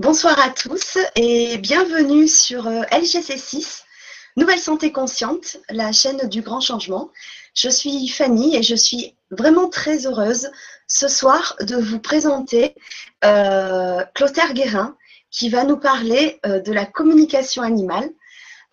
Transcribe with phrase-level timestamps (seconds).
[0.00, 3.82] Bonsoir à tous et bienvenue sur euh, LGC6,
[4.38, 7.10] Nouvelle Santé Consciente, la chaîne du grand changement.
[7.52, 10.48] Je suis Fanny et je suis vraiment très heureuse
[10.88, 12.74] ce soir de vous présenter
[13.26, 14.96] euh, Clotaire Guérin
[15.30, 18.08] qui va nous parler euh, de la communication animale.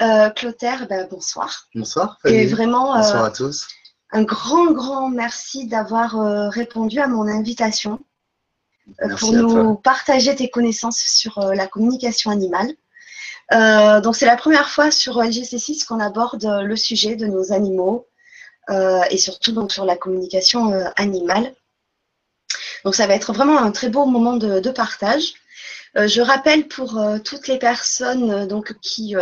[0.02, 1.68] Euh, Clotaire, ben, bonsoir.
[1.76, 2.20] Bonsoir.
[2.22, 2.38] Fanny.
[2.38, 3.68] Et vraiment, bonsoir à tous.
[4.14, 8.00] Un grand, grand merci d'avoir répondu à mon invitation.
[9.02, 12.72] Euh, pour nous partager tes connaissances sur euh, la communication animale.
[13.54, 18.08] Euh, donc c'est la première fois sur LGC6 qu'on aborde le sujet de nos animaux
[19.10, 21.54] et surtout donc sur la communication animale.
[22.84, 25.36] Donc ça va être vraiment un très beau moment de, de partage.
[25.96, 29.16] je rappelle pour toutes les personnes donc qui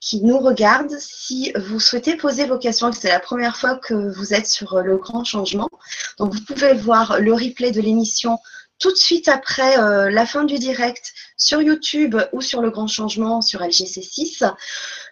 [0.00, 4.34] qui nous regardent, si vous souhaitez poser vos questions, c'est la première fois que vous
[4.34, 5.70] êtes sur le grand changement,
[6.18, 8.38] donc vous pouvez voir le replay de l'émission
[8.78, 12.86] tout de suite après euh, la fin du direct sur YouTube ou sur le grand
[12.86, 14.52] changement sur LGC6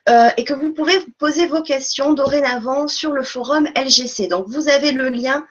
[0.09, 4.29] euh, et que vous pourrez poser vos questions dorénavant sur le forum LGC.
[4.29, 5.47] Donc vous avez le lien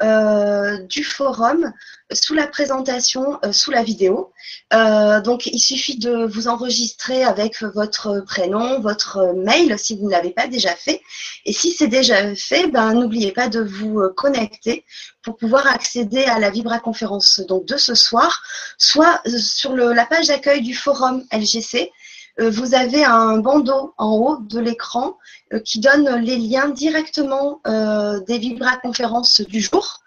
[0.00, 1.72] du forum
[2.12, 4.32] sous la présentation, euh, sous la vidéo.
[4.72, 10.10] Euh, donc, il suffit de vous enregistrer avec votre prénom, votre mail si vous ne
[10.10, 11.00] l'avez pas déjà fait.
[11.44, 14.84] Et si c'est déjà fait, ben, n'oubliez pas de vous connecter
[15.22, 18.42] pour pouvoir accéder à la Vibra conférence donc, de ce soir,
[18.78, 21.92] soit sur la page d'accueil du forum LGC,
[22.40, 25.14] euh, vous avez un bandeau en haut de l'écran euh,
[25.64, 30.00] qui donne les liens directement euh, des vibra-conférences du jour.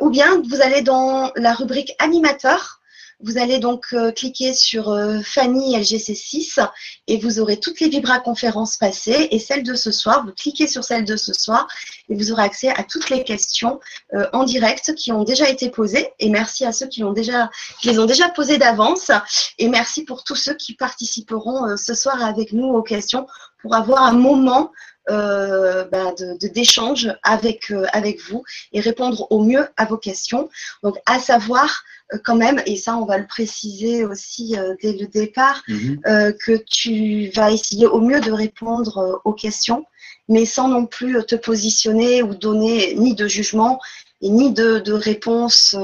[0.00, 2.80] ou bien vous allez dans la rubrique animateur
[3.20, 6.68] vous allez donc euh, cliquer sur euh, Fanny LGC6
[7.06, 10.24] et vous aurez toutes les Vibra conférences passées et celle de ce soir.
[10.26, 11.66] Vous cliquez sur celle de ce soir
[12.10, 13.80] et vous aurez accès à toutes les questions
[14.12, 16.08] euh, en direct qui ont déjà été posées.
[16.18, 19.10] Et merci à ceux qui, les ont déjà posées d'avance.
[19.58, 23.26] Et merci pour tous ceux qui participeront ce soir avec nous aux questions
[23.62, 24.72] pour avoir un moment
[25.08, 30.48] euh, ben d'échange avec, avec vous et répondre au mieux à vos questions.
[30.82, 34.92] Donc, à savoir euh, quand même, et ça on va le préciser aussi euh, dès
[34.92, 36.00] le départ, mhm.
[36.06, 39.84] euh, que tu vas essayer au mieux de répondre aux questions,
[40.28, 43.80] mais sans non plus te positionner ou donner ni de jugement
[44.20, 45.76] et ni de, de réponse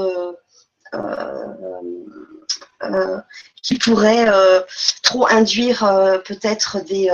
[3.61, 4.27] qui pourrait
[5.01, 7.09] trop induire peut-être des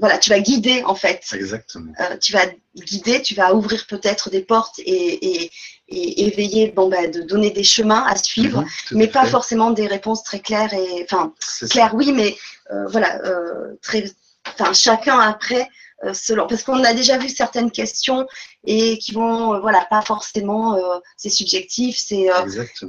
[0.00, 1.24] voilà, tu vas guider en fait.
[1.32, 1.92] Exactement.
[2.20, 2.46] tu vas
[2.76, 5.50] guider, tu vas ouvrir peut-être des portes et,
[5.88, 9.86] et éveiller, bon, ben, de donner des chemins à suivre, mhm, mais pas forcément des
[9.86, 11.34] réponses très claires et, enfin,
[11.70, 12.36] claires oui, mais
[12.72, 14.04] euh, voilà, euh, très,
[14.48, 15.68] enfin, chacun après,
[16.04, 18.26] euh, selon, parce qu'on a déjà vu certaines questions
[18.64, 20.78] et qui vont, voilà, pas forcément,
[21.18, 22.28] c'est subjectif, c'est,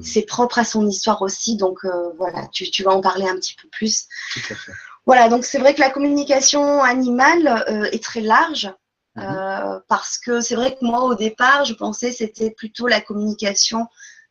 [0.02, 1.80] c'est propre à son histoire aussi, donc
[2.18, 4.06] voilà, tu, tu, vas en parler un petit peu plus.
[4.34, 4.72] Tout à fait.
[5.06, 8.70] Voilà, donc c'est vrai que la communication animale est très large.
[9.16, 9.24] Mhm.
[9.24, 13.02] Euh, parce que c'est vrai que moi, au départ, je pensais que c'était plutôt la
[13.02, 13.88] communication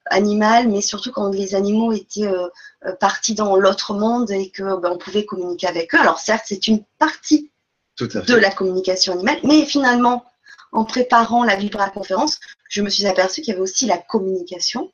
[0.07, 2.49] animale, mais surtout quand les animaux étaient euh,
[2.85, 5.99] euh, partis dans l'autre monde et que ben, on pouvait communiquer avec eux.
[5.99, 7.51] Alors certes, c'est une partie
[7.99, 10.25] de la communication animale, mais finalement,
[10.73, 14.91] en préparant la Vibra conférence, je me suis aperçue qu'il y avait aussi la communication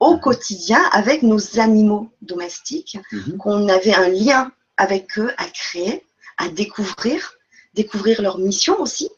[0.00, 0.20] au mhm.
[0.20, 3.38] quotidien avec nos animaux domestiques, mhm.
[3.38, 6.04] qu'on avait un lien avec eux à créer,
[6.38, 7.34] à découvrir,
[7.74, 9.08] découvrir leur mission aussi,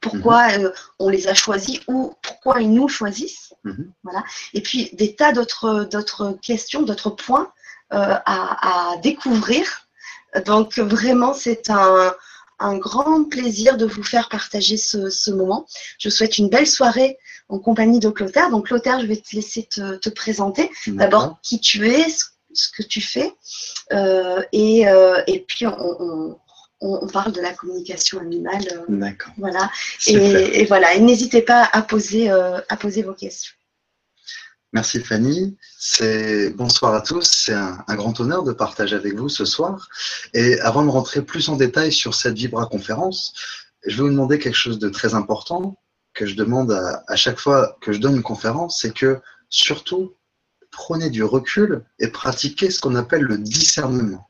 [0.00, 0.64] pourquoi mhm.
[0.66, 3.54] euh, on les a choisis ou pourquoi ils nous choisissent.
[3.64, 3.92] Mhm.
[4.04, 4.24] Voilà.
[4.54, 7.52] Et puis des tas d'autres, d'autres questions, d'autres points
[7.92, 9.88] euh, à, découvrir.
[10.44, 12.14] Donc vraiment, c'est un,
[12.58, 15.66] un, grand plaisir de vous faire partager ce, ce, moment.
[15.98, 18.50] Je vous souhaite une belle soirée en compagnie de Clotaire.
[18.50, 20.70] Donc Clotaire, je vais te laisser te, te présenter.
[20.86, 22.04] D'abord qui tu es,
[22.52, 23.32] ce, que tu fais.
[23.92, 24.84] Euh, et,
[25.26, 26.38] et, puis on
[26.80, 28.64] on, parle de la communication animale.
[28.72, 29.32] Euh, D'accord.
[29.38, 29.70] Voilà.
[30.06, 30.94] Et, voilà.
[30.94, 33.54] Et n'hésitez pas à poser, euh, à poser vos questions.
[34.72, 35.56] Merci Fanny.
[36.54, 37.24] Bonsoir à tous.
[37.24, 39.88] C'est un, grand honneur de partager avec vous ce soir.
[40.34, 43.32] Et avant de rentrer plus en détail sur cette Vibra conférence,
[43.86, 45.76] je vais vous demander quelque chose de très important
[46.12, 50.14] que je demande à, à chaque fois que je donne une conférence, c'est que surtout
[50.78, 54.28] prenez du recul et pratiquez ce qu'on appelle le discernement.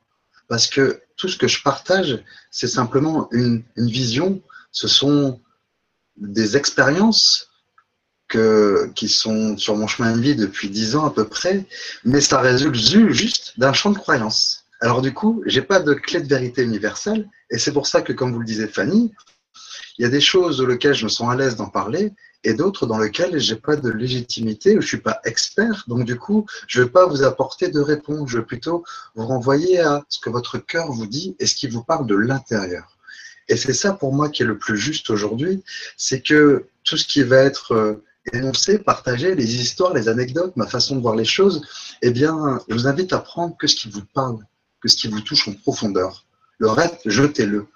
[0.48, 4.40] Parce que tout ce que je partage, c'est simplement une, vision.
[4.72, 5.40] Ce sont
[6.16, 7.50] des expériences
[8.28, 11.66] que, qui sont sur mon chemin de vie depuis dix ans à peu près,
[12.02, 12.76] mais ça résulte
[13.12, 14.64] juste d'un champ de croyance.
[14.80, 18.14] Alors du coup, j'ai pas de clé de vérité universelle, et c'est pour ça que,
[18.14, 19.12] comme vous le disait Fanny,
[19.98, 22.14] Il y a des choses lesquelles je me sens à l'aise d'en parler
[22.44, 25.84] et d'autres dans lesquelles j'ai pas de légitimité ou je suis pas expert.
[25.88, 28.30] Donc du coup, je vais pas vous apporter de réponse.
[28.30, 31.68] Je vais plutôt vous renvoyer à ce que votre cœur vous dit et ce qui
[31.68, 32.96] vous parle de l'intérieur.
[33.48, 35.62] Et c'est ça pour moi qui est le plus juste aujourd'hui,
[35.96, 40.66] c'est que tout ce qui va être euh, énoncé, partagé, les histoires, les anecdotes, ma
[40.66, 41.62] façon de voir les choses,
[42.02, 44.38] eh bien, je vous invite à prendre que ce qui vous parle,
[44.82, 46.26] que ce qui vous touche en profondeur.
[46.58, 47.66] Le reste, jetez-le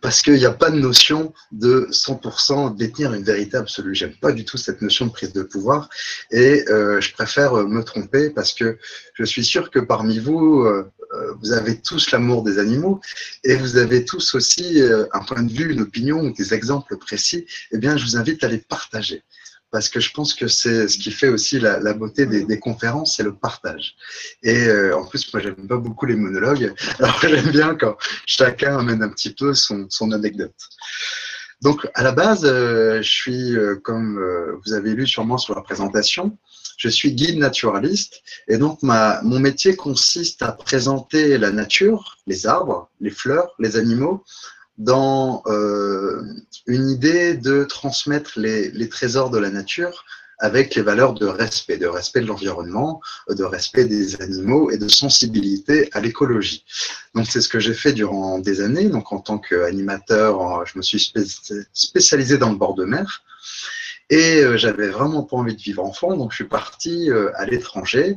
[0.00, 3.94] parce qu'il n'y a pas de notion de 100% détenir une vérité absolue.
[3.94, 5.88] J'aime pas du tout cette notion de prise de pouvoir
[6.30, 8.78] et euh, je préfère me tromper parce que
[9.14, 13.00] je suis sûr que parmi vous, euh, euh, vous avez tous l'amour des animaux
[13.44, 14.82] et vous avez tous aussi
[15.12, 17.46] un point de vue, une opinion ou des exemples précis.
[17.72, 19.22] Eh bien, je vous invite à les partager
[19.70, 23.22] parce que je pense que c'est ce qui fait aussi la, beauté des, conférences, c'est
[23.22, 23.94] le partage.
[24.42, 27.96] Et euh, en plus, moi, j'aime pas beaucoup les monologues, alors j'aime bien quand
[28.26, 30.54] chacun amène un petit peu son, son anecdote.
[31.62, 34.18] Donc, à la base, euh, je suis, euh, comme
[34.64, 36.36] vous avez lu sûrement sur la présentation,
[36.78, 42.46] je suis guide naturaliste et donc ma, mon métier consiste à présenter la nature, les
[42.46, 44.24] arbres, les fleurs, les animaux
[44.80, 46.22] dans euh,
[46.66, 50.06] une idée de transmettre les, les, trésors de la nature
[50.38, 54.88] avec les valeurs de respect, de respect de l'environnement, de respect des animaux et de
[54.88, 56.64] sensibilité à l'écologie.
[57.14, 58.88] Donc c'est ce que j'ai fait durant des années.
[58.88, 61.12] Donc en tant qu'animateur, je me suis
[61.74, 63.22] spécialisé dans le bord de mer.
[64.10, 67.46] Et euh, j'avais vraiment pas envie de vivre enfant, donc je suis parti euh, à
[67.46, 68.16] l'étranger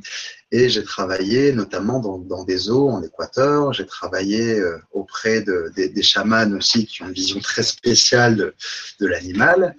[0.51, 3.73] et j'ai travaillé notamment dans, dans, des eaux en Équateur.
[3.73, 8.35] J'ai travaillé euh, auprès de, des, des chamans aussi qui ont une vision très spéciale
[8.35, 8.55] de,
[9.01, 9.75] de l'animal.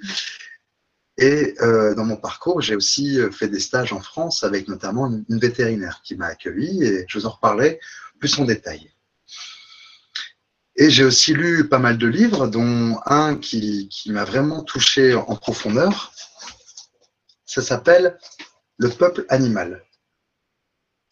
[1.19, 5.25] Et euh, dans mon parcours, j'ai aussi fait des stages en France avec notamment une,
[5.29, 7.81] une vétérinaire qui m'a accueilli et je vous en reparlerai
[8.21, 8.94] plus en détail.
[10.77, 15.37] Et j'ai aussi lu pas mal de livres, dont un qui, m'a vraiment touché en
[15.37, 16.13] profondeur.
[17.47, 18.19] Ça s'appelle
[18.79, 19.85] Le peuple animal.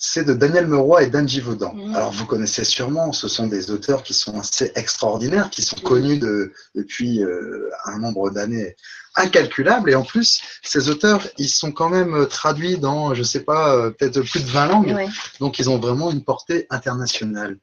[0.05, 1.75] C'est de Daniel Meroy et d'Anne Vaudan.
[1.75, 1.95] Mmh.
[1.95, 6.19] Alors vous connaissez sûrement, ce sont des auteurs qui sont assez extraordinaires, qui sont connus
[6.19, 8.75] de, depuis euh, un nombre d'années
[9.15, 9.91] incalculable.
[9.91, 13.77] Et en plus, ces auteurs, ils sont quand même euh, traduits dans, je sais pas,
[13.77, 14.93] euh, peut-être plus de 20 langues.
[14.93, 15.09] Ouais.
[15.39, 17.59] Donc, ils ont vraiment une portée internationale.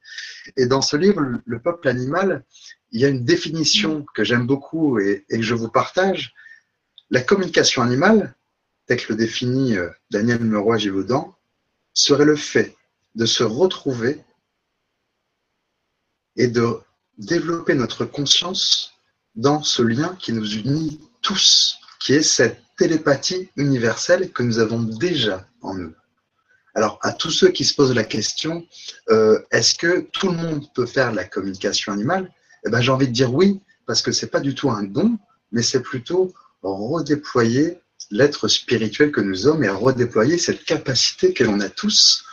[0.56, 2.44] Et dans ce livre, Le peuple animal,
[2.92, 6.32] il y a une définition que j'aime beaucoup et, et, que je vous partage.
[7.10, 8.34] La communication animale,
[8.86, 11.34] tel que le définit euh, Daniel Meroy-Givaudan,
[11.94, 12.76] serait le fait
[13.14, 14.22] de se retrouver
[16.36, 16.80] et de
[17.18, 18.94] développer notre conscience
[19.34, 24.82] dans ce lien qui nous unit tous, qui est cette télépathie universelle que nous avons
[24.82, 25.94] déjà en nous.
[26.74, 28.66] Alors, à tous ceux qui se posent la question,
[29.10, 32.32] euh, est-ce que tout le monde peut faire la communication animale?
[32.64, 35.18] Eh ben, j'ai envie de dire oui, parce que c'est pas du tout un don,
[35.52, 36.32] mais c'est plutôt
[36.62, 42.24] redéployer l'être spirituel que nous sommes et redéployer cette capacité que l'on a tous.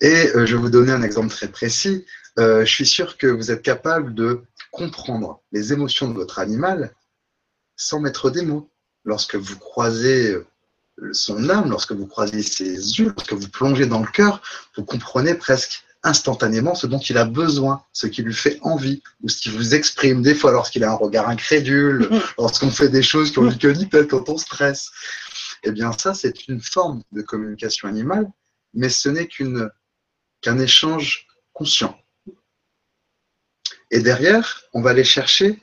[0.00, 2.04] Et euh, je vais vous donner un exemple très précis.
[2.38, 6.94] Euh, je suis sûr que vous êtes capable de comprendre les émotions de votre animal
[7.76, 8.70] sans mettre des mots.
[9.04, 14.00] Lorsque vous croisez euh, son âme, lorsque vous croisez ses yeux, lorsque vous plongez dans
[14.00, 14.42] le cœur,
[14.76, 19.28] vous comprenez presque instantanément ce dont il a besoin, ce qui lui fait envie, ou
[19.28, 22.20] ce qui vous exprime des fois lorsqu'il a un regard incrédule, mm.
[22.38, 24.90] lorsqu'on fait des choses qu'on lui que ni peut-être quand on stresse.
[25.62, 28.30] Eh bien ça, c'est une forme de communication animale,
[28.72, 29.70] mais ce n'est qu'une
[30.40, 31.98] qu'un échange conscient.
[33.90, 35.62] Et derrière, on va aller chercher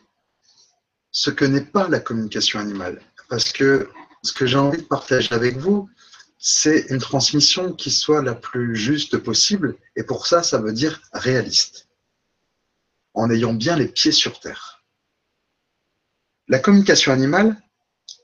[1.11, 3.01] ce que n'est pas la communication animale.
[3.29, 3.89] Parce que
[4.23, 5.89] ce que j'ai envie de partager avec vous,
[6.37, 9.75] c'est une transmission qui soit la plus juste possible.
[9.95, 11.87] Et pour ça, ça veut dire réaliste.
[13.13, 14.83] En ayant bien les pieds sur terre.
[16.47, 17.61] La communication animale,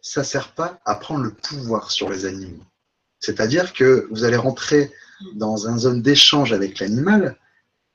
[0.02, 2.64] ça ne sert pas à prendre le pouvoir sur les animaux.
[3.20, 4.92] C'est-à-dire que vous allez rentrer
[5.34, 7.38] dans une zone d'échange avec l'animal,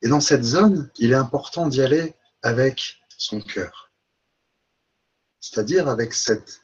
[0.02, 3.88] et dans cette zone, il est important d'y aller avec son cœur
[5.40, 6.62] c'est-à-dire avec cette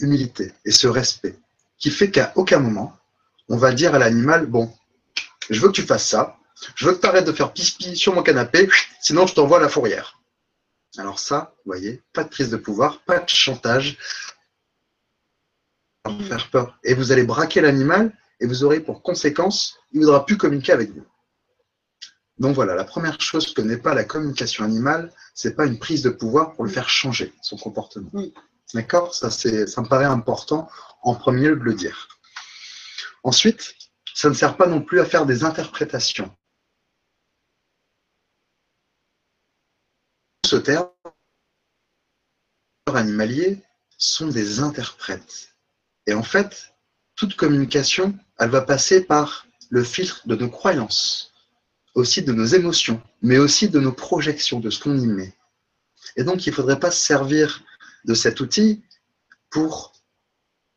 [0.00, 1.38] humilité et ce respect,
[1.78, 2.96] qui fait qu'à aucun moment,
[3.48, 4.72] on va dire à l'animal, bon,
[5.50, 6.36] je veux que tu fasses ça,
[6.74, 8.68] je veux que tu arrêtes de faire pispi sur mon canapé,
[9.00, 10.20] sinon je t'envoie à la fourrière.
[10.98, 13.98] Alors ça, vous voyez, pas de prise de pouvoir, pas de chantage,
[16.28, 16.78] faire peur.
[16.84, 20.72] Et vous allez braquer l'animal et vous aurez pour conséquence, il ne voudra plus communiquer
[20.72, 21.04] avec vous.
[22.38, 26.02] Donc voilà, la première chose que n'est pas la communication animale, c'est pas une prise
[26.02, 28.10] de pouvoir pour le faire changer son comportement.
[28.74, 29.14] D'accord?
[29.14, 30.68] Ça, ça me paraît important
[31.06, 32.08] en premier lieu le dire.
[33.22, 33.76] Ensuite,
[34.12, 36.36] ça ne sert pas non plus à faire des interprétations.
[40.44, 40.90] Ce terme,
[42.92, 43.62] animaliers
[43.98, 45.54] sont des interprètes.
[46.06, 46.74] Et en fait,
[47.14, 51.32] toute communication, elle va passer par le filtre de nos croyances,
[51.94, 55.34] aussi de nos émotions, mais aussi de nos projections, de ce qu'on y met.
[56.16, 57.62] Et donc, il ne faudrait pas se servir
[58.04, 58.82] de cet outil
[59.50, 59.95] pour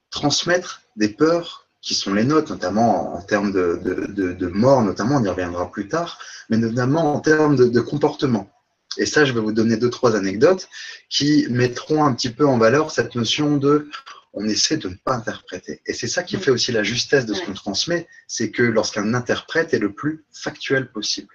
[0.10, 5.30] transmettre des peurs qui sont les nôtres, notamment en termes de, mort, notamment, on y
[5.30, 8.50] reviendra plus tard, mais notamment en termes de, comportement.
[8.98, 10.68] Et ça, je vais vous donner deux, trois anecdotes
[11.10, 13.89] qui mettront un petit peu en valeur cette notion de
[14.34, 15.82] on essaie de ne pas interpréter.
[15.88, 19.16] Et c'est ça qui fait aussi la justesse de ce qu'on transmet, c'est que lorsqu'un
[19.16, 21.34] interprète est le plus factuel possible.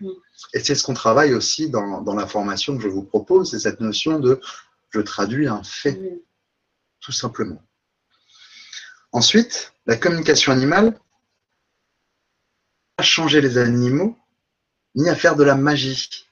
[0.52, 3.58] Et c'est ce qu'on travaille aussi dans, dans, la formation que je vous propose, c'est
[3.58, 4.40] cette notion de
[4.90, 6.00] je traduis un fait,
[7.00, 7.60] tout simplement.
[9.14, 10.98] Ensuite, la communication animale,
[12.98, 14.18] à changer les animaux,
[14.96, 16.26] ni à faire de la magie.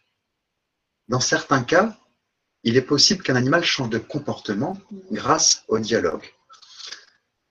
[1.06, 1.96] Dans certains cas,
[2.64, 4.76] il est possible qu'un animal change de comportement
[5.12, 6.24] grâce au dialogue.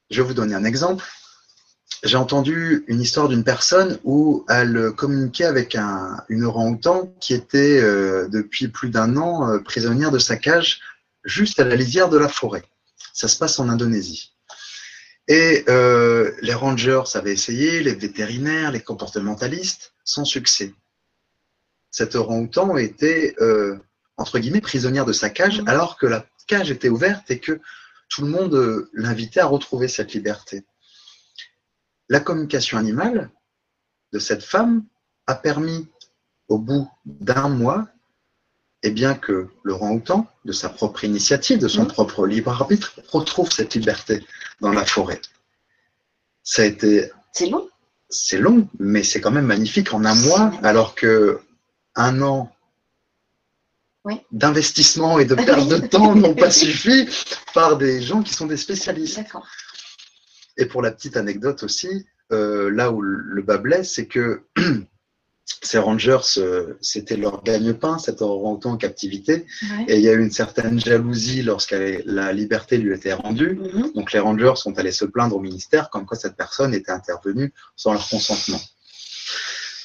[0.09, 1.05] Je vais vous donner un exemple.
[2.03, 7.79] J'ai entendu une histoire d'une personne où elle communiquait avec un, une orang-outan qui était
[7.79, 10.81] euh, depuis plus d'un an euh, prisonnière de sa cage
[11.23, 12.65] juste à la lisière de la forêt.
[13.13, 14.30] Ça se passe en Indonésie.
[15.27, 20.73] Et euh, les rangers avaient essayé, les vétérinaires, les comportementalistes, sans succès.
[21.89, 23.35] Cet orang-outan était,
[24.17, 25.67] entre guillemets, prisonnière de sa cage, mmh.
[25.67, 27.59] alors que la cage était ouverte et que
[28.11, 30.65] tout le monde euh, l'invitait à retrouver cette liberté.
[32.09, 33.31] La communication animale
[34.11, 34.85] de cette femme
[35.27, 35.87] a permis,
[36.49, 37.87] au bout d'un mois,
[38.83, 41.87] eh bien que le rang-outan, de sa propre initiative, de son mmh.
[41.87, 44.25] propre libre arbitre, retrouve cette liberté
[44.59, 45.21] dans la forêt.
[46.43, 47.11] Ça a été.
[47.31, 47.67] C'est long.
[48.09, 51.39] C'est long, mais c'est quand même magnifique en un mois, alors que
[51.95, 52.51] un an
[54.31, 57.07] d'investissement et de perte de temps n'ont pas suffi
[57.53, 59.21] par des gens qui sont des spécialistes.
[60.57, 64.43] Et pour la petite anecdote aussi, euh, là où le bas blesse, c'est que
[65.63, 69.45] ces rangers, euh, c'était leur gagne-pain, cet orang-outan en captivité.
[69.87, 73.59] Et il y a eu une certaine jalousie lorsque la liberté lui était rendue.
[73.61, 73.93] Mm-hmm.
[73.93, 77.53] Donc les rangers sont allés se plaindre au ministère comme quoi cette personne était intervenue
[77.75, 78.59] sans leur consentement.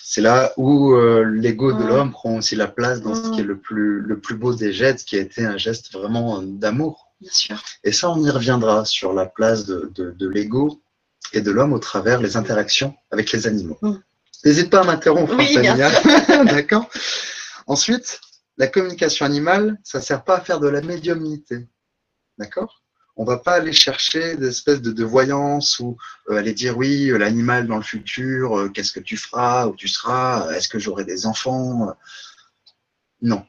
[0.08, 3.44] C'est là où euh, l'ego de l'homme prend aussi la place dans ce qui est
[3.44, 7.12] le plus, le plus beau des gestes, qui a été un geste vraiment d'amour.
[7.84, 10.80] Et ça, on y reviendra sur la place de, de, l'ego
[11.32, 13.78] et de l'homme au travers les interactions avec les animaux.
[13.82, 13.96] Mm.
[14.46, 15.56] N'hésite pas à m'interrompre, oui,
[16.46, 16.88] D'accord
[17.66, 18.20] Ensuite,
[18.56, 21.66] la communication animale, ça ne sert pas à faire de la médiumnité.
[22.38, 22.84] D'accord?
[23.16, 25.96] On va pas aller chercher des espèces de, voyance ou
[26.30, 29.74] euh, aller dire oui, euh, l'animal dans le futur, euh, qu'est-ce que tu feras, où
[29.74, 31.96] tu seras, est-ce que j'aurai des enfants
[33.22, 33.44] Non.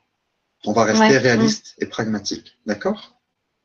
[0.66, 2.58] On va rester réaliste et pragmatique.
[2.66, 3.22] D'accord?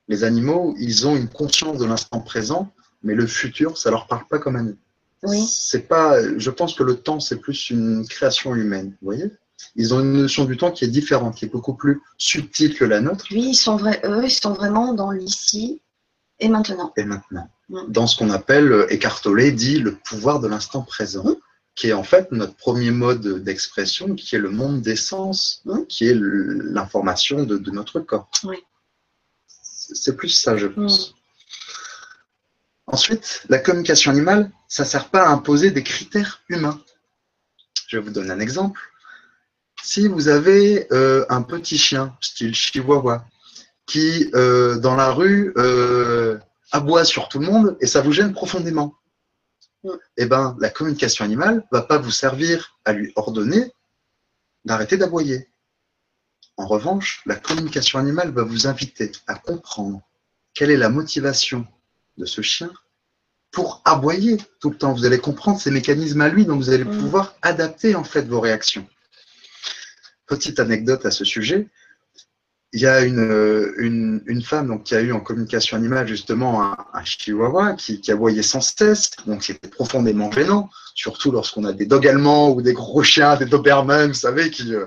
[0.06, 4.26] Les animaux, ils ont une conscience de l'instant présent, mais le futur, ça leur parle
[4.28, 4.76] pas comme à nous.
[5.24, 5.44] Oui.
[5.46, 8.96] C'est pas, je pense que le temps, c'est plus une création humaine.
[9.00, 9.30] Vous voyez
[9.76, 12.84] ils ont une notion du temps qui est différente, qui est beaucoup plus subtile que
[12.84, 13.26] la nôtre.
[13.30, 15.80] Oui, ils sont, vrais, eux, ils sont vraiment dans l'ici
[16.38, 16.92] et maintenant.
[16.96, 17.48] Et maintenant.
[17.88, 19.22] Dans ce qu'on appelle, euh, Eckhart
[19.54, 21.36] dit le pouvoir de l'instant présent,
[21.74, 26.06] qui est en fait notre premier mode d'expression, qui est le monde des sens, qui
[26.06, 28.30] est l'information de, notre corps.
[29.46, 31.14] C'est plus ça, je pense.
[32.86, 36.80] Ensuite, la communication animale, ça ne sert pas à imposer des critères humains.
[37.88, 38.80] Je vais vous donner un exemple.
[39.82, 43.24] Si vous avez euh, un petit chien, style chihuahua,
[43.86, 46.38] qui, euh, dans la rue, euh,
[46.70, 48.94] aboie sur tout le monde et ça vous gêne profondément.
[50.16, 53.72] Eh ben, la communication animale va pas vous servir à lui ordonner
[54.64, 55.48] d'arrêter d'aboyer.
[56.56, 60.00] En revanche, la communication animale va vous inviter à comprendre
[60.54, 61.66] quelle est la motivation
[62.18, 62.70] de ce chien
[63.50, 64.92] pour aboyer tout le temps.
[64.92, 68.40] Vous allez comprendre ses mécanismes à lui, donc vous allez pouvoir adapter en fait vos
[68.40, 68.86] réactions.
[70.26, 71.68] Petite anecdote à ce sujet,
[72.72, 76.62] il y a une, une, une, femme donc, qui a eu en communication animale justement
[76.62, 81.74] un, un chihuahua qui, qui aboyait sans cesse, donc c'était profondément gênant, surtout lorsqu'on a
[81.74, 84.86] des dogs allemands ou des gros chiens, des Doberman, vous savez, qui, euh,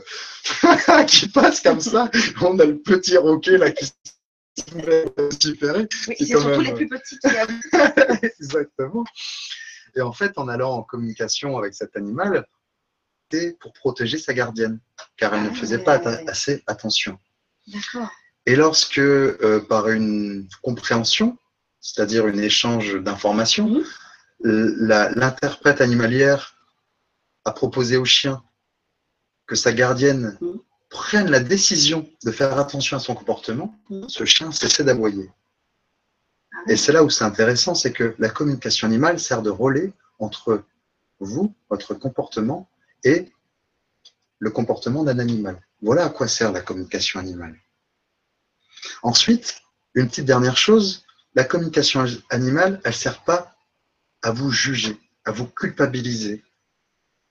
[1.08, 2.10] qui passent comme ça.
[2.42, 3.86] On a le petit roquet là qui
[5.40, 5.76] super.
[5.78, 7.28] Oui, c'est surtout les plus petits qui
[8.40, 9.04] Exactement.
[9.96, 12.46] Et en fait, en allant en communication avec cet animal,
[13.32, 14.80] c'était pour protéger sa gardienne,
[15.18, 15.96] car elle ne ah faisait pas
[16.28, 17.18] assez attention.
[18.46, 21.38] Et lorsque, euh, par une compréhension,
[21.80, 23.84] c'est-à-dire un échange d'informations,
[24.42, 26.56] l'interprète animalière
[27.46, 28.44] a proposé au chien
[29.48, 30.38] que sa gardienne.
[30.90, 33.76] Prenne la décision de faire attention à son comportement,
[34.08, 35.30] ce chien cessait d'aboyer.
[36.54, 39.92] Ah Et c'est là où c'est intéressant, c'est que la communication animale sert de relais
[40.20, 40.64] entre
[41.20, 42.70] vous, votre comportement,
[43.04, 43.32] et
[44.40, 45.60] le comportement d'un animal.
[45.82, 47.58] Voilà à quoi sert la communication animale.
[49.04, 49.62] Ensuite,
[49.94, 53.56] une petite dernière chose, la communication animale, elle ne sert pas
[54.22, 56.44] à vous juger, à vous culpabiliser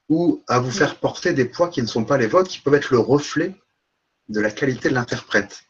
[0.09, 2.75] ou à vous faire porter des poids qui ne sont pas les vôtres, qui peuvent
[2.75, 3.55] être le reflet
[4.29, 5.63] de la qualité de l'interprète.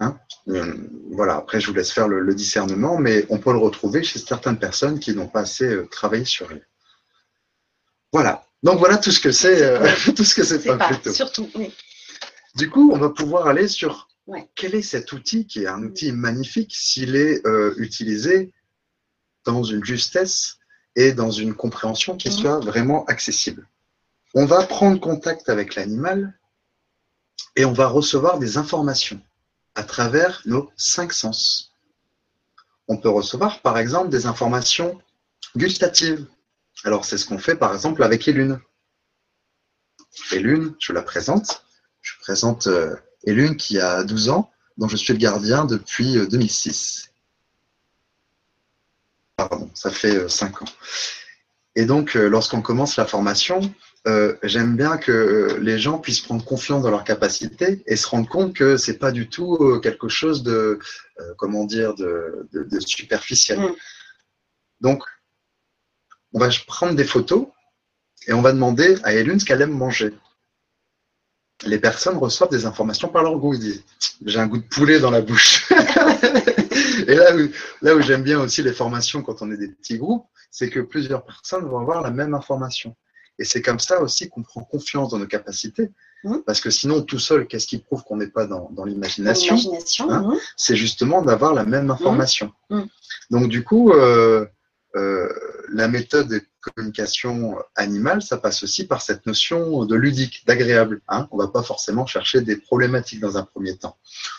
[0.00, 0.74] Hein Euh,
[1.12, 4.18] voilà, après je vous laisse faire le, le discernement, mais on peut le retrouver chez
[4.18, 6.66] certaines personnes qui n'ont pas assez euh, travaillé sur elle.
[8.12, 8.46] Voilà.
[8.62, 11.12] Donc voilà tout ce que c'est, euh, tout ce que c'est pas pas, plutôt.
[11.12, 11.48] surtout.
[11.54, 11.72] oui.
[12.56, 14.48] Du coup, on va pouvoir aller sur Ouais.
[14.54, 17.42] quel est cet outil qui est un outil magnifique s'il est
[17.76, 18.54] utilisé
[19.44, 20.56] dans une justesse
[20.96, 22.34] et dans une compréhension qui Mhm.
[22.34, 23.68] soit vraiment accessible.
[24.34, 26.38] On va prendre contact avec l'animal
[27.56, 29.20] et on va recevoir des informations
[29.74, 31.72] à travers nos cinq sens.
[32.88, 35.00] On peut recevoir par exemple des informations
[35.56, 36.26] gustatives.
[36.84, 38.60] Alors c'est ce qu'on fait par exemple avec Elune.
[40.32, 41.64] Elune, je la présente.
[42.02, 46.26] Je présente euh, Elune qui a 12 ans, dont je suis le gardien depuis euh,
[46.26, 47.10] 2006.
[49.36, 50.66] Pardon, ça fait euh, 5 ans.
[51.76, 53.60] Et donc, euh, lorsqu'on commence la formation,
[54.06, 58.06] euh, j'aime bien que euh, les gens puissent prendre confiance dans leurs capacités et se
[58.06, 60.78] rendre compte que c'est pas du tout euh, quelque chose de,
[61.20, 63.58] euh, comment dire, de, de- de superficiel.
[63.58, 63.74] Mm.
[64.82, 65.02] Donc,
[66.32, 67.46] on va prendre des photos
[68.28, 70.12] et on va demander à Elune ce qu'elle aime manger.
[71.66, 73.54] Les personnes reçoivent des informations par leur goût.
[73.54, 73.84] Ils disent
[74.26, 75.72] J'ai un goût de poulet dans la bouche.
[77.08, 77.48] et là où,
[77.82, 80.80] là où j'aime bien aussi les formations quand on est des petits groupes, c'est que
[80.80, 82.94] plusieurs personnes vont avoir la même information.
[83.38, 85.90] Et c'est comme ça aussi qu'on prend confiance dans nos capacités.
[86.22, 86.42] Mhm.
[86.46, 89.56] Parce que sinon, tout seul, qu'est-ce qui prouve qu'on n'est pas dans, dans l'imagination.
[90.08, 90.38] Hein mhm.
[90.56, 92.52] c'est justement d'avoir la même information.
[92.70, 92.86] Mhm.
[93.30, 94.46] Donc du coup, euh,
[94.96, 95.28] euh,
[95.72, 96.40] la méthode de
[96.72, 101.00] communication animale, ça passe aussi par cette notion de ludique, d'agréable.
[101.08, 103.96] Hein on va pas forcément chercher des problématiques dans un premier temps.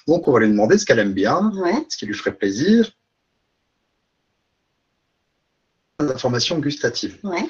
[0.07, 1.85] Donc on va lui demander ce qu'elle aime bien, Ouais.
[1.89, 2.91] ce qui lui ferait plaisir.
[5.99, 7.17] Des informations gustatives.
[7.23, 7.47] Ouais.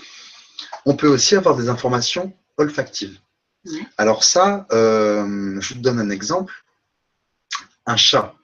[0.85, 3.19] On peut aussi avoir des informations olfactives.
[3.65, 3.87] Ouais.
[3.97, 6.53] Alors ça, euh, je vous donne un exemple.
[7.87, 8.35] Un chat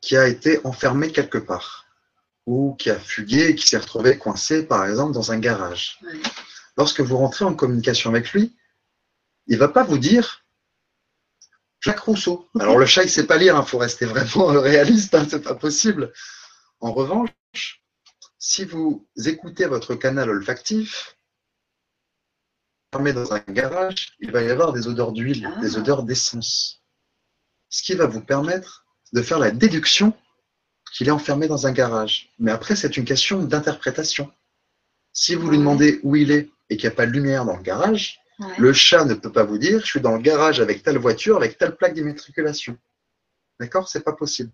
[0.00, 1.85] qui a été enfermé quelque part
[2.46, 5.98] ou qui a fugué et qui s'est retrouvé coincé, par exemple, dans un garage.
[6.02, 6.20] Ouais.
[6.76, 8.56] Lorsque vous rentrez en communication avec lui,
[9.46, 10.44] il va pas vous dire
[11.80, 12.48] Jacques Rousseau.
[12.58, 15.54] Alors le chat, il sait pas lire, il faut rester vraiment réaliste, hein, c'est pas
[15.54, 16.12] possible.
[16.80, 17.30] En revanche,
[18.38, 21.16] si vous écoutez votre canal olfactif,
[22.92, 25.60] fermé dans un garage, il va y avoir des odeurs d'huile, Ah.
[25.60, 26.82] des odeurs d'essence.
[27.68, 30.12] Ce qui va vous permettre de faire la déduction
[30.96, 32.30] qu'il est enfermé dans un garage.
[32.38, 34.32] Mais après, c'est une question d'interprétation.
[35.12, 37.56] Si vous lui demandez où il est et qu'il n'y a pas de lumière dans
[37.56, 38.52] le garage, Ouais.
[38.58, 41.38] le chat ne peut pas vous dire je suis dans le garage avec telle voiture,
[41.38, 42.76] avec telle plaque d'immatriculation.
[43.58, 43.88] D'accord?
[43.88, 44.50] C'est pas possible.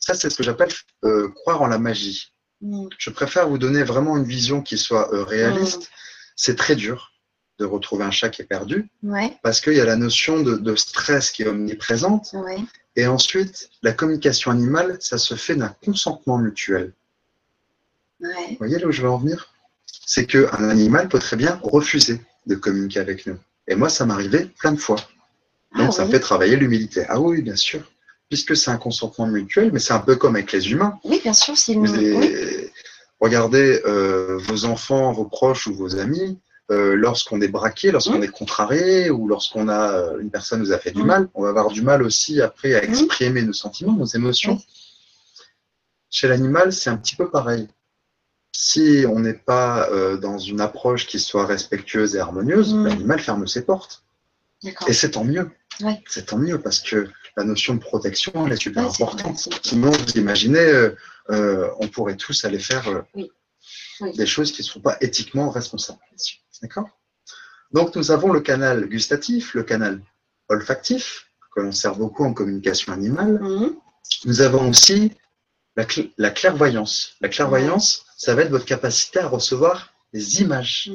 [0.00, 0.70] Ça, c'est ce que j'appelle
[1.04, 2.32] euh, croire en la magie.
[2.60, 2.88] Mm.
[2.98, 5.90] Je préfère vous donner vraiment une vision qui soit euh, réaliste.
[6.34, 7.12] C'est très dur
[7.60, 9.38] de retrouver un chat qui est perdu Ouais.
[9.44, 12.30] parce qu'il y a la notion de, de stress qui est omniprésente.
[12.32, 12.58] Ouais.
[12.96, 16.92] Et ensuite, la communication animale, ça se fait d'un consentement mutuel.
[18.20, 18.30] Ouais.
[18.50, 19.52] Vous voyez là où je veux en venir?
[20.06, 23.36] C'est qu'un animal peut très bien refuser de communiquer avec nous.
[23.66, 24.96] Et moi, ça m'arrivait plein de fois.
[25.76, 26.12] Donc, Ah ça oui.
[26.12, 27.04] fait travailler l'humilité.
[27.08, 27.80] Ah oui, bien sûr.
[28.28, 30.98] Puisque c'est un consentement mutuel, mais c'est un peu comme avec les humains.
[31.04, 31.88] Oui, bien sûr, c'est une.
[31.88, 32.70] Oui.
[33.20, 36.38] Regardez euh, vos enfants, vos proches ou vos amis,
[36.70, 38.24] euh, lorsqu'on est braqué, lorsqu'on Mm.
[38.24, 41.06] est contrarié ou lorsqu'on a euh, une personne nous a fait du Mm.
[41.06, 42.84] mal, on va avoir du mal aussi après à Mm.
[42.90, 44.60] exprimer nos sentiments, nos émotions.
[46.10, 47.68] Chez l'animal, c'est un petit peu pareil.
[48.56, 53.46] Si on n'est pas euh, dans une approche qui soit respectueuse et harmonieuse, l'animal ferme
[53.48, 54.04] ses portes.
[54.86, 55.50] Et c'est tant mieux.
[55.80, 56.02] Ouais.
[56.08, 59.48] C'est tant mieux parce que la notion de protection, elle est super Ouais, importante.
[59.62, 60.94] Sinon, vous imaginez, euh,
[61.30, 63.30] euh, on pourrait tous aller faire euh, Oui.
[64.00, 64.12] Oui.
[64.16, 65.98] des choses qui ne sont pas éthiquement responsables.
[66.64, 66.88] D'accord?
[67.72, 70.00] Donc, nous avons le canal gustatif, le canal
[70.48, 73.38] olfactif, que l'on sert beaucoup en communication animale.
[73.38, 73.76] Mhm.
[74.24, 75.12] Nous avons aussi
[75.76, 77.16] la, cl- la clairvoyance.
[77.20, 80.90] La clairvoyance, ça va être votre capacité à recevoir des images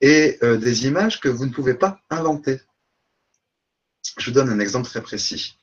[0.00, 2.58] et euh, des images que vous ne pouvez pas inventer.
[4.16, 5.58] Je vous donne un exemple très précis.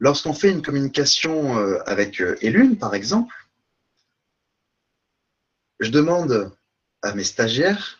[0.00, 3.34] Lorsqu'on fait une communication euh, avec euh, Elune, par exemple,
[5.78, 6.52] je demande
[7.02, 7.97] à mes stagiaires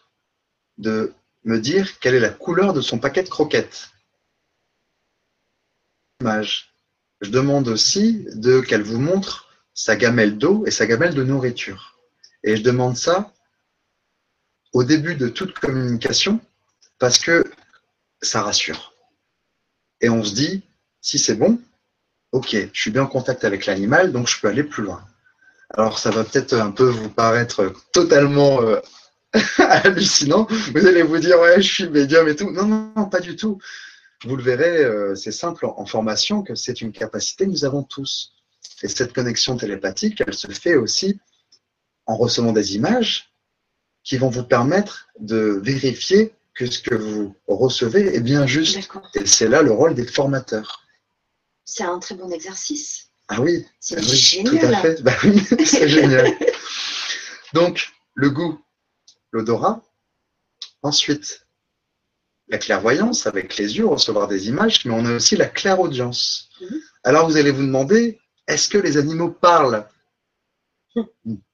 [0.79, 1.13] de
[1.45, 3.91] me dire quelle est la couleur de son paquet de croquettes.
[6.21, 11.99] Je demande aussi de qu'elle vous montre sa gamelle d'eau et sa gamelle de nourriture.
[12.43, 13.33] Et je demande ça
[14.73, 16.41] au début de toute communication
[16.99, 17.45] parce que
[18.23, 18.93] ça rassure.
[20.01, 20.63] Et on se dit,
[21.01, 21.61] si c'est bon,
[22.33, 25.05] ok, je suis bien en contact avec l'animal, donc je peux aller plus loin.
[25.71, 28.81] Alors ça va peut-être un peu vous paraître totalement euh,
[29.59, 30.47] hallucinant.
[30.75, 32.51] Vous allez vous dire, ouais, je suis médium et tout.
[32.51, 33.59] Non, non, non pas du tout.
[34.25, 37.83] Vous le verrez, euh, c'est simple en formation que c'est une capacité que nous avons
[37.83, 38.33] tous.
[38.83, 41.21] Et cette connexion télépathique, elle se fait aussi
[42.07, 43.31] en recevant des images
[44.03, 48.91] qui vont vous permettre de vérifier que ce que vous recevez est bien juste.
[49.15, 50.85] Et c'est là le rôle des formateurs.
[51.65, 53.11] C'est un très bon exercice.
[53.29, 54.59] Ah oui, c'est génial.
[54.59, 55.03] Tout à fait.
[55.03, 56.33] Bah oui, c'est génial.
[57.53, 58.59] Donc, le goût,
[59.33, 59.83] l'odorat.
[60.83, 61.47] Ensuite,
[62.49, 66.49] la clairvoyance avec les yeux, recevoir des images, mais on a aussi la clairaudience.
[66.61, 66.81] Mhm.
[67.05, 69.87] Alors vous allez vous demander, est-ce que les animaux parlent?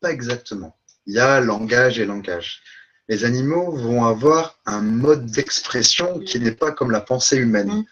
[0.01, 0.77] Pas exactement.
[1.07, 2.63] Il y a langage et langage.
[3.09, 7.69] Les animaux vont avoir un mode d'expression qui n'est pas comme la pensée humaine.
[7.69, 7.85] Mhm.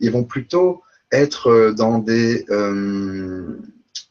[0.00, 2.44] Ils vont plutôt être euh, dans des...
[2.50, 3.58] Euh,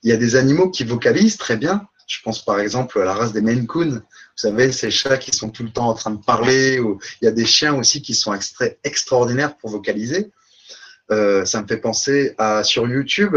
[0.03, 1.87] il y a des animaux qui vocalisent très bien.
[2.07, 3.89] Je pense par exemple à la race des Maine Coon.
[3.91, 4.01] Vous
[4.35, 6.79] savez, ces chats qui sont tout le temps en train de parler.
[6.79, 8.37] Ou il y a des chiens aussi qui sont
[8.83, 10.31] extraordinaires pour vocaliser.
[11.11, 13.35] Euh, ça me fait penser à sur YouTube,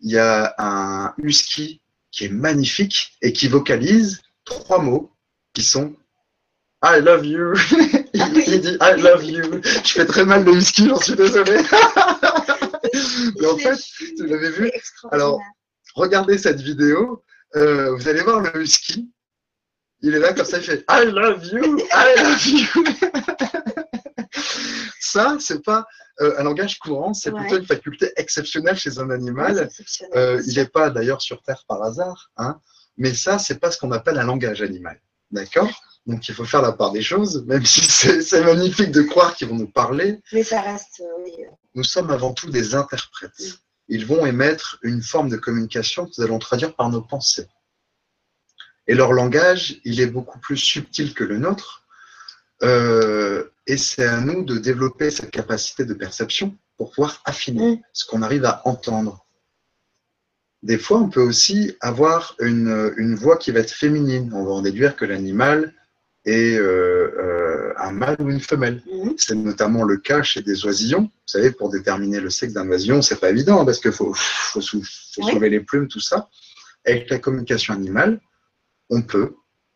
[0.00, 5.12] il y a un husky qui est magnifique et qui vocalise trois mots
[5.52, 5.94] qui sont
[6.82, 7.54] I love you.
[8.14, 9.60] il, dit I love you.
[9.84, 11.62] Je fais très mal le husky, j'en suis désolé.
[13.40, 13.78] Mais en fait,
[14.18, 14.70] vous l'avez vu.
[15.10, 15.40] Alors,
[15.94, 17.23] regardez cette vidéo.
[17.56, 19.10] Euh, vous allez voir le husky.
[20.00, 22.84] Il est là comme ça, il fait I love you, I love you.
[25.00, 25.86] ça, c'est pas
[26.20, 29.68] euh, un langage courant, c'est plutôt une faculté exceptionnelle chez un animal.
[30.14, 32.60] Euh, il n'est pas d'ailleurs sur Terre par hasard, hein,
[32.98, 35.00] mais ça, c'est pas ce qu'on appelle un langage animal.
[35.30, 35.70] D'accord?
[36.06, 39.48] Donc il faut faire la part des choses, même si c'est magnifique de croire qu'ils
[39.48, 40.20] vont nous parler.
[40.32, 41.02] Mais ça reste.
[41.74, 43.58] Nous sommes avant tout des interprètes.
[43.88, 47.48] Ils vont émettre une forme de communication que nous allons traduire par nos pensées.
[48.86, 51.86] Et leur langage, il est beaucoup plus subtil que le nôtre.
[52.62, 57.82] Euh, et c'est à nous de développer cette capacité de perception pour pouvoir affiner mm.
[57.92, 59.26] ce qu'on arrive à entendre.
[60.62, 64.32] Des fois, on peut aussi avoir une, une, voix qui va être féminine.
[64.32, 65.74] On va en déduire que l'animal
[66.24, 68.82] est euh, euh, un mâle ou une femelle.
[68.90, 69.10] Mm.
[69.16, 71.02] C'est notamment le cas chez des oisillons.
[71.02, 74.14] Vous savez, pour déterminer le sexe d'un oisillon, c'est pas évident hein, parce qu'il faut,
[74.14, 76.28] faut, soulever les plumes, tout ça.
[76.86, 78.20] Avec la communication animale,
[78.90, 79.34] on peut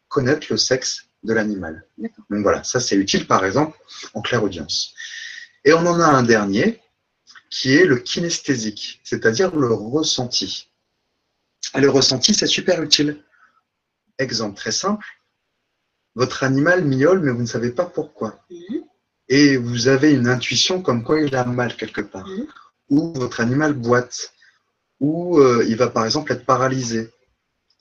[0.08, 1.86] connaître le sexe de l'animal.
[1.98, 3.76] Donc voilà, ça c'est utile par exemple
[4.14, 4.94] en clairaudience.
[5.64, 6.80] Et on en a un dernier
[7.50, 10.68] qui est le kinesthésique, c'est-à-dire le ressenti.
[11.74, 13.22] Et le ressenti, c'est super utile.
[14.18, 15.06] Exemple très simple,
[16.18, 18.30] votre animal miaule, mais vous ne savez pas pourquoi.
[18.50, 18.82] Mhm.
[19.28, 22.26] Et vous avez une intuition comme quoi il a mal quelque part.
[22.26, 22.46] Mhm.
[22.90, 24.32] Ou votre animal boite.
[25.00, 27.10] Ou euh, il va par exemple être paralysé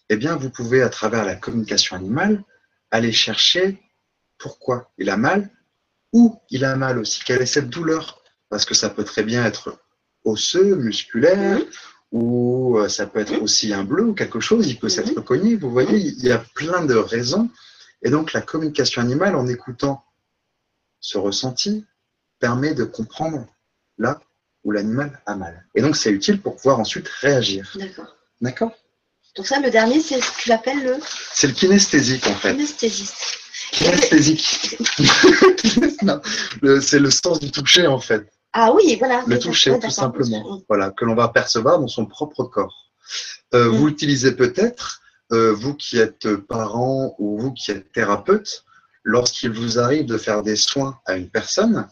[0.09, 2.43] eh bien, vous pouvez, à travers la communication animale,
[2.91, 3.79] aller chercher
[4.37, 5.49] pourquoi il a mal,
[6.13, 8.21] où il a mal aussi, quelle est cette douleur?
[8.49, 9.77] Parce que ça peut très bien être
[10.23, 11.59] osseux, musculaire,
[12.11, 15.55] ou euh, ça peut être aussi un bleu ou quelque chose, il peut s'être cogné.
[15.55, 17.49] Vous voyez, il y a plein de raisons.
[18.01, 20.03] Et donc, la communication animale, en écoutant
[20.99, 21.85] ce ressenti,
[22.39, 23.45] permet de comprendre
[23.97, 24.19] là
[24.63, 25.65] où l'animal a mal.
[25.75, 27.71] Et donc, c'est utile pour pouvoir ensuite réagir.
[27.75, 28.15] D'accord.
[28.41, 28.71] D'accord?
[29.35, 30.97] Donc ça, le dernier, c'est ce que tu appelles le...
[31.33, 32.53] C'est le kinesthésique, en fait.
[32.53, 33.39] Kinesthésiste.
[33.71, 34.77] Kinesthésique.
[36.81, 38.27] c'est le sens du toucher, en fait.
[38.53, 39.23] Ah oui, voilà.
[39.27, 40.61] Le toucher, tout simplement.
[40.67, 42.91] Voilà, que l'on va percevoir dans son propre corps.
[43.53, 43.89] Euh, vous mm.
[43.89, 48.63] utilisez peut-être, euh, vous qui êtes parent ou vous qui êtes thérapeute,
[49.03, 51.87] lorsqu'il vous arrive de faire des soins à une personne,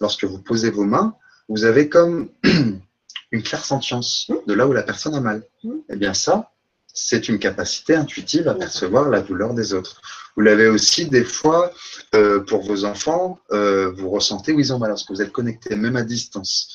[0.00, 1.14] lorsque vous posez vos mains,
[1.48, 2.28] vous avez comme
[3.30, 5.42] une claire sentience de là où la personne a mal.
[5.88, 6.50] Eh bien ça,
[6.92, 10.00] c'est une capacité intuitive à percevoir la douleur des autres.
[10.36, 11.72] Vous l'avez aussi des fois
[12.14, 15.32] euh, pour vos enfants, euh, vous ressentez où ils ont mal parce que vous êtes
[15.32, 16.74] connecté même à distance.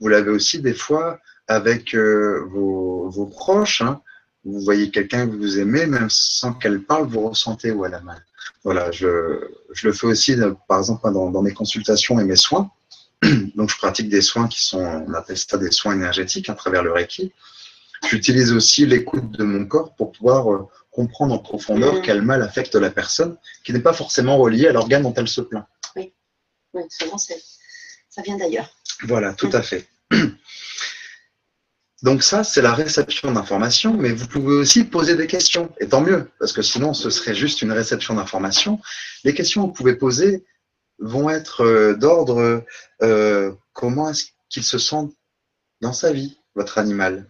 [0.00, 3.82] Vous l'avez aussi des fois avec euh, vos, proches.
[3.82, 4.00] Hein.
[4.48, 8.00] Vous voyez quelqu'un que vous aimez, même sans qu'elle parle, vous ressentez où elle a
[8.00, 8.24] mal.
[8.64, 9.06] Voilà, je,
[9.82, 12.70] le fais aussi, par exemple, dans, dans mes consultations et mes soins.
[13.56, 16.82] Donc, je pratique des soins qui sont, on appelle ça des soins énergétiques à travers
[16.82, 17.32] le Reiki.
[18.08, 22.02] J'utilise aussi l'écoute de mon corps pour pouvoir euh, comprendre en profondeur mm.
[22.02, 25.40] quel mal affecte la personne, qui n'est pas forcément relié à l'organe dont elle se
[25.40, 25.66] plaint.
[25.96, 26.12] Oui,
[26.90, 28.70] souvent ça vient d'ailleurs.
[29.04, 29.56] Voilà, tout mm.
[29.56, 29.88] à fait.
[32.02, 36.00] Donc ça, c'est la réception d'informations, mais vous pouvez aussi poser des questions, et tant
[36.00, 38.80] mieux, parce que sinon ce serait juste une réception d'informations.
[39.24, 40.44] Les questions que vous pouvez poser
[41.00, 42.64] vont être euh, d'ordre
[43.02, 45.08] euh, comment est-ce qu'il se sent
[45.80, 47.28] dans sa vie, votre animal?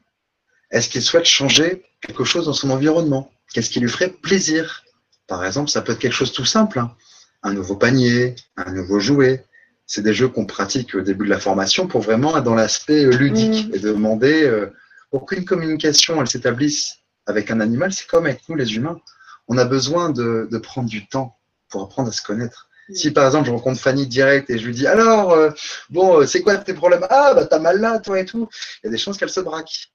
[0.71, 3.33] Est-ce qu'il souhaite changer quelque chose dans son environnement?
[3.53, 4.85] Qu'est-ce qui lui ferait plaisir?
[5.27, 6.95] Par exemple, ça peut être quelque chose tout simple, hein.
[7.43, 9.47] un nouveau panier, un nouveau jouet,
[9.89, 13.07] c'est des jeux qu'on pratique au début de la formation pour vraiment être dans l'aspect
[13.07, 13.75] euh, ludique mm.
[13.75, 14.71] et demander euh,
[15.11, 19.01] pour qu'une communication elle s'établisse avec un animal, c'est comme avec nous les humains.
[19.49, 21.37] On a besoin de, prendre du temps
[21.71, 22.69] pour apprendre à se connaître.
[22.91, 22.95] Mm.
[22.95, 25.51] Si par exemple je rencontre Fanny direct et je lui dis alors euh,
[25.89, 27.07] bon c'est quoi tes problèmes?
[27.09, 28.47] Ah bah t'as mal là toi et tout
[28.83, 29.91] il y a des chances qu'elle se braque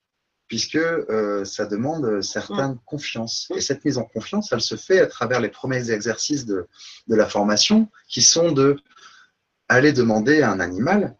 [0.48, 0.78] puisque
[1.44, 2.80] ça demande certaine mm.
[2.84, 6.66] confiance et cette mise en confiance elle se fait à travers les premiers exercices de,
[7.06, 8.76] de la formation qui sont de
[9.68, 11.16] aller demander à un animal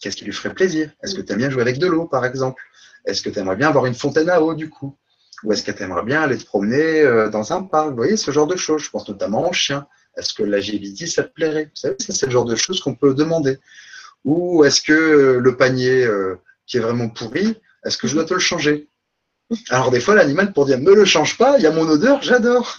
[0.00, 0.90] qu'est-ce qui lui ferait plaisir.
[1.02, 2.62] Est-ce que tu aimes bien jouer avec de l'eau, par exemple?
[3.06, 4.96] Est-ce que tu aimerais bien avoir une fontaine à eau, du coup?
[5.44, 7.90] Ou est-ce que tu aimerais bien aller te promener euh, dans un parc?
[7.90, 8.82] Vous voyez, ce genre de choses.
[8.82, 9.86] Je pense notamment au chien.
[10.16, 11.64] Est-ce que l'agility, ça te plairait?
[11.64, 13.58] Vous savez, c'est le genre de choses qu'on peut demander.
[14.24, 18.34] Ou est-ce que le panier euh, qui est vraiment pourri, est-ce que je dois te
[18.34, 18.88] le changer?
[19.70, 22.20] Alors des fois l'animal pour dire ne le change pas, il y a mon odeur,
[22.20, 22.76] j'adore.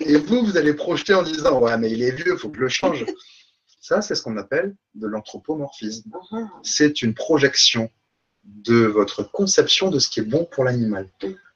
[0.00, 2.56] Et vous, vous allez projeter en disant ouais mais il est vieux, il faut que
[2.56, 3.04] je le change.
[3.80, 6.10] Ça, c'est ce qu'on appelle de l'anthropomorphisme.
[6.10, 6.48] Uh-huh.
[6.62, 7.90] C'est une projection
[8.44, 11.08] de votre conception de ce qui est bon pour l'animal.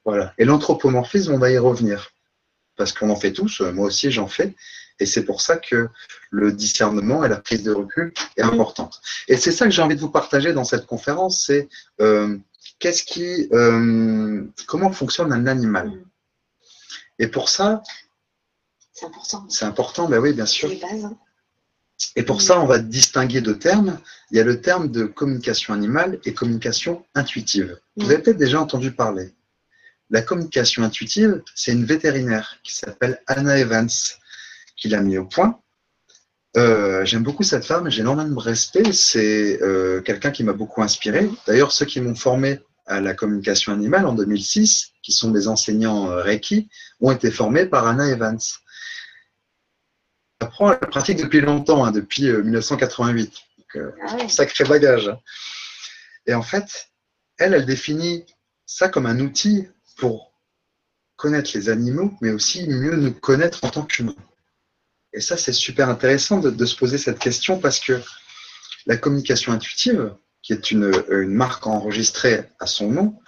[0.03, 0.33] Voilà.
[0.37, 2.11] Et l'anthropomorphisme, on va y revenir.
[2.75, 4.55] Parce qu'on en fait tous, moi aussi j'en fais.
[4.99, 5.89] Et c'est pour ça que
[6.29, 9.01] le discernement et la prise de recul est importante.
[9.27, 11.67] Et c'est ça que j'ai envie de vous partager dans cette conférence, c'est
[12.01, 12.37] euh,
[12.79, 15.91] qu'est-ce qui, euh, comment fonctionne un animal?
[17.19, 17.83] Et pour ça,
[18.93, 19.45] c'est important.
[19.49, 20.69] C'est important, ben oui, bien sûr.
[20.69, 21.05] Les bases.
[21.05, 21.17] Hein.
[22.15, 23.99] Et pour ça, on va distinguer deux termes.
[24.31, 27.77] Il y a le terme de communication animale et communication intuitive.
[27.95, 29.33] Vous avez peut-être déjà entendu parler.
[30.09, 33.89] La communication intuitive, c'est une vétérinaire qui s'appelle Anna Evans
[34.75, 35.59] qui l'a mis au point.
[36.57, 38.93] Euh, j'aime beaucoup cette femme, j'ai énormément de respect.
[38.93, 41.29] C'est euh, quelqu'un qui m'a beaucoup inspiré.
[41.47, 46.09] D'ailleurs, ceux qui m'ont formé à la communication animale en 2006, qui sont des enseignants
[46.09, 46.69] euh, Reiki,
[47.01, 48.39] ont été formés par Anna Evans
[50.39, 53.33] apprend la pratique depuis longtemps, hein, depuis 1988.
[53.75, 55.09] Euh, Donc, euh, ah Sacré bagage.
[55.09, 55.19] Hein.
[56.27, 56.89] Et en fait,
[57.37, 58.25] elle, elle définit
[58.65, 59.67] ça comme un outil
[59.97, 60.33] pour
[61.15, 64.15] connaître les animaux, mais aussi mieux nous connaître en tant qu'humains.
[65.13, 68.01] Et ça, c'est super intéressant de, se poser cette question parce que
[68.85, 73.19] la communication intuitive, qui est une, une, marque enregistrée à son nom,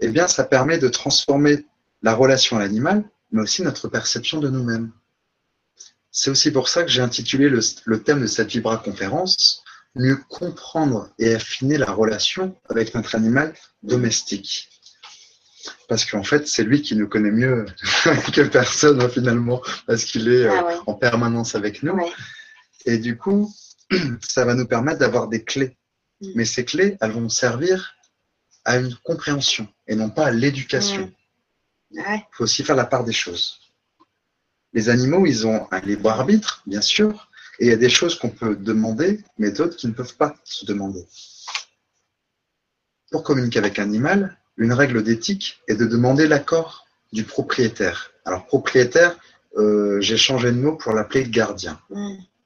[0.00, 1.64] eh bien, ça permet de transformer
[2.02, 4.90] la relation à l'animal, mais aussi notre perception de nous-mêmes.
[6.20, 9.62] C'est aussi pour ça que j'ai intitulé le, thème de cette Vibra conférence
[9.94, 13.54] Mieux comprendre et affiner la relation avec notre animal
[13.84, 14.68] domestique.
[15.88, 17.66] Parce qu'en fait, c'est lui qui nous connaît mieux
[18.34, 21.96] que personne hein, finalement, parce qu'il est ah euh, en permanence avec nous.
[22.84, 23.54] Et du coup,
[24.20, 25.76] ça va nous permettre d'avoir des clés.
[26.20, 26.32] Mm.
[26.34, 27.94] Mais ces clés, elles vont servir
[28.64, 31.12] à une compréhension et non pas à l'éducation.
[31.92, 32.02] Il
[32.32, 33.67] faut aussi faire la part des choses.
[34.72, 37.28] Les animaux, ils ont un libre arbitre, bien sûr,
[37.58, 40.34] et il y a des choses qu'on peut demander, mais d'autres qui ne peuvent pas
[40.44, 41.04] se demander.
[43.10, 48.10] Pour communiquer avec un animal, une règle d'éthique est de demander l'accord du propriétaire.
[48.24, 49.16] Alors propriétaire,
[49.56, 51.80] euh, j'ai changé de mot pour l'appeler gardien.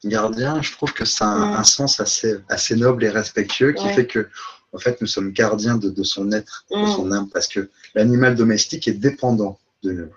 [0.05, 4.07] Gardien, je trouve que ça a un, sens assez, assez noble et respectueux qui fait
[4.07, 4.29] que
[4.73, 8.89] en fait, nous sommes gardiens de, son être, de son âme, parce que l'animal domestique
[8.89, 10.09] est dépendant de nous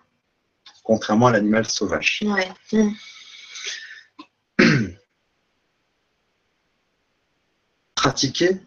[0.85, 2.23] contrairement à l'animal sauvage.
[2.23, 2.49] Ouais.
[2.71, 2.93] Mm.
[7.95, 8.61] Pratiquer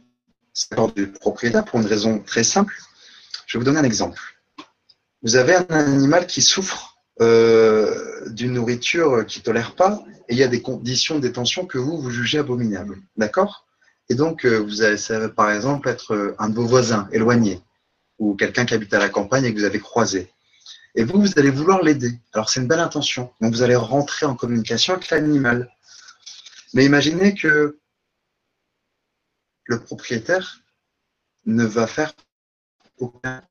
[0.53, 2.75] c'est du propriétaire pour une raison très simple.
[3.47, 4.21] Je vais vous donner un exemple.
[5.23, 10.39] Vous avez un animal qui souffre euh, d'une nourriture qui ne tolère pas et il
[10.39, 12.99] y a des conditions de détention que vous, vous jugez abominables.
[13.17, 13.67] D'accord?
[14.09, 17.63] Et donc, euh, vous avez, ça va par exemple être un de vos voisins éloigné
[18.19, 20.33] ou quelqu'un qui habite à la campagne et que vous avez croisé.
[20.99, 22.19] Et vous, vous allez vouloir l'aider.
[22.33, 23.33] Alors c'est une belle intention.
[23.41, 25.73] Donc vous allez rentrer en communication avec l'animal.
[26.75, 27.79] Mais imaginez que
[29.63, 30.61] le propriétaire
[31.47, 32.13] ne va faire
[32.97, 33.45] aucun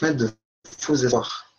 [0.00, 0.30] de
[0.78, 1.52] faux espoirs.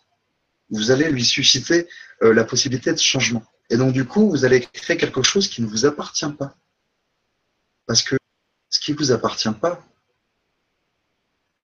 [0.70, 1.86] Vous allez lui susciter
[2.22, 3.44] euh, la possibilité de changement.
[3.68, 6.56] Et donc du coup, vous allez créer quelque chose qui ne vous appartient pas.
[7.84, 8.16] Parce que
[8.70, 9.84] ce qui ne vous appartient pas,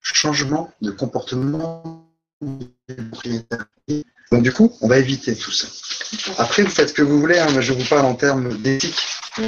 [0.03, 2.06] changement de comportement
[4.33, 5.68] donc du coup, on va éviter tout ça.
[6.38, 9.01] Après, vous faites ce que vous voulez, hein, je vous parle en termes d'éthique,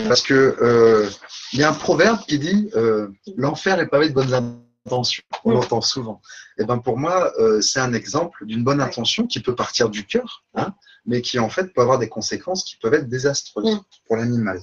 [0.06, 1.08] parce que euh,
[1.52, 5.22] il y a un proverbe qui dit euh, l'enfer est pavé de bonnes intention.
[5.44, 6.22] On l'entend souvent.
[6.58, 10.06] Et ben pour moi, euh, c'est un exemple d'une bonne intention qui peut partir du
[10.06, 10.74] cœur, hein,
[11.04, 14.60] mais qui en fait peut avoir des conséquences qui peuvent être désastreuses pour l'animal.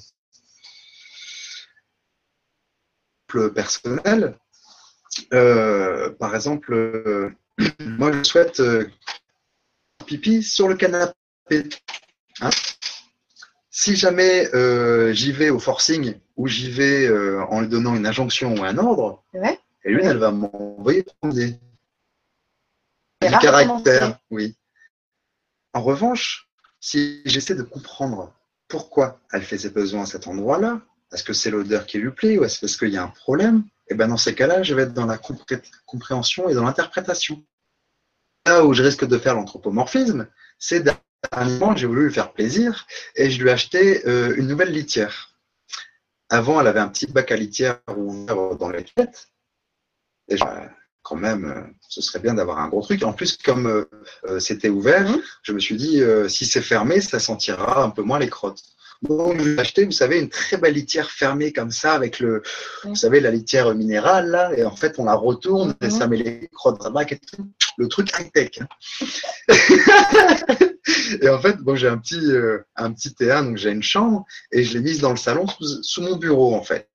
[3.53, 4.37] Personnel,
[5.33, 7.35] euh, par exemple,
[7.79, 8.61] moi je souhaite
[10.05, 11.15] pipi sur le canapé.
[12.41, 12.49] Hein.
[13.69, 14.49] si jamais
[15.13, 17.09] j'y vais au forcing ou j'y vais
[17.49, 19.23] en lui donnant une injonction ou un ordre,
[19.85, 21.51] et l'une, elle va m'envoyer des,
[23.21, 24.19] du caractère.
[24.31, 24.55] Oui.
[25.73, 28.33] En revanche, si j'essaie de comprendre
[28.67, 30.81] pourquoi elle fait ses besoins à cet endroit-là,
[31.13, 33.63] est-ce que c'est l'odeur qui lui plaît ou est-ce parce qu'il y a un problème
[33.87, 35.19] Et eh bien dans ces cas-là, je vais être dans la
[35.85, 37.45] compréhension et dans l'interprétation.
[38.47, 40.83] Là où je risque de faire l'anthropomorphisme, c'est
[41.31, 45.37] dernièrement, j'ai voulu lui faire plaisir et je lui ai acheté euh, une nouvelle litière.
[46.29, 49.29] Avant, elle avait un petit bac à litière ouvert dans les toilettes
[50.27, 50.71] déjà,
[51.03, 53.03] quand même, ce serait bien d'avoir un gros truc.
[53.03, 53.85] En plus, comme euh,
[54.25, 55.21] euh, c'était ouvert, mhm.
[55.43, 58.63] je me suis dit, si c'est fermé, ça sentira un peu moins les crottes.
[59.01, 62.43] Donc, j'ai acheté, vous savez, une très belle litière fermée comme ça, avec le,
[62.83, 66.09] vous savez, la litière minérale, là, et en fait, on la retourne, et ça mhm.
[66.09, 67.47] met les crottes dans et tout.
[67.77, 68.59] Le truc high-tech.
[68.61, 68.67] Hein.
[71.21, 72.31] et en fait, bon, j'ai un petit,
[72.75, 76.01] un petit T1, donc j'ai une chambre, et je l'ai mise dans le salon sous
[76.01, 76.89] mon bureau, en fait.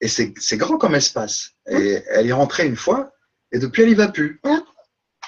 [0.00, 1.50] Et c'est grand comme espace.
[1.68, 3.12] Et elle est rentrée une fois,
[3.52, 4.40] et depuis, elle y va plus.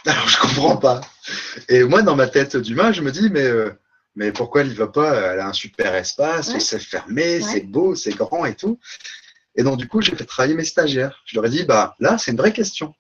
[0.07, 1.01] Alors, je comprends pas.
[1.69, 3.71] Et moi, dans ma tête d'humain, je me dis, mais, euh,
[4.17, 5.33] mais pourquoi elle y va pas?
[5.33, 8.79] Elle a un super espace, c'est fermé, c'est beau, c'est grand et tout.
[9.57, 11.23] Et donc, du coup, j'ai fait travailler mes stagiaires.
[11.27, 12.95] Je leur ai dit, bah, là, c'est une vraie question.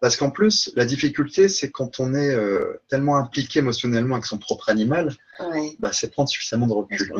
[0.00, 4.38] Parce qu'en plus, la difficulté, c'est quand on est euh, tellement impliqué émotionnellement avec son
[4.38, 5.14] propre animal,
[5.78, 7.12] bah, c'est prendre suffisamment de recul.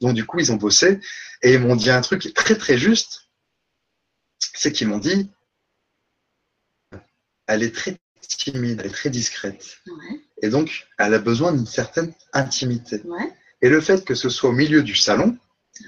[0.00, 1.00] Donc du coup, ils ont bossé
[1.42, 3.28] et ils m'ont dit un truc très très juste,
[4.38, 5.30] c'est qu'ils m'ont dit,
[7.46, 7.96] elle est très
[8.28, 9.78] timide, elle est très discrète.
[10.42, 13.02] Et donc, elle a besoin d'une certaine intimité.
[13.62, 15.36] Et le fait que ce soit au milieu du salon,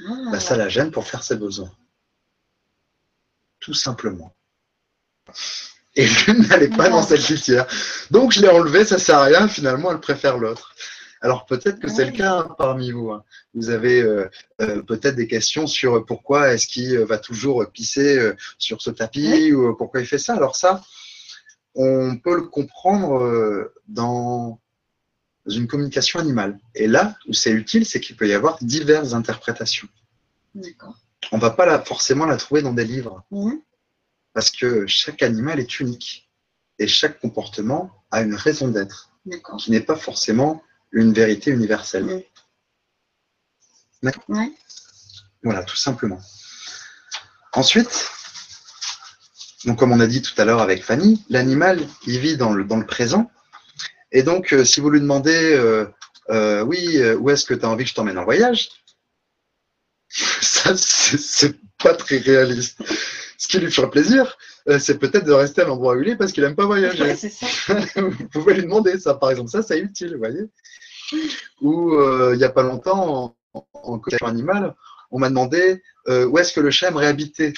[0.08, 0.30] ah.
[0.32, 1.72] bah, ça la gêne pour faire ses besoins.
[3.60, 4.34] Tout simplement.
[5.96, 7.66] Et l'une n'allait pas dans cette litière.
[8.10, 10.74] Donc je l'ai enlevée, ça sert à rien, finalement elle préfère l'autre.
[11.20, 13.10] Alors peut-être que c'est le cas parmi vous.
[13.10, 13.24] Hein.
[13.54, 14.30] Vous avez euh,
[14.60, 19.52] euh, peut-être des questions sur pourquoi est-ce qu'il euh, va toujours pisser sur ce tapis
[19.52, 20.34] ou pourquoi il fait ça.
[20.34, 20.80] Alors ça,
[21.78, 24.60] on peut le comprendre dans
[25.46, 26.58] une communication animale.
[26.74, 29.88] Et là où c'est utile, c'est qu'il peut y avoir diverses interprétations.
[31.30, 33.24] On ne va pas forcément la trouver dans des livres.
[34.32, 36.28] Parce que chaque animal est unique.
[36.80, 39.10] Et chaque comportement a une raison d'être.
[39.58, 42.24] Qui n'est pas forcément une vérité universelle.
[44.02, 44.24] D'accord
[45.44, 46.20] Voilà, tout simplement.
[47.52, 48.08] Ensuite,
[49.64, 52.64] donc comme on a dit tout à l'heure avec Fanny, l'animal, il vit dans le,
[52.64, 53.30] dans le présent.
[54.12, 55.86] Et donc, euh, si vous lui demandez, euh,
[56.30, 58.70] euh, oui, où est-ce que tu as envie que je t'emmène en voyage
[60.08, 62.78] Ça, c'est pas très réaliste.
[63.36, 64.36] Ce qui lui ferait plaisir,
[64.78, 67.14] c'est peut-être de rester à l'endroit où il est parce qu'il n'aime pas voyager.
[67.96, 69.50] vous pouvez lui demander ça, par exemple.
[69.50, 70.44] Ça, c'est utile, vous voyez
[71.62, 71.94] ou
[72.32, 74.74] il n'y a pas longtemps, en, en animal,
[75.10, 77.54] on m'a demandé où est-ce que le chat aimerait habiter.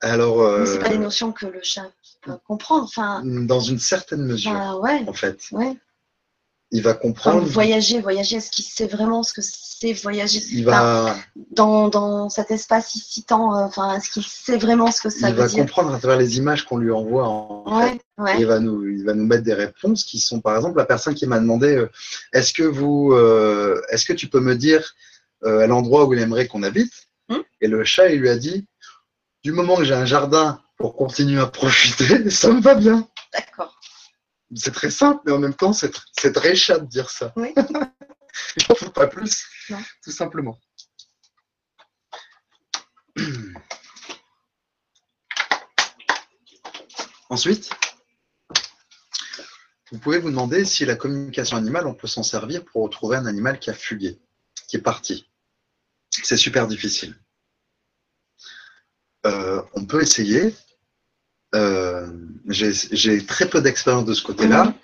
[0.00, 1.90] Alors, euh, c'est pas des notions que le chat
[2.22, 2.84] peut comprendre.
[2.84, 5.38] Enfin, dans une certaine mesure, bah, ouais, en fait.
[5.52, 5.76] Ouais
[6.74, 7.46] il va comprendre.
[7.46, 10.40] voyager, voyager, est-ce qu'il sait vraiment ce que c'est voyager?
[10.50, 11.16] Il va...
[11.52, 15.30] dans, dans, cet espace ici tant, euh, enfin, est-ce qu'il sait vraiment ce que ça
[15.30, 15.44] veut dire?
[15.44, 17.28] Il va comprendre à travers les images qu'on lui envoie.
[17.28, 18.00] En ouais.
[18.40, 21.14] Il, va nous, il va nous mettre des réponses qui sont, par exemple, la personne
[21.14, 21.88] qui m'a demandé euh,
[22.32, 24.94] est-ce que vous, euh, est-ce que tu peux me dire
[25.44, 26.92] à l'endroit où il aimerait qu'on habite?
[27.28, 27.42] Hmm?
[27.60, 28.66] Et le chat, il lui a dit
[29.44, 33.08] du moment que j'ai un jardin pour continuer à profiter, ça me va bien.
[33.32, 33.74] D'accord
[34.56, 35.90] c'est très simple, mais en même temps, c'est
[36.32, 37.32] très chat de dire ça.
[37.36, 37.52] Oui.
[38.56, 39.46] Il n'en faut pas plus,
[40.02, 40.58] tout simplement.
[47.30, 47.70] Ensuite,
[49.92, 53.26] vous pouvez vous demander si la communication animale, on peut s'en servir pour retrouver un
[53.26, 54.20] animal qui a fugué,
[54.68, 55.30] qui est parti.
[56.10, 57.16] C'est super difficile.
[59.26, 60.54] Euh, on peut essayer,
[61.54, 62.06] euh,
[62.48, 64.74] j'ai très peu d'expérience de ce côté-là, mhm.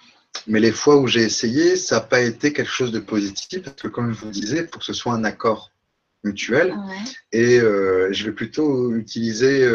[0.47, 3.83] mais les fois où j'ai essayé, ça n'a pas été quelque chose de positif, parce
[3.83, 5.71] que comme je vous disais, faut que ce soit un accord
[6.23, 6.77] mutuel.
[7.33, 9.67] Et euh, je vais plutôt utiliser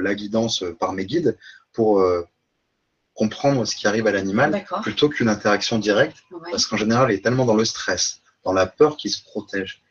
[0.00, 1.36] la guidance par mes guides
[1.72, 2.02] pour
[3.14, 6.18] comprendre ce qui arrive à l'animal, plutôt qu'une interaction directe,
[6.50, 9.82] parce qu'en général, il est tellement dans le stress, dans la peur qu'il se protège.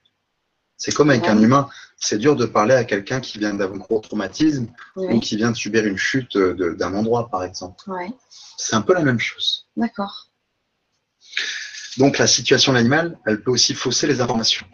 [0.78, 1.70] C'est comme avec un humain.
[2.00, 5.58] C'est dur de parler à quelqu'un qui vient d'un gros traumatisme ou qui vient de
[5.58, 7.84] subir une chute d'un endroit, par exemple.
[8.58, 9.68] C'est un peu la même chose.
[9.76, 10.30] D'accord.
[11.98, 14.68] Donc la situation de l'animal, elle peut aussi fausser les informations.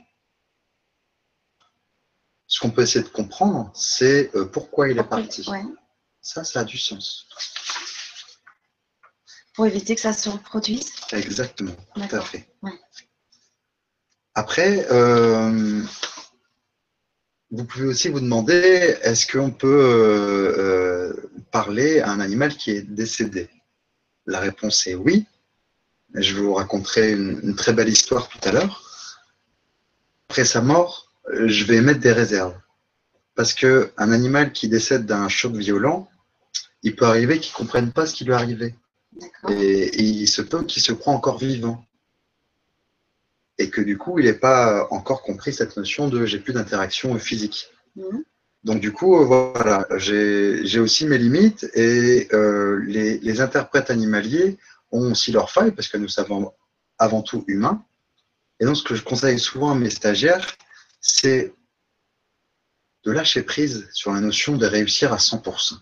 [2.47, 5.49] Ce qu'on peut essayer de comprendre, c'est euh, pourquoi il est parti.
[6.22, 7.28] Ça, ça a du sens.
[9.56, 12.47] Pour éviter que ça se reproduise Exactement, tout à fait.
[14.36, 15.81] Après, euh,
[17.51, 21.13] vous pouvez aussi vous demander, est-ce qu'on peut euh,
[21.51, 23.49] parler à un animal qui est décédé?
[24.25, 25.25] La réponse est oui.
[26.15, 28.84] Je vous raconterai une, très belle histoire tout à l'heure.
[30.29, 32.55] Après sa mort, je vais émettre des réserves.
[33.36, 36.09] Parce qu'un animal qui décède d'un choc violent,
[36.84, 38.75] il peut arriver qu'il ne comprenne pas ce qui lui est arrivé.
[39.49, 41.86] Et, il se peut qu'il se croit encore vivant.
[43.58, 47.18] Et que du coup, il n'ait pas encore compris cette notion de j'ai plus d'interaction
[47.20, 47.70] physique.
[47.95, 48.24] Mhm.
[48.64, 54.58] Donc du coup, voilà, j'ai aussi mes limites et euh, les, les, interprètes animaliers
[54.91, 56.49] ont aussi leurs failles parce que nous sommes
[56.97, 57.84] avant tout humains.
[58.60, 60.56] Et donc, ce que je conseille souvent à mes stagiaires,
[61.01, 61.54] c'est
[63.04, 65.80] de lâcher prise sur la notion de réussir à 100%.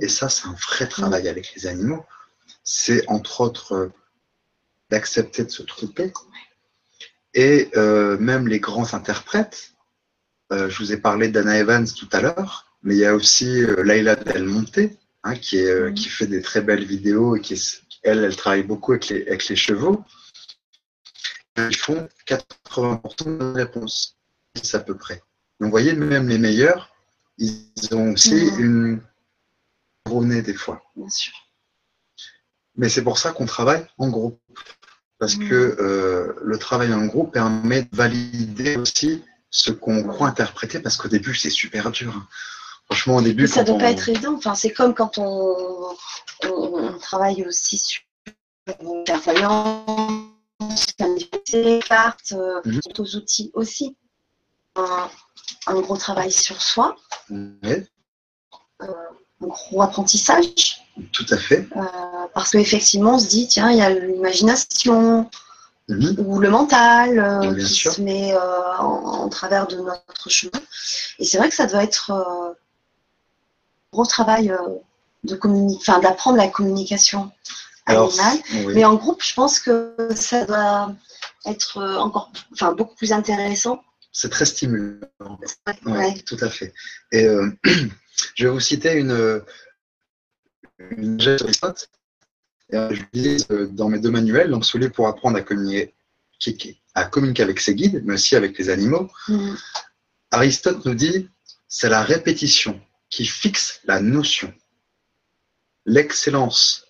[0.00, 2.04] Et ça, c'est un vrai travail avec les animaux.
[2.62, 3.90] C'est entre autres
[4.90, 6.12] d'accepter de se tromper.
[7.36, 9.74] Et euh, même les grands interprètes,
[10.52, 13.62] euh, je vous ai parlé d'Anna Evans tout à l'heure, mais il y a aussi
[13.62, 14.78] euh, Laila Del Monte,
[15.22, 18.62] hein, qui, est, qui fait des très belles vidéos et qui est elle, elle travaille
[18.62, 20.02] beaucoup avec les, chevaux.
[21.58, 24.16] Ils font 80% de réponses,
[24.72, 25.22] à peu près.
[25.60, 26.94] Donc, vous voyez, même les meilleurs,
[27.36, 28.60] ils ont aussi mmh.
[28.60, 29.00] une
[30.06, 30.82] gros des fois.
[30.94, 31.34] Bien sûr.
[32.76, 34.40] Mais c'est pour ça qu'on travaille en groupe.
[35.18, 35.48] Parce mmh.
[35.48, 40.96] que euh, le travail en groupe permet de valider aussi ce qu'on croit interpréter, parce
[40.96, 42.14] qu'au début, c'est super dur.
[42.14, 42.26] Hein.
[42.86, 43.48] Franchement, au début.
[43.48, 44.34] ça ne doit pas être évident.
[44.36, 45.96] Enfin, c'est comme quand on,
[46.44, 48.02] on, travaille aussi sur
[48.80, 50.30] une clairvoyance,
[51.50, 52.32] des cartes,
[52.64, 52.80] mhm.
[52.80, 53.96] d'autres outils aussi.
[54.76, 56.96] Un, gros travail sur soi.
[57.32, 57.80] Euh,
[58.82, 60.85] un gros apprentissage.
[61.12, 61.68] Tout à fait.
[61.76, 61.82] Euh,
[62.34, 65.28] parce qu'effectivement, on se dit, tiens, il y a l'imagination,
[65.88, 66.16] mhm.
[66.18, 68.34] ou le mental qui se met
[68.78, 70.60] en, travers de notre chemin.
[71.18, 72.56] Et c'est vrai que ça doit être
[73.96, 74.58] gros travail euh,
[75.24, 77.32] de d'apprendre la communication
[77.86, 78.38] animale.
[78.74, 80.94] Mais en groupe, je pense que ça doit
[81.46, 83.82] être euh, encore, enfin, beaucoup plus intéressant.
[84.12, 85.38] C'est très stimulant.
[85.86, 86.72] Oui, tout à fait.
[87.12, 87.50] Et euh,
[88.34, 89.42] je vais vous citer une,
[90.78, 91.90] une Aristote.
[92.70, 95.94] je dis dans mes deux manuels, donc celui pour apprendre à communiquer,
[96.94, 99.10] à communiquer avec ses guides, mais aussi avec les animaux.
[99.28, 99.54] Mm.
[100.30, 101.28] Aristote nous dit
[101.68, 104.52] c'est la répétition qui fixe la notion.
[105.84, 106.86] L'excellence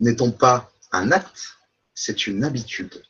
[0.00, 1.58] n'étant pas un acte,
[1.94, 3.02] c'est une habitude.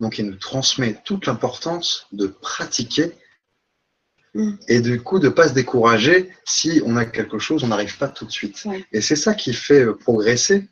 [0.00, 3.16] Donc il nous transmet toute l'importance de pratiquer
[4.36, 4.58] mm.
[4.68, 7.96] et du coup de ne pas se décourager si on a quelque chose, on n'arrive
[7.98, 8.66] pas tout de suite.
[8.92, 10.68] Et c'est ça qui fait euh, progresser.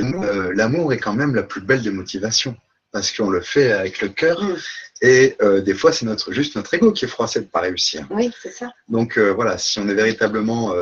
[0.00, 2.56] Euh, l'amour est quand même la plus belle des motivations
[2.90, 4.42] parce qu'on le fait avec le cœur.
[4.42, 4.56] Mm.
[5.02, 7.60] Et euh, des fois, c'est notre, juste notre ego qui est froissé de ne pas
[7.60, 8.06] réussir.
[8.10, 8.72] Oui, c'est ça.
[8.88, 10.74] Donc euh, voilà, si on est véritablement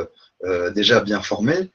[0.75, 1.71] déjà bien formé,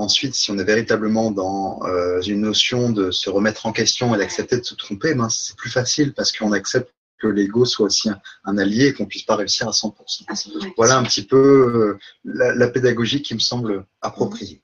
[0.00, 1.80] ensuite, si on est véritablement dans
[2.22, 5.70] une notion de se remettre en question et d'accepter de se tromper, ben, c'est plus
[5.70, 8.08] facile parce qu'on accepte que l'ego soit aussi
[8.44, 10.72] un, allié et qu'on puisse pas réussir à 100%.
[10.76, 14.62] Voilà un petit peu la, la, pédagogie qui me semble appropriée.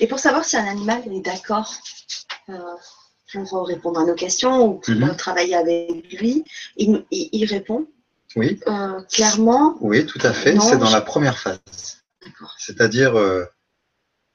[0.00, 1.72] Et pour savoir si un animal est d'accord
[3.48, 5.16] pour répondre à nos questions ou pour mhm.
[5.16, 6.44] travailler avec lui.
[6.76, 7.86] Il, il, répond
[8.36, 8.60] Oui.
[8.68, 10.58] Euh, clairement Oui, tout à fait.
[10.60, 11.60] C'est dans la première phase.
[12.58, 13.44] C'est-à-dire euh,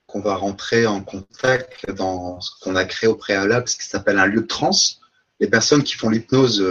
[0.10, 4.18] qu'on va rentrer en contact dans ce qu'on a créé au préalable, ce qui s'appelle
[4.20, 5.00] un lieu de transe.
[5.40, 6.62] Les personnes qui font l'hypnose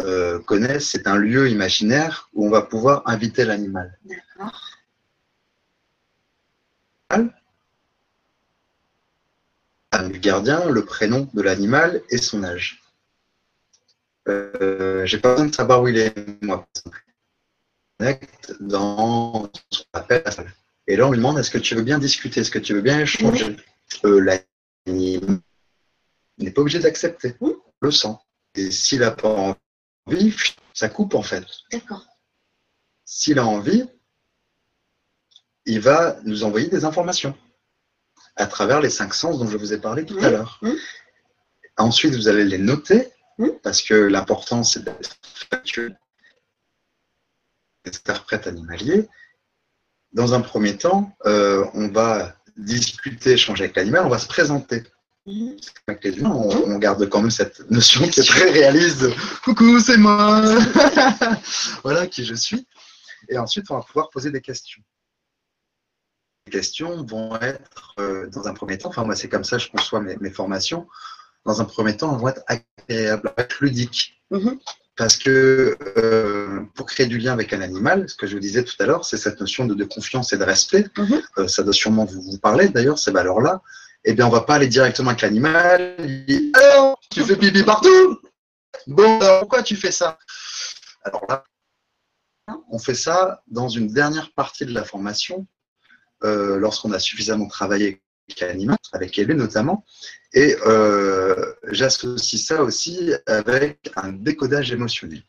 [0.00, 3.98] euh, connaissent, c'est un lieu imaginaire où on va pouvoir inviter l'animal.
[4.06, 4.72] D'accord
[10.10, 12.82] du gardien, le prénom de l'animal et son âge.
[14.28, 16.66] Euh, J'ai pas besoin de savoir où il est, moi.
[18.60, 20.52] Dans ce qu'on appelle la salle.
[20.86, 22.40] Et là, on lui demande est-ce que tu veux bien discuter?
[22.40, 23.56] Est-ce que tu veux bien échanger?
[24.04, 24.42] Euh,
[24.86, 25.40] L'animal
[26.38, 27.36] n'est pas obligé d'accepter.
[27.80, 28.16] Le sent.
[28.54, 29.56] Et s'il n'a pas
[30.06, 30.34] envie,
[30.72, 31.44] ça coupe en fait.
[31.70, 32.06] D'accord.
[33.04, 33.84] S'il a envie,
[35.66, 37.36] il va nous envoyer des informations
[38.36, 40.60] à travers les cinq sens dont je vous ai parlé tout à l'heure.
[41.76, 43.08] Ensuite, vous allez les noter,
[43.62, 45.16] parce que l'important, c'est d'être
[45.50, 45.98] factuel,
[47.84, 49.08] interprète animalier.
[50.12, 54.82] Dans un premier temps, euh, on va discuter, échanger avec l'animal, on va se présenter.
[55.24, 55.50] Mmh.
[55.86, 59.06] Avec les humains, on, garde quand même cette notion qui est très réaliste
[59.44, 60.42] coucou, c'est moi,
[61.84, 62.66] voilà qui je suis.
[63.28, 64.82] Et ensuite, on va pouvoir poser des questions.
[66.46, 69.62] Les questions vont être, euh, dans un premier temps, enfin moi c'est comme ça que
[69.62, 70.88] je conçois mes, formations,
[71.46, 74.20] dans un premier temps, elles vont être agréables, ludiques.
[74.32, 74.50] Mmh.
[74.96, 78.62] Parce que euh, pour créer du lien avec un animal, ce que je vous disais
[78.62, 80.86] tout à l'heure, c'est cette notion de, confiance et de respect.
[80.96, 81.14] Mmh.
[81.38, 83.62] Euh, ça doit sûrement vous, vous parler d'ailleurs, ces valeurs-là.
[84.04, 85.96] Eh bien, on va pas aller directement avec l'animal.
[86.54, 88.20] Alors, tu fais pipi partout
[88.86, 90.18] Bon, pourquoi tu fais ça?
[91.04, 91.44] Alors là,
[92.70, 95.46] on fait ça dans une dernière partie de la formation,
[96.24, 98.01] euh, lorsqu'on a suffisamment travaillé
[98.92, 99.84] avec élu notamment,
[100.32, 105.22] et euh, j'associe ça aussi avec un décodage émotionnel.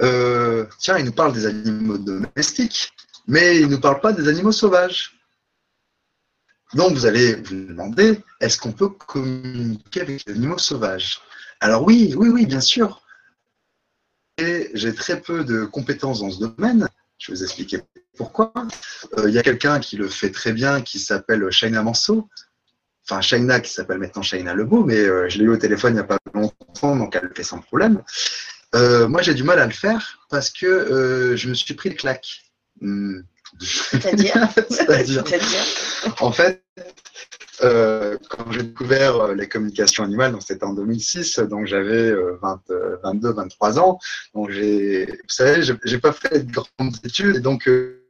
[0.00, 2.92] Euh, tiens, il nous parle des animaux domestiques,
[3.26, 5.18] mais il ne nous parle pas des animaux sauvages.
[6.72, 11.20] Donc, vous allez vous demander, est-ce qu'on peut communiquer avec les animaux sauvages?
[11.60, 13.03] Alors oui, oui, oui, bien sûr.
[14.38, 16.88] Et j'ai très peu de compétences dans ce domaine.
[17.18, 17.80] Je vais vous expliquer
[18.16, 18.52] pourquoi.
[19.18, 22.28] Euh, il y a quelqu'un qui le fait très bien, qui s'appelle Shaina Manso.
[23.08, 25.96] Enfin, Shaina qui s'appelle maintenant Shaina Lebeau, mais euh, je l'ai eu au téléphone il
[25.96, 28.02] n'y a pas longtemps, donc elle le fait sans problème.
[28.74, 31.94] Euh, moi, j'ai du mal à le faire parce que je me suis pris le
[31.94, 32.40] claque.
[32.80, 33.20] Hmm.
[33.60, 34.34] C'est-à-dire
[34.70, 35.24] C'est-à-dire
[36.20, 36.64] En fait,
[37.62, 43.32] euh, quand j'ai découvert euh, les communications animales, donc c'était en 2006, donc j'avais 22,
[43.32, 43.98] 23 ans.
[44.34, 48.00] Donc j'ai, vous savez, j'ai pas fait de grandes études, et donc euh,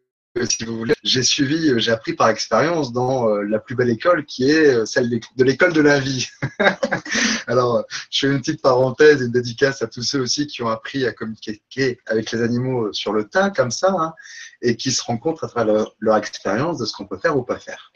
[0.49, 4.51] si vous voulez, j'ai suivi, j'ai appris par expérience dans la plus belle école qui
[4.51, 6.29] est celle de l'école de la vie.
[7.47, 11.07] Alors, je fais une petite parenthèse une dédicace à tous ceux aussi qui ont appris
[11.07, 14.13] à communiquer avec les animaux sur le tas, comme ça, hein,
[14.61, 17.61] et qui se rencontrent à travers leur expérience de ce qu'on peut faire ou pas
[17.61, 17.93] faire.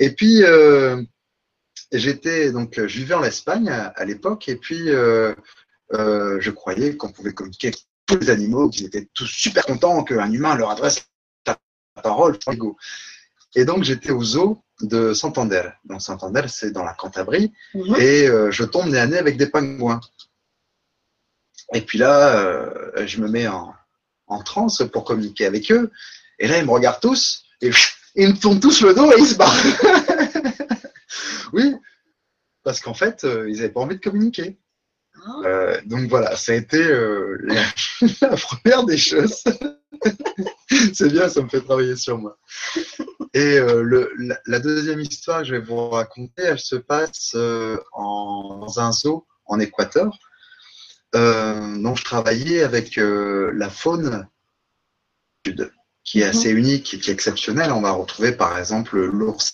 [0.00, 1.00] Et puis, euh,
[1.92, 5.34] j'étais donc, je vivais en Espagne à, l'époque, et puis euh,
[5.92, 10.02] euh, je croyais qu'on pouvait communiquer avec tous les animaux, qu'ils étaient tous super contents
[10.02, 11.06] qu'un humain leur adresse
[11.46, 11.58] la
[12.02, 12.38] parole.
[13.54, 15.68] Et donc, j'étais au zoo de Santander.
[15.84, 17.96] Donc, Santander, c'est dans la Cantabrie, mhm.
[17.96, 20.00] et je tombe nez à nez avec des pingouins.
[21.74, 22.72] Et puis là,
[23.04, 23.74] je me mets en,
[24.28, 25.90] en transe pour communiquer avec eux.
[26.38, 27.70] Et là, ils me regardent tous, et
[28.14, 29.54] ils me tournent tous le dos et ils se barrent.
[31.52, 31.74] oui,
[32.62, 34.58] parce qu'en fait, euh, ils n'avaient pas envie de communiquer.
[35.26, 35.40] Ah.
[35.44, 39.42] Euh, donc voilà, ça a été euh, la, première des choses.
[40.94, 42.38] C'est bien, ça me fait travailler sur moi.
[43.34, 44.12] Et le,
[44.46, 47.36] la, deuxième histoire que je vais vous raconter, elle se passe
[47.92, 50.16] en, dans un zoo en Équateur.
[51.12, 54.26] dont je travaillais avec la faune
[55.44, 55.70] sud
[56.04, 56.58] qui est assez mhm.
[56.58, 57.72] unique et qui est exceptionnel.
[57.72, 59.52] On va retrouver par exemple l'ours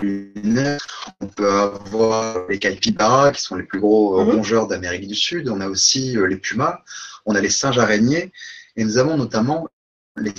[0.00, 0.80] lunaire,
[1.20, 4.36] on peut avoir les capybaras qui sont les plus gros euh, mhm.
[4.36, 6.80] rongeurs d'Amérique du Sud, on a aussi euh, les pumas,
[7.26, 8.32] on a les singes araignées
[8.76, 9.68] et nous avons notamment
[10.16, 10.32] les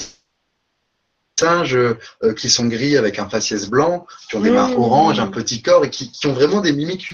[1.40, 4.80] singes euh, qui sont gris avec un faciès blanc, qui ont des mains mhm.
[4.80, 7.14] oranges, un petit corps et qui, qui ont vraiment des mimiques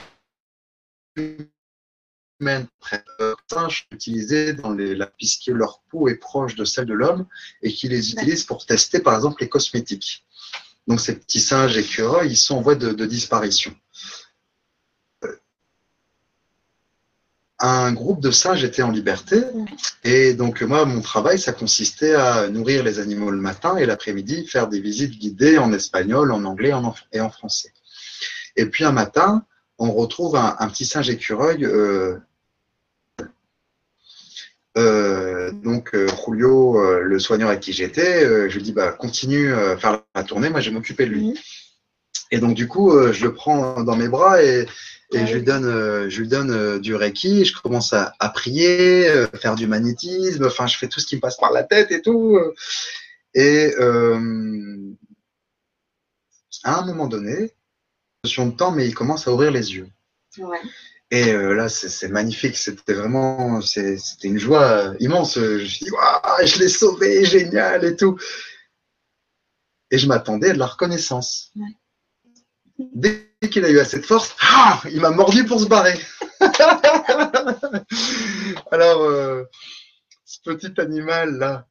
[2.80, 3.04] très
[3.52, 7.26] singes utilisés dans les, la, puisque leur peau est proche de celle de l'homme
[7.62, 10.26] et qui les utilisent pour tester par exemple les cosmétiques.
[10.88, 13.76] Donc ces petits singes écureuils, ils sont en voie de, disparition.
[17.62, 19.44] Un groupe de singes était en liberté
[20.06, 24.48] et donc moi mon travail ça consistait à nourrir les animaux le matin et l'après-midi
[24.48, 26.72] faire des visites guidées en espagnol, en anglais
[27.12, 27.74] et en français.
[28.56, 29.46] Et puis un matin,
[29.78, 32.18] on retrouve un, petit singe écureuil euh,
[34.80, 39.54] euh, donc euh, Julio, euh, le soigneur avec qui j'étais, je lui dis bah continue
[39.54, 41.40] à faire la tournée, moi je vais m'occuper de lui.
[42.32, 44.68] Et donc du coup, je le prends dans mes bras et,
[45.12, 47.44] je lui donne, je lui donne du reiki.
[47.44, 49.12] Je commence à, prier,
[49.42, 50.46] faire du magnétisme.
[50.46, 52.40] Enfin, je fais tout ce qui me passe par la tête et tout.
[53.34, 53.74] Et
[56.64, 57.52] à un moment donné,
[58.24, 59.90] question de temps, mais il commence à ouvrir les yeux.
[60.38, 60.62] Ouais.
[61.12, 62.56] Et euh, là, c'est magnifique.
[62.56, 65.36] C'était vraiment, c'était une joie immense.
[65.36, 68.18] Je me suis dit, waouh, je l'ai sauvé, génial et tout.
[69.92, 71.52] Et je m'attendais à de la reconnaissance.
[72.78, 76.00] Dès qu'il a eu assez de force, ah, il m'a mordu pour se barrer.
[78.72, 79.46] Alors, euh,
[80.26, 81.68] ce petit animal là,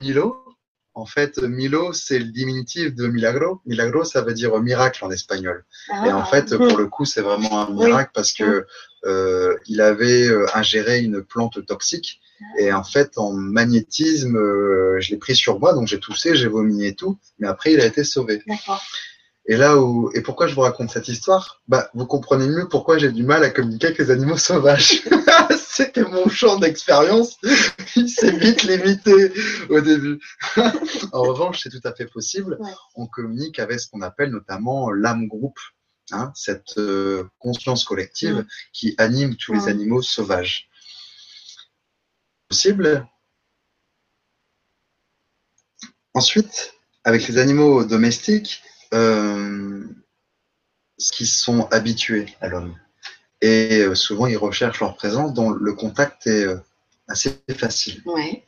[0.00, 0.53] Milo,
[0.94, 3.60] En fait, Milo, c'est le diminutif de milagro.
[3.66, 5.64] Milagro, ça veut dire miracle en espagnol.
[5.90, 6.24] et en ah.
[6.24, 8.64] fait, pour le coup, c'est vraiment un miracle parce que
[9.04, 12.20] euh, il avait euh, ingéré une plante toxique.
[12.58, 16.48] Et en fait, en magnétisme, euh, je l'ai pris sur moi, donc j'ai toussé, j'ai
[16.48, 17.18] vomi et tout.
[17.38, 18.42] Mais après, il a été sauvé.
[18.46, 18.82] D'accord.
[19.46, 21.60] Et là où et pourquoi je vous raconte cette histoire?
[21.68, 25.02] Bah, vous comprenez mieux pourquoi j'ai du mal à communiquer avec les animaux sauvages.
[25.58, 27.36] C'était mon champ d'expérience.
[27.94, 29.32] Il s'est vite limité
[29.68, 30.18] au début.
[31.12, 32.58] en revanche, c'est tout à fait possible.
[32.94, 35.58] On communique avec ce qu'on appelle notamment l'âme groupe,
[36.12, 40.68] hein, cette euh, conscience collective qui anime tous les animaux sauvages.
[42.48, 43.06] Possible.
[46.14, 48.62] Ensuite, avec les animaux domestiques,
[51.12, 52.76] qui sont habitués à l'homme.
[53.40, 56.56] Et euh, souvent, ils recherchent leur présence dont le contact est euh,
[57.08, 58.02] assez facile.
[58.06, 58.46] Ouais.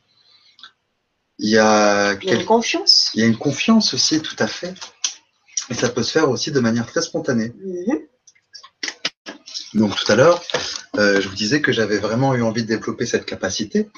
[1.39, 3.11] Il y a, une confiance.
[3.13, 4.73] Il y a une confiance aussi, tout à fait.
[5.69, 7.53] Et ça peut se faire aussi de manière très spontanée.
[7.63, 7.99] Mhm.
[9.75, 10.41] Donc tout à l'heure,
[10.95, 13.91] je vous disais que j'avais vraiment eu envie de développer cette capacité.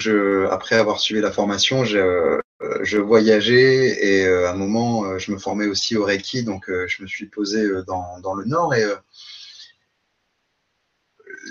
[0.00, 2.38] Je, après avoir suivi la formation, euh,
[2.82, 6.68] je voyageais et euh, à un moment, euh, je me formais aussi au Reiki, donc
[6.68, 8.84] je me suis posé dans, dans le Nord et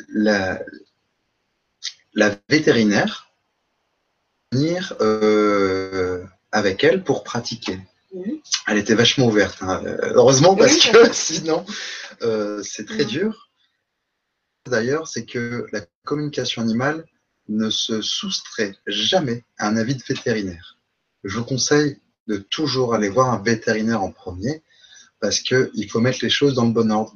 [0.09, 0.61] la,
[2.13, 3.31] la, vétérinaire
[4.51, 4.93] venir
[6.51, 7.79] avec elle pour pratiquer.
[8.13, 8.39] Mhm.
[8.67, 9.81] Elle était vachement ouverte, hein.
[10.13, 11.65] heureusement parce que sinon
[12.63, 13.09] c'est très mhm.
[13.09, 13.49] dur.
[14.65, 17.05] D'ailleurs, c'est que la communication animale
[17.47, 20.76] ne se soustrait jamais à un avis de vétérinaire
[21.27, 24.63] je vous conseille de toujours aller voir un vétérinaire en premier
[25.19, 27.15] parce qu'il faut mettre les choses dans le bon ordre.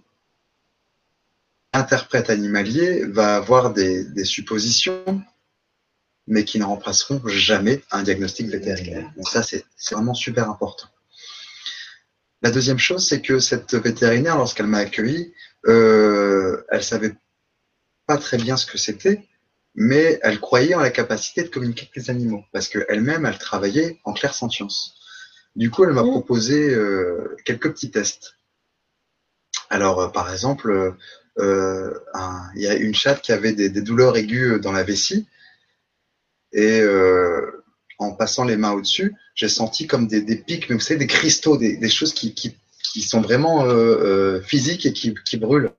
[1.74, 5.24] L'interprète animalier va avoir des, suppositions,
[6.28, 9.12] mais qui ne remplaceront jamais un diagnostic vétérinaire.
[9.16, 10.88] Donc ça, c'est vraiment super important.
[12.42, 15.34] La deuxième chose, c'est que cette vétérinaire, lorsqu'elle m'a accueilli,
[15.68, 17.16] euh, elle savait
[18.08, 19.28] pas très bien ce que c'était,
[19.76, 24.00] mais elle croyait en la capacité de communiquer avec les animaux, parce qu'elle-même, elle travaillait
[24.04, 24.96] en clair sentience.
[25.56, 26.12] Du coup, elle m'a mmh.
[26.12, 28.36] proposé euh, quelques petits tests.
[29.70, 30.96] Alors, euh, par exemple,
[31.40, 31.94] euh,
[32.56, 35.28] il y a une chatte qui avait des, douleurs aiguës dans la vessie,
[36.54, 36.84] et
[37.98, 41.56] en passant les mains au-dessus, j'ai senti comme des, pics, mais vous savez, des cristaux,
[41.56, 43.66] des, choses qui, qui, sont vraiment
[44.42, 45.72] physiques et qui, qui brûlent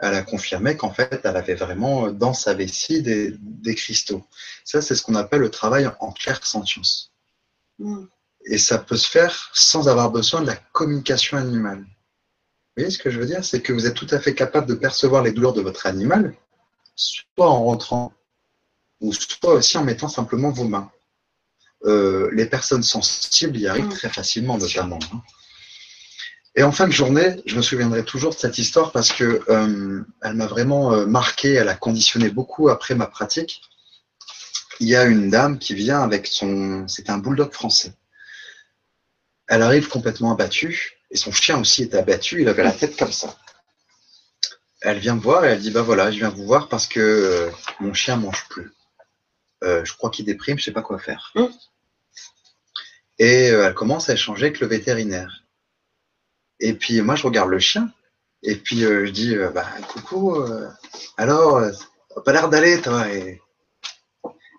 [0.00, 4.24] elle a confirmé qu'en fait, elle avait vraiment euh, dans sa vessie des, cristaux.
[4.64, 7.12] Ça, c'est ce qu'on appelle le travail en clair sentience.
[7.78, 8.04] Mm.
[8.46, 11.80] Et ça peut se faire sans avoir besoin de la communication animale.
[11.80, 13.44] Vous voyez ce que je veux dire?
[13.44, 16.34] C'est que vous êtes tout à fait capable de percevoir les douleurs de votre animal,
[16.94, 18.12] soit en rentrant,
[19.00, 20.90] ou soit aussi en mettant simplement vos mains.
[21.84, 23.90] Euh, les personnes sensibles y arrivent mm.
[23.92, 24.98] très facilement, notamment.
[25.12, 25.22] Hein.
[26.58, 30.02] Et en fin de journée, je me souviendrai toujours de cette histoire parce que euh,
[30.22, 33.62] elle m'a vraiment euh, marqué, elle a conditionné beaucoup après ma pratique.
[34.80, 37.92] Il y a une dame qui vient avec son, c'est un bulldog français.
[39.46, 42.42] Elle arrive complètement abattue et son chien aussi est abattu.
[42.42, 43.36] Il avait la tête comme ça.
[44.80, 46.98] Elle vient me voir et elle dit bah voilà, je viens vous voir parce que
[46.98, 48.72] euh, mon chien mange plus.
[49.62, 51.30] je crois qu'il déprime, je sais pas quoi faire.
[51.36, 51.46] Mmh.
[53.20, 55.44] Et elle commence à échanger avec le vétérinaire.
[56.60, 57.90] Et puis moi, je regarde le chien.
[58.42, 60.68] Et puis euh, je dis, euh, bah, coucou, euh,
[61.16, 61.60] alors,
[62.24, 63.08] pas l'air d'aller, toi.
[63.12, 63.40] Et,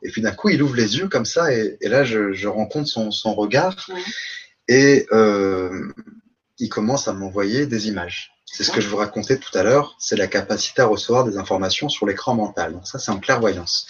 [0.03, 1.53] et puis d'un coup, il ouvre les yeux comme ça.
[1.53, 3.89] Et, là, je, je rencontre son, son regard.
[4.67, 5.07] Et
[6.59, 8.31] il commence à m'envoyer des images.
[8.45, 9.95] C'est ce que je vous racontais tout à l'heure.
[9.99, 12.73] C'est la capacité à recevoir des informations sur l'écran mental.
[12.73, 13.87] Donc ça, c'est en clairvoyance.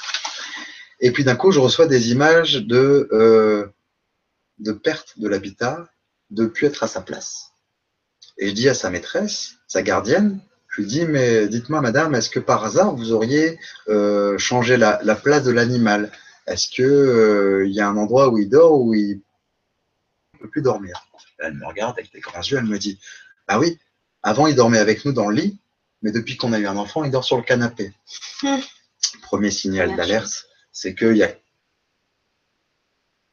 [1.00, 3.72] Et puis d'un coup, je reçois des images de,
[4.60, 5.88] de perte de l'habitat,
[6.30, 7.49] de plus être à sa place.
[8.40, 12.30] Et je dis à sa maîtresse, sa gardienne, je lui dis, mais dites-moi, madame, est-ce
[12.30, 13.60] que par hasard vous auriez
[13.90, 16.12] euh, changé la, place de l'animal?
[16.48, 19.20] Est-ce qu'il euh, y a un endroit où il dort où il
[20.34, 21.06] ne peut plus dormir?
[21.40, 22.98] Elle me regarde avec des grands yeux, elle me dit,
[23.48, 23.78] bah oui,
[24.24, 25.60] avant il dormait avec nous dans le lit,
[26.02, 27.94] mais depuis qu'on a eu un enfant, il dort sur le canapé.
[29.22, 31.34] Premier signal d'alerte, c'est qu'il y a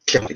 [0.05, 0.29] clairement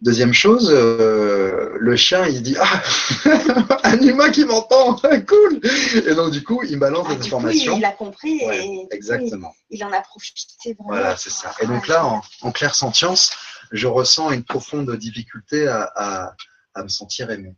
[0.00, 2.82] Deuxième chose, euh, le chien, il dit Ah,
[3.84, 4.96] un humain qui m'entend,
[5.28, 5.60] cool
[6.06, 7.76] Et donc, du coup, il balance ah, des informations.
[7.76, 9.54] il a compris et exactement.
[9.70, 10.90] il, en a profité vraiment.
[10.90, 11.54] Voilà, c'est ça.
[11.60, 13.32] Et donc là, en, en clair sentience,
[13.72, 16.34] je ressens une profonde difficulté à,
[16.74, 17.54] à me sentir aimé,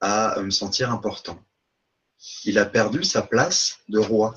[0.00, 1.38] à me sentir important.
[2.44, 4.34] Il a perdu sa place de roi.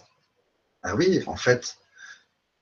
[0.83, 1.77] Ah oui, en fait,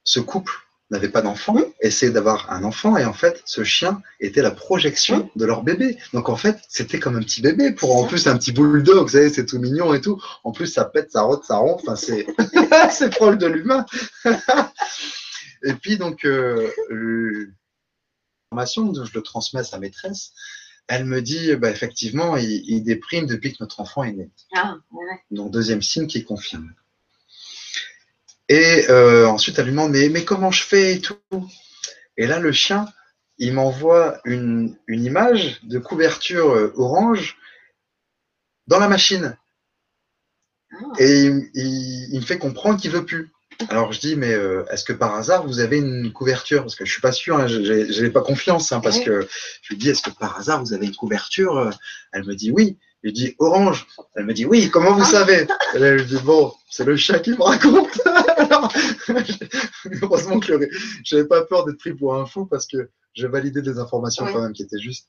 [0.03, 0.53] ce couple
[0.91, 5.29] n'avait pas d'enfant, essayait d'avoir un enfant, et en fait, ce chien était la projection
[5.35, 5.97] de leur bébé.
[6.13, 9.09] Donc en fait, c'était comme un petit bébé, pour en plus un petit bulldog, vous
[9.09, 10.21] savez, c'est tout mignon et tout.
[10.43, 12.27] En plus, ça pète, ça rote, ça ronfle, enfin, c'est,
[12.91, 13.85] c'est proche de l'humain.
[15.63, 16.69] et puis donc, euh,
[18.51, 20.33] l'information, je le transmets à sa maîtresse,
[20.87, 24.29] elle me dit, bah, effectivement, il, il, déprime depuis que notre enfant est né.
[24.55, 25.19] Ah, ouais.
[25.31, 26.73] Donc deuxième signe qui confirme.
[28.49, 31.17] Et euh, ensuite, elle lui demande mais, mais comment je fais et tout?
[32.17, 32.87] Et là, le chien,
[33.37, 37.37] il m'envoie une, une image de couverture euh, orange
[38.67, 39.35] dans la machine.
[40.71, 40.77] Ah.
[40.99, 43.31] Et il, il- il me fait comprendre qu'il veut plus.
[43.69, 46.61] Alors je dis mais euh, est-ce que par hasard vous avez une couverture?
[46.63, 49.05] Parce que je suis pas sûr, hein, j'ai j'ai pas confiance hein, parce Ouais.
[49.05, 49.27] que
[49.61, 51.69] je lui dis est-ce que par hasard vous avez une couverture?
[52.11, 52.77] Elle me dit oui.
[53.01, 53.87] Je lui dis orange.
[54.15, 54.69] Elle me dit oui.
[54.69, 55.11] Comment vous Ah.
[55.11, 55.47] savez?
[55.73, 58.01] Et là je dis bon c'est le chat qui me raconte.
[58.49, 58.71] Alors,
[60.01, 60.69] heureusement que le-
[61.03, 64.41] j'avais pas peur d'être pris pour un fou parce que j'ai validé des informations quand
[64.41, 65.07] même qui étaient justes.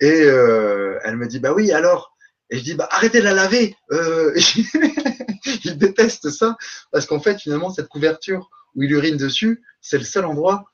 [0.00, 2.16] Et euh, elle me dit bah oui alors?
[2.50, 3.76] Et je dis bah arrêtez de la laver.
[3.92, 4.34] Euh,
[5.64, 6.56] il déteste ça
[6.90, 10.64] parce qu'en fait finalement cette couverture où il urine dessus, c'est le seul endroit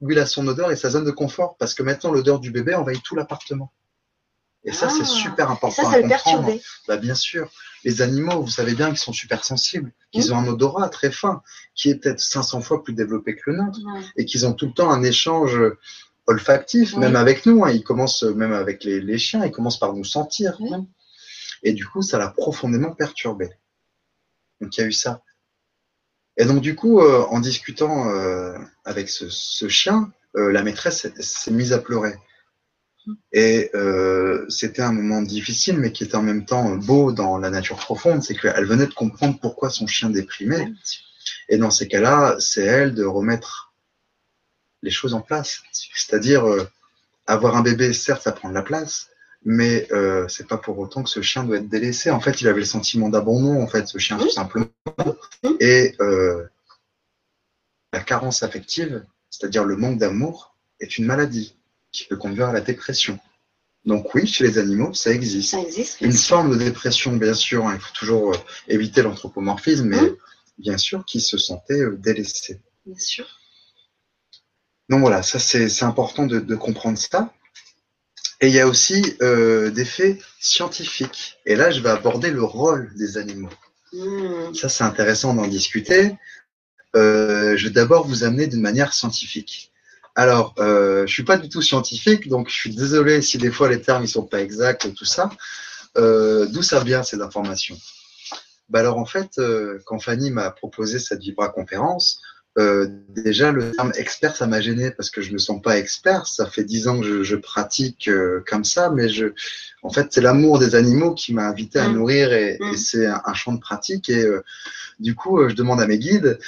[0.00, 2.50] où il a son odeur et sa zone de confort parce que maintenant l'odeur du
[2.50, 3.72] bébé envahit tout l'appartement.
[4.68, 4.94] Et ça Ah.
[4.96, 6.24] c'est super Et important ça, à ça le comprendre.
[6.44, 6.62] perturbait.
[6.86, 7.50] Bah, bien sûr,
[7.84, 11.42] les animaux, vous savez bien qu'ils sont super sensibles, qu'ils ont un odorat très fin,
[11.74, 13.78] qui est peut-être 500 fois plus développé que le nôtre,
[14.16, 15.56] et qu'ils ont tout le temps un échange
[16.26, 17.64] olfactif, même avec nous.
[17.64, 17.70] hein.
[17.70, 20.58] Ils commencent, même avec les, les chiens, ils commencent par nous sentir.
[21.62, 23.50] Et du coup, ça l'a profondément perturbé.
[24.60, 25.22] Donc il y a eu ça.
[26.36, 31.06] Et donc du coup, euh, en discutant euh, avec ce, ce chien, euh, la maîtresse
[31.18, 32.14] s'est mise à pleurer.
[33.32, 37.50] Et euh, c'était un moment difficile, mais qui était en même temps beau dans la
[37.50, 38.22] nature profonde.
[38.22, 40.72] C'est qu'elle venait de comprendre pourquoi son chien déprimait.
[41.48, 43.72] Et dans ces cas-là, c'est elle de remettre
[44.82, 45.62] les choses en place.
[45.72, 46.68] C'est-à-dire, euh,
[47.26, 49.08] avoir un bébé, certes, ça prend de la place,
[49.44, 52.10] mais euh, c'est pas pour autant que ce chien doit être délaissé.
[52.10, 54.66] En fait, il avait le sentiment d'abandon, en fait, ce chien, tout simplement.
[55.60, 56.44] Et euh,
[57.92, 61.57] la carence affective, c'est-à-dire le manque d'amour, est une maladie
[61.92, 63.18] qui peut conduire à la dépression.
[63.84, 65.50] Donc oui, chez les animaux, ça existe.
[65.52, 66.00] Ça existe.
[66.00, 70.16] Une forme de dépression, bien sûr, hein, il faut toujours euh, éviter l'anthropomorphisme, mais Mhm.
[70.58, 72.60] bien sûr qui se sentait euh, délaissé.
[72.84, 73.26] Bien sûr.
[74.88, 77.32] Donc voilà, ça c'est important de, de comprendre ça.
[78.40, 81.38] Et il y a aussi euh, des faits scientifiques.
[81.44, 83.50] Et là, je vais aborder le rôle des animaux.
[83.92, 84.54] Hmm.
[84.54, 86.14] Ça, c'est intéressant d'en discuter.
[86.94, 89.72] Euh, je vais d'abord vous amener d'une manière scientifique.
[90.22, 93.68] Alors, euh, je suis pas du tout scientifique, donc je suis désolé si des fois
[93.68, 95.30] les termes ils sont pas exacts et tout ça.
[95.96, 97.78] Euh, D'où ça vient ces informations?
[98.68, 102.20] Bah Alors en fait, euh, quand Fanny m'a proposé cette Vibra conférence,
[102.58, 106.26] euh, déjà le terme expert ça m'a gêné parce que je me sens pas expert.
[106.26, 109.26] Ça fait dix ans que je, je pratique euh, comme ça, mais je,
[109.82, 111.92] en fait, c'est l'amour des animaux qui m'a invité à Mm.
[111.94, 112.74] nourrir et, Mm.
[112.74, 114.08] et c'est un, un champ de pratique.
[114.10, 114.24] Et
[114.98, 116.40] du coup, je demande à mes guides.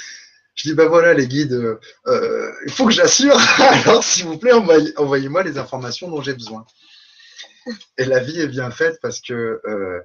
[0.55, 3.37] Je dis bah voilà les guides, euh, euh, il faut que j'assure.
[3.59, 6.65] Alors s'il vous plaît, envoyez- envoyez-moi les informations dont j'ai besoin.
[7.97, 10.01] Et la vie est bien faite parce que euh,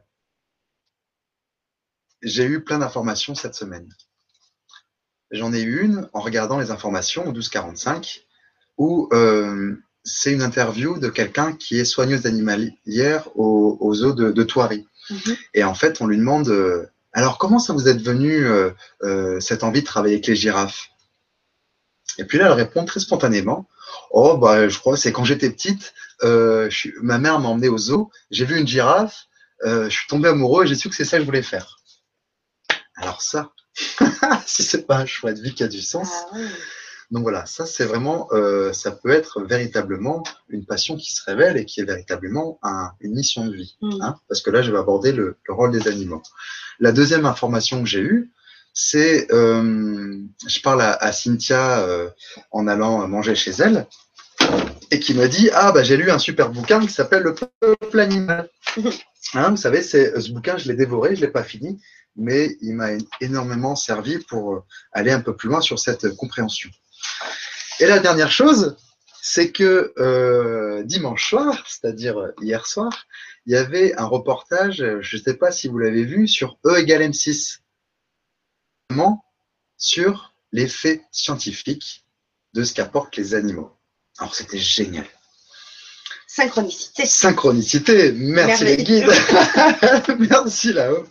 [2.22, 3.88] j'ai eu plein d'informations cette semaine.
[5.30, 8.24] J'en ai eu une en regardant les informations au 1245
[8.78, 9.74] où euh,
[10.04, 14.86] c'est une interview de quelqu'un qui est soigneuse animalière au, au zoo de, de Thoiry.
[15.10, 15.36] Mhm.
[15.54, 16.48] Et en fait, on lui demande
[17.16, 18.70] alors comment ça vous est venu euh,
[19.02, 20.90] euh, cette envie de travailler avec les girafes?
[22.18, 23.66] Et puis là, elle répond très spontanément
[24.10, 26.68] oh bah je crois que c'est quand j'étais petite, euh,
[27.00, 29.26] ma mère m'a emmené au zoo, j'ai vu une girafe,
[29.64, 31.78] je suis tombé amoureux et j'ai su que c'est ça que je voulais faire.
[32.96, 33.52] Alors ça,
[34.46, 36.10] si c'est pas un choix de vie qui a du sens.
[36.32, 36.36] Ah.
[37.10, 41.56] Donc voilà, ça c'est vraiment, euh, ça peut être véritablement une passion qui se révèle
[41.56, 43.76] et qui est véritablement un- une mission de vie.
[43.80, 43.98] Mm.
[44.02, 46.22] hein, parce que là, je vais aborder le, le rôle des animaux.
[46.80, 48.30] La deuxième information que j'ai eue,
[48.74, 52.10] c'est, euh, je parle à, à Cynthia euh,
[52.50, 53.86] en allant manger chez elle,
[54.90, 57.98] et qui me dit, ah bah j'ai lu un super bouquin qui s'appelle Le peuple
[58.00, 58.48] animal.
[59.34, 61.82] Hein, vous savez, c'est ce bouquin, je l'ai dévoré, je l'ai pas fini,
[62.14, 62.90] mais il m'a
[63.20, 66.70] énormément servi pour aller un peu plus loin sur cette compréhension.
[67.80, 68.76] Et la dernière chose,
[69.22, 73.06] c'est que euh, dimanche soir, c'est-à-dire hier soir,
[73.46, 76.78] il y avait un reportage, je ne sais pas si vous l'avez vu, sur E
[76.78, 77.60] égale M6,
[78.90, 79.24] Vraiment
[79.76, 82.04] sur l'effet scientifique
[82.54, 83.76] de ce qu'apportent les animaux.
[84.18, 85.06] Alors c'était génial.
[86.26, 87.06] Synchronicité.
[87.06, 89.08] Synchronicité, merci les guides.
[90.18, 91.06] Merci là-haut.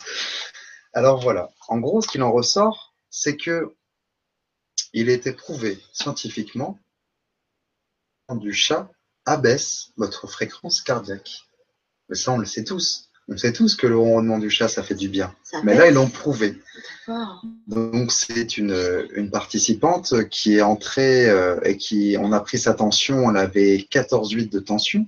[0.94, 3.76] Alors voilà, en gros, ce qu'il en ressort, c'est que
[4.96, 6.80] il a été prouvé scientifiquement
[8.34, 8.90] du chat
[9.26, 11.44] abaisse votre fréquence cardiaque.
[12.10, 13.10] Mais ça, on le sait tous.
[13.28, 15.36] On sait tous que le ronronnement du chat, ça fait du bien.
[15.64, 16.62] Mais là, ils l'ont prouvé.
[17.68, 22.74] Donc, c'est une, une, participante qui est entrée euh, et qui, on a pris sa
[22.74, 25.08] tension, elle avait 14,8 de tension.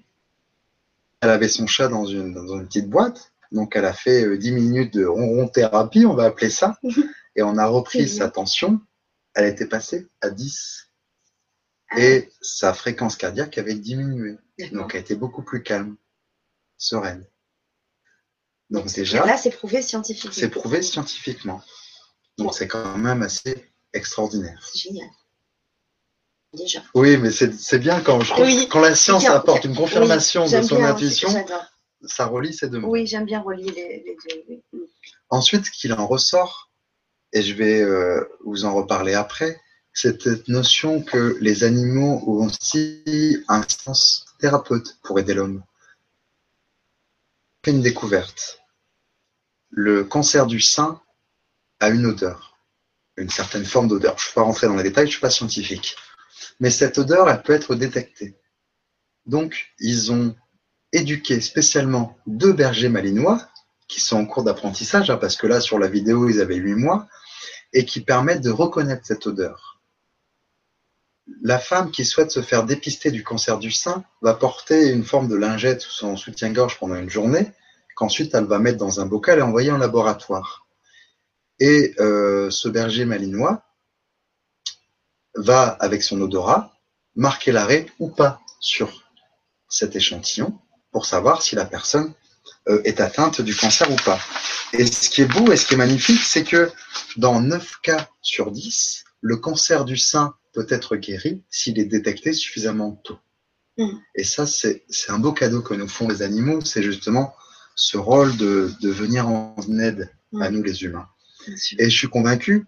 [1.21, 3.31] Elle avait son chat dans une, dans une petite boîte.
[3.51, 6.77] Donc, elle a fait 10 euh, minutes de ronron thérapie, on va appeler ça.
[7.35, 8.81] Et on a repris sa tension.
[9.37, 10.89] Elle était passée à 10.
[11.91, 11.99] Ah.
[12.01, 14.37] Et sa fréquence cardiaque avait diminué.
[14.71, 15.95] Donc, elle était beaucoup plus calme,
[16.77, 17.23] sereine.
[18.69, 20.33] Donc déjà, là, c'est prouvé scientifiquement.
[20.33, 21.61] C'est prouvé scientifiquement.
[22.37, 24.59] Donc c'est quand même assez extraordinaire.
[24.73, 25.07] C'est génial.
[26.53, 26.81] Déjà.
[26.93, 31.29] Oui, mais c'est bien quand, je quand la science apporte une confirmation de son intuition,
[32.05, 32.89] ça relie ces deux mots.
[32.89, 34.17] Oui, j'aime bien relier les,
[34.73, 34.89] deux.
[35.29, 36.66] Ensuite, ce qu'il en ressort,
[37.33, 39.59] et je vais euh, vous en reparler après,
[39.93, 45.63] cette notion que les animaux ont aussi un sens thérapeute pour aider l'homme
[47.67, 48.61] une découverte.
[49.69, 51.01] Le cancer du sein
[51.79, 52.57] a une odeur,
[53.17, 54.17] une certaine forme d'odeur.
[54.17, 55.95] Je ne vais pas rentrer dans les détails, je ne suis pas scientifique.
[56.59, 58.35] Mais cette odeur, elle peut être détectée.
[59.25, 60.35] Donc, ils ont
[60.93, 63.49] éduqué spécialement deux bergers malinois
[63.87, 66.75] qui sont en cours d'apprentissage, hein, parce que là, sur la vidéo, ils avaient huit
[66.75, 67.07] mois,
[67.73, 69.79] et qui permettent de reconnaître cette odeur.
[71.41, 75.27] La femme qui souhaite se faire dépister du cancer du sein va porter une forme
[75.27, 77.51] de lingette ou son soutien-gorge pendant une journée,
[77.95, 80.67] qu'ensuite elle va mettre dans un bocal et envoyer en laboratoire.
[81.59, 83.63] Et euh, ce berger malinois
[85.35, 86.73] va, avec son odorat,
[87.15, 89.03] marquer l'arrêt ou pas sur
[89.69, 90.57] cet échantillon
[90.91, 92.13] pour savoir si la personne
[92.69, 94.19] euh, est atteinte du cancer ou pas.
[94.73, 96.71] Et ce qui est beau et ce qui est magnifique, c'est que
[97.15, 102.33] dans 9 cas sur 10, le cancer du sein peut être guéri s'il est détecté
[102.33, 103.19] suffisamment tôt.
[103.77, 103.89] Mm.
[104.15, 107.35] Et ça, c'est un beau cadeau que nous font les animaux, c'est justement
[107.75, 110.11] ce rôle de, venir en aide
[110.41, 110.53] à mm.
[110.53, 111.07] nous les humains.
[111.77, 112.65] Et je suis convaincu,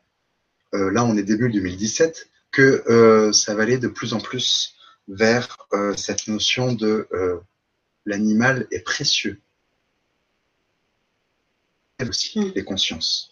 [0.73, 4.75] euh, là on est début 2017, que euh, ça va aller de plus en plus
[5.07, 7.07] vers euh, cette notion de
[8.05, 9.41] l'animal est précieux.
[12.07, 12.51] Aussi, mm.
[12.55, 13.31] les consciences.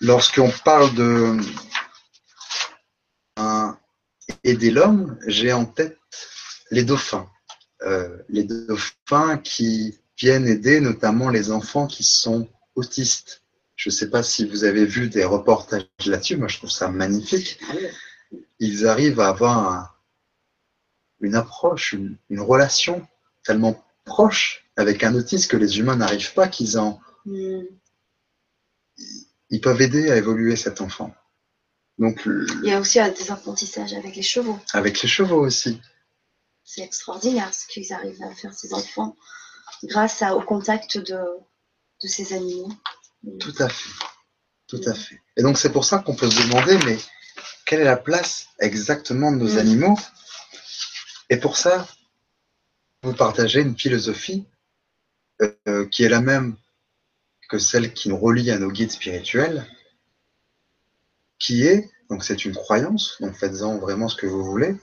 [0.00, 1.38] Lorsqu'on parle de,
[4.44, 5.98] aider l'homme, j'ai en tête
[6.70, 7.28] les dauphins.
[7.82, 13.42] Euh, les dauphins qui viennent aider notamment les enfants qui sont autistes.
[13.74, 16.88] Je ne sais pas si vous avez vu des reportages là-dessus, moi je trouve ça
[16.88, 17.60] magnifique.
[18.58, 20.00] Ils arrivent à avoir
[21.20, 23.06] une approche, une, relation
[23.44, 27.00] tellement proche avec un autiste que les humains n'arrivent pas, qu'ils en...
[27.24, 27.62] Hmm.
[29.50, 31.14] Ils peuvent aider à évoluer cet enfant.
[31.98, 34.58] Donc, Il y a aussi des apprentissages avec les chevaux.
[34.72, 35.80] Avec les chevaux aussi.
[36.64, 39.16] C'est extraordinaire ce qu'ils arrivent à faire, ces enfants,
[39.84, 41.18] grâce au contact de,
[42.00, 42.70] ces animaux.
[43.40, 43.90] Tout à fait.
[44.66, 45.22] Tout à fait.
[45.36, 46.98] Et donc, c'est pour ça qu'on peut se demander, mais
[47.64, 49.96] quelle est la place exactement de nos animaux?
[51.30, 51.86] Et pour ça,
[53.02, 54.46] vous partagez une philosophie
[55.42, 56.56] euh, qui est la même
[57.48, 59.66] que celle qui nous relie à nos guides spirituels,
[61.38, 64.74] qui est, donc c'est une croyance, donc faites-en vraiment ce que vous voulez,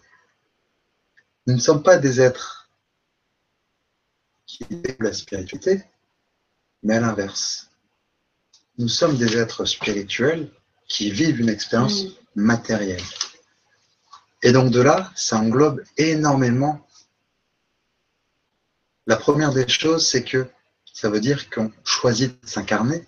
[1.46, 2.70] nous ne sommes pas des êtres
[4.46, 5.84] qui vivent la spiritualité,
[6.84, 7.70] mais à l'inverse.
[8.78, 10.50] Nous sommes des êtres spirituels
[10.88, 13.02] qui vivent une expérience matérielle.
[14.42, 16.86] Et donc de là, ça englobe énormément.
[19.06, 20.48] La première des choses, c'est que
[20.86, 23.06] ça veut dire qu'on choisit de s'incarner,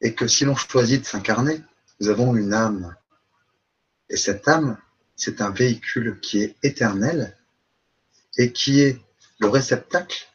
[0.00, 1.62] et que si l'on choisit de s'incarner,
[2.00, 2.94] nous avons une âme.
[4.08, 4.78] Et cette âme,
[5.16, 7.36] c'est un véhicule qui est éternel
[8.36, 9.00] et qui est
[9.38, 10.28] le réceptacle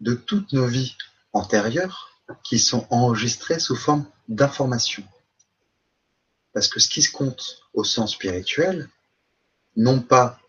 [0.00, 0.96] de toutes nos vies
[1.32, 2.10] antérieures
[2.42, 5.06] qui sont enregistrées sous forme d'informations.
[6.52, 8.88] Parce que ce qui se compte au sens spirituel,
[9.76, 10.40] non pas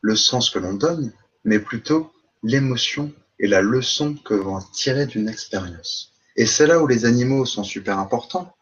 [0.00, 1.12] le sens que l'on donne,
[1.44, 2.12] mais plutôt
[2.42, 6.12] l'émotion et la leçon que l'on tirer d'une expérience.
[6.36, 8.54] Et c'est là où les animaux sont super importants,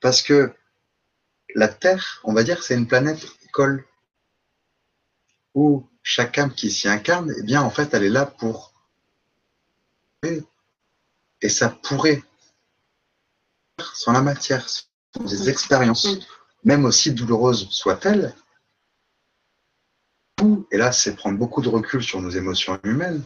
[0.00, 0.52] parce que
[1.54, 3.84] la Terre, on va dire, c'est une planète école,
[5.54, 8.72] où chaque âme qui s'y incarne, eh bien, en fait, elle est là pour...
[11.42, 12.22] Et ça pourrait,
[13.92, 16.08] sans la matière, sans des expériences,
[16.64, 18.34] même aussi douloureuses soient-elles,
[20.70, 23.22] et là, c'est prendre beaucoup de recul sur nos émotions humaines,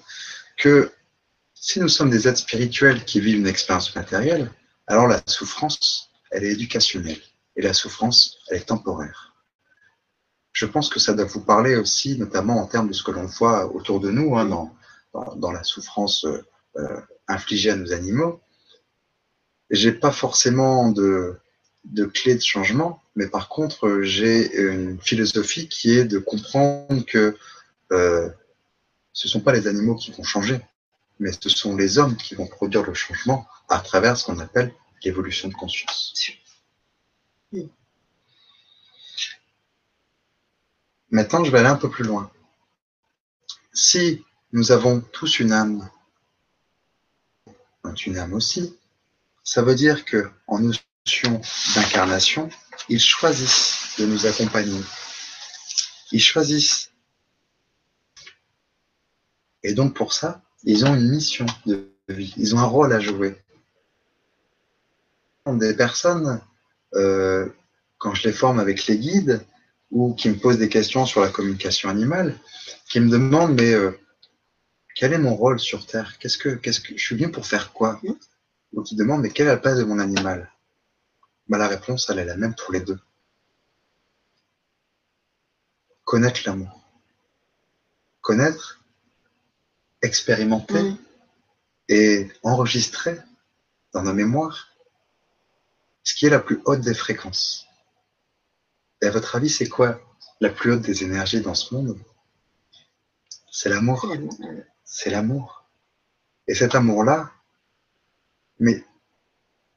[0.56, 0.92] que
[1.54, 4.50] si nous sommes des êtres spirituels qui vivent une expérience matérielle,
[4.86, 7.20] alors la souffrance elle est éducationnelle.
[7.56, 9.34] Et la souffrance, elle est temporaire.
[10.52, 13.26] Je pense que ça doit vous parler aussi, notamment en termes de ce que l'on
[13.26, 14.44] voit autour de nous, hein,
[15.14, 18.40] dans, la souffrance euh, infligée à nos animaux.
[19.70, 21.38] J'ai pas forcément de,
[21.92, 27.36] de clé de changement, mais par contre, j'ai une philosophie qui est de comprendre que
[27.92, 28.28] euh,
[29.12, 30.60] ce ne sont pas les animaux qui vont changer,
[31.18, 34.72] mais ce sont les hommes qui vont produire le changement à travers ce qu'on appelle
[35.02, 36.14] l'évolution de conscience.
[41.10, 42.30] Maintenant, je vais aller un peu plus loin.
[43.72, 44.22] Si
[44.52, 45.88] nous avons tous une âme,
[48.06, 48.76] une âme aussi,
[49.42, 50.82] ça veut dire que en notion
[51.74, 52.48] d'incarnation,
[52.88, 54.80] ils choisissent de nous accompagner.
[56.12, 56.90] Ils choisissent.
[59.62, 63.00] Et donc pour ça, ils ont une mission de vie, ils ont un rôle à
[63.00, 63.36] jouer.
[65.46, 66.42] Des personnes,
[66.94, 67.48] euh,
[67.96, 69.44] quand je les forme avec les guides,
[69.90, 72.38] ou qui me posent des questions sur la communication animale,
[72.90, 73.98] qui me demandent mais euh,
[74.94, 76.18] quel est mon rôle sur Terre?
[76.18, 78.00] Qu'est-ce que, qu'est-ce que je suis venu pour faire quoi?
[78.72, 80.50] Ou qui demandent mais quelle est la place de mon animal?
[81.48, 82.98] Bah, La réponse elle est la même pour les deux.
[86.04, 86.80] Connaître l'amour.
[88.20, 88.82] Connaître,
[90.02, 90.98] expérimenter mm.
[91.88, 93.18] et enregistrer
[93.92, 94.68] dans nos mémoires
[96.08, 97.66] ce qui est la plus haute des fréquences.
[99.02, 100.00] Et à votre avis, c'est quoi
[100.40, 101.98] la plus haute des énergies dans ce monde?
[103.50, 104.10] C'est l'amour.
[104.84, 105.68] C'est l'amour.
[106.46, 107.30] Et cet amour-là,
[108.58, 108.82] mais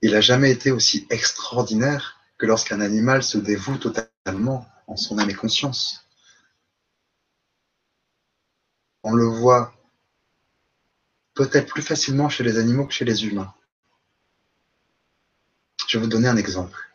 [0.02, 5.30] il n'a jamais été aussi extraordinaire que lorsqu'un animal se dévoue totalement en son âme
[5.30, 6.08] et conscience.
[9.04, 9.74] On le voit
[11.34, 13.54] peut-être plus facilement chez les animaux que chez les humains.
[15.88, 16.90] Je vais vous donner un exemple.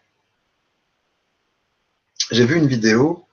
[2.31, 3.27] J'ai vu une vidéo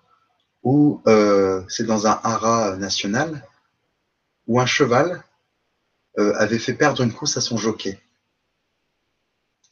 [0.62, 3.48] où euh, c'est dans un haras national
[4.46, 5.24] où un cheval
[6.20, 8.03] euh, avait fait perdre une course à son jockey.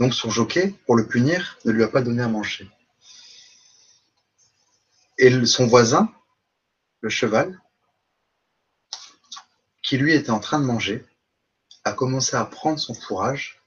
[0.02, 2.68] Donc son jockey, pour le punir, ne lui a pas donné à manger.
[5.20, 6.12] Et son voisin,
[7.02, 7.62] le cheval,
[9.84, 11.06] qui lui était en train de manger,
[11.84, 13.62] a commencé à prendre son fourrage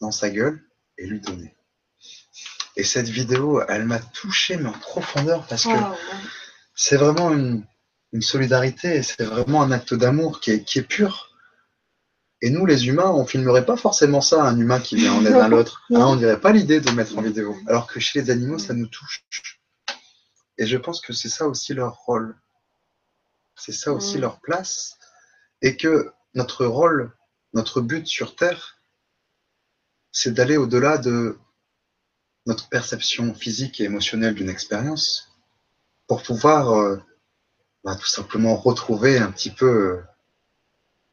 [0.00, 0.66] dans sa gueule
[0.96, 1.54] et lui donner.
[2.76, 5.98] Et cette vidéo, elle m'a touché, mais en profondeur, parce que
[6.74, 7.66] c'est vraiment une,
[8.22, 11.29] solidarité, c'est vraiment un acte d'amour qui est, pur.
[12.42, 15.34] Et nous, les humains, on filmerait pas forcément ça, un humain qui vient en aide
[15.34, 15.82] à l'autre.
[15.90, 17.56] Hein, on dirait pas l'idée de mettre en vidéo.
[17.66, 19.24] Alors que chez les animaux, ça nous touche.
[20.56, 22.36] Et je pense que c'est ça aussi leur rôle.
[23.56, 24.96] C'est ça aussi leur place.
[25.60, 27.14] Et que notre rôle,
[27.52, 28.78] notre but sur Terre,
[30.12, 31.38] c'est d'aller au-delà de
[32.46, 35.30] notre perception physique et émotionnelle d'une expérience
[36.06, 36.96] pour pouvoir euh,
[37.84, 40.02] bah, tout simplement retrouver un petit peu euh,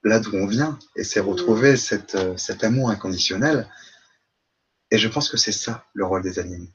[0.03, 1.77] là d'où on vient et c'est retrouver mm.
[1.77, 3.69] cette, euh, cet amour inconditionnel.
[4.91, 6.71] Et je pense que c'est ça le rôle des animaux.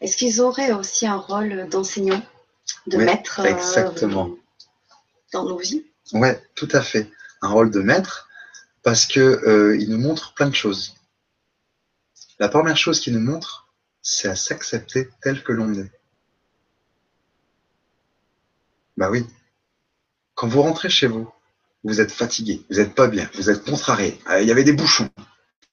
[0.00, 2.22] Est-ce qu'ils auraient aussi un rôle d'enseignant,
[2.86, 4.30] de maître exactement.
[5.32, 5.84] dans nos vies?
[6.12, 7.10] Oui, tout à fait.
[7.42, 8.28] Un rôle de maître
[8.82, 10.94] parce qu'il nous montre plein de choses.
[12.38, 13.68] La première chose qu'il nous montre,
[14.00, 15.90] c'est à s'accepter tel que l'on est.
[18.96, 19.26] Bah oui.
[20.38, 21.28] Quand vous rentrez chez vous,
[21.82, 24.72] vous êtes fatigué, vous n'êtes pas bien, vous êtes contrarié, euh, il y avait des
[24.72, 25.08] bouchons.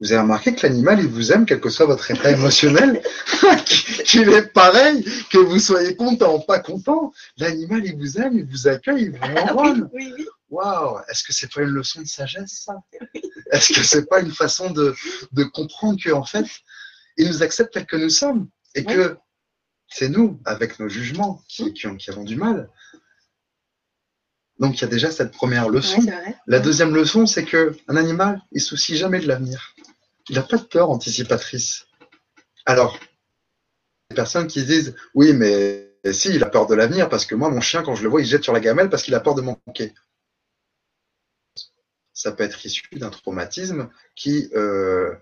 [0.01, 3.03] Vous avez remarqué que l'animal, il vous aime, quel que soit votre état émotionnel,
[4.05, 7.13] qu'il est pareil, que vous soyez content ou pas content.
[7.38, 9.72] L'animal, il vous aime, il vous accueille, il vous envoie.
[9.93, 10.26] oui, oui.
[10.49, 12.74] Waouh, est-ce que c'est pas une leçon de sagesse, ça
[13.51, 14.95] Est-ce que c'est pas une façon de,
[15.53, 16.47] comprendre qu'en fait,
[17.18, 19.16] il nous accepte tel que nous sommes et que
[19.88, 22.68] c'est nous, avec nos jugements, qui, qui, avons du mal.
[24.60, 26.01] Donc il y a déjà cette première leçon.
[26.47, 29.76] La deuxième leçon, c'est que un animal, il soucie jamais de l'avenir.
[30.30, 31.86] Il n'a pas de peur anticipatrice.
[32.66, 32.97] Alors,
[34.10, 37.49] les personnes qui disent oui, mais si, il a peur de l'avenir parce que moi,
[37.49, 39.36] mon chien, quand je le vois, il jette sur la gamelle parce qu'il a peur
[39.36, 39.93] de manquer
[42.16, 45.14] ça peut être issu d'un traumatisme qui euh,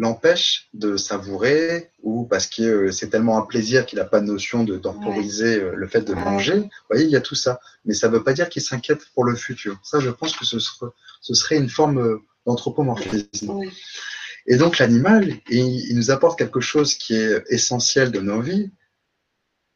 [0.00, 4.24] l'empêche de savourer ou parce que euh, c'est tellement un plaisir qu'il n'a pas de
[4.24, 6.54] notion de temporiser euh, le fait de manger.
[6.54, 7.60] Vous voyez, il y a tout ça.
[7.84, 9.78] Mais ça ne veut pas dire qu'il s'inquiète pour le futur.
[9.84, 10.90] Ça, je pense que ce serait,
[11.20, 13.60] ce serait une forme d'anthropomorphisme.
[14.46, 18.72] Et donc l'animal, il, nous apporte quelque chose qui est essentiel de nos vies,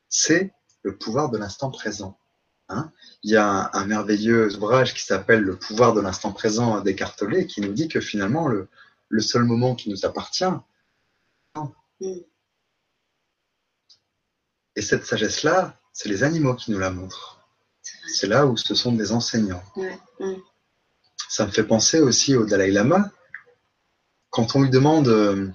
[0.09, 0.53] c'est
[0.83, 2.19] le pouvoir de l'instant présent.
[2.71, 2.91] Hein
[3.23, 6.83] il y a un, merveilleux ouvrage qui s'appelle Le pouvoir de l'instant présent
[7.19, 8.71] Tolle qui nous dit que finalement le,
[9.15, 10.45] le seul moment qui nous appartient.
[14.77, 17.49] Et cette sagesse-là, c'est les animaux qui nous la montrent.
[18.09, 19.63] C'est là où ce sont des enseignants.
[21.29, 23.09] Ça me fait penser aussi au Dalai Lama.
[24.31, 25.49] Quand on lui demande euh,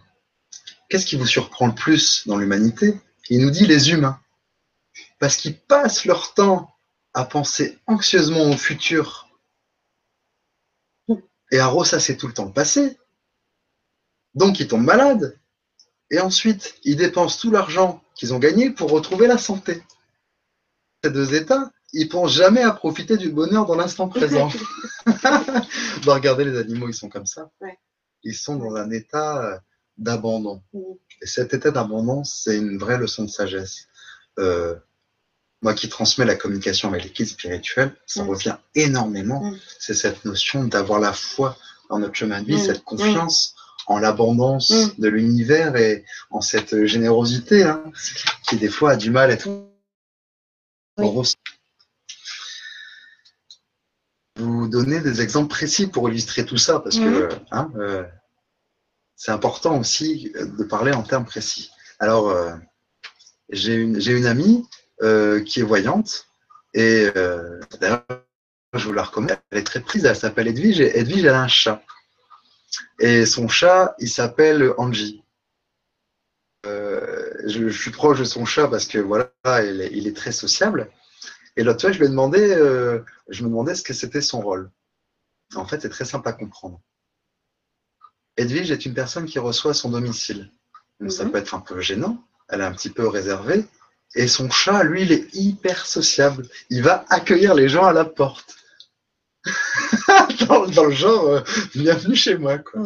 [0.87, 2.97] qu'est-ce qui vous surprend le plus dans l'humanité,
[3.29, 4.21] il nous dit les humains.
[5.19, 6.73] Parce qu'ils passent leur temps
[7.13, 9.27] à penser anxieusement au futur
[11.51, 12.97] et à ressasser tout le temps le passé.
[14.35, 15.37] Donc ils tombent malades.
[16.11, 19.83] Et ensuite, ils dépensent tout l'argent qu'ils ont gagné pour retrouver la santé.
[21.03, 24.49] Ces deux états, ils pensent jamais à profiter du bonheur dans l'instant présent.
[25.05, 27.49] bah, regardez les animaux, ils sont comme ça.
[28.23, 29.57] Ils sont dans un état euh,
[29.97, 30.61] d'abandon.
[30.73, 30.79] Mm.
[31.21, 33.87] Et cet état d'abandon, c'est une vraie leçon de sagesse.
[34.39, 34.75] Euh,
[35.61, 38.29] moi qui transmets la communication avec l'équipe spirituelle, ça mm.
[38.29, 39.43] revient énormément.
[39.43, 39.57] Mm.
[39.79, 41.57] C'est cette notion d'avoir la foi
[41.89, 43.55] dans notre chemin de vie, cette confiance
[43.89, 47.83] en l'abondance de l'univers et en cette générosité hein,
[48.47, 49.49] qui des fois a du mal à être
[54.37, 58.03] vous donner des exemples précis pour illustrer tout ça, parce que hein, euh,
[59.15, 61.71] c'est important aussi de parler en termes précis.
[61.99, 62.53] Alors, euh,
[63.49, 64.65] j'ai une, une, amie
[65.01, 66.27] euh, qui est voyante,
[66.73, 67.07] et
[67.81, 68.05] d'ailleurs,
[68.73, 71.41] je vous la recommande, elle est très prise, elle s'appelle Edwige, et Edwige, elle a
[71.41, 71.81] un chat.
[72.99, 75.23] Et son chat, il s'appelle Angie.
[76.65, 79.31] Je, je, suis proche de son chat parce que voilà,
[79.63, 80.91] il il est très sociable.
[81.59, 84.39] Et l'autre fois, je lui ai demandé, euh, je me demandais ce que c'était son
[84.39, 84.71] rôle.
[85.55, 86.79] En fait, c'est très simple à comprendre.
[88.37, 90.51] Edwige est une personne qui reçoit son domicile.
[91.09, 91.31] Ça mhm.
[91.31, 93.65] peut être un peu gênant, elle est un petit peu réservée.
[94.15, 96.47] Et son chat, lui, il est hyper sociable.
[96.69, 98.55] Il va accueillir les gens à la porte.
[100.47, 101.41] dans, le genre, euh,
[101.75, 102.57] bienvenue chez moi.
[102.59, 102.81] Quoi.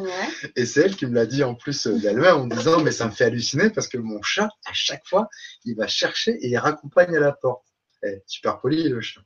[0.56, 3.06] Et c'est elle qui me l'a dit en plus euh, d'elle-même en disant, mais ça
[3.06, 5.28] me fait halluciner parce que mon chat, à chaque fois,
[5.66, 7.66] il va chercher et il raccompagne à la porte.
[8.04, 9.22] Eh, super poli le chat.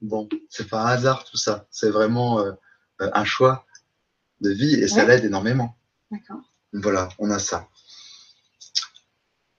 [0.00, 1.66] Bon, c'est pas un hasard tout ça.
[1.70, 2.52] C'est vraiment euh,
[3.00, 3.66] euh, un choix
[4.40, 5.76] de vie et ça l'aide énormément.
[6.10, 6.40] D'accord.
[6.72, 7.68] Voilà, on a ça.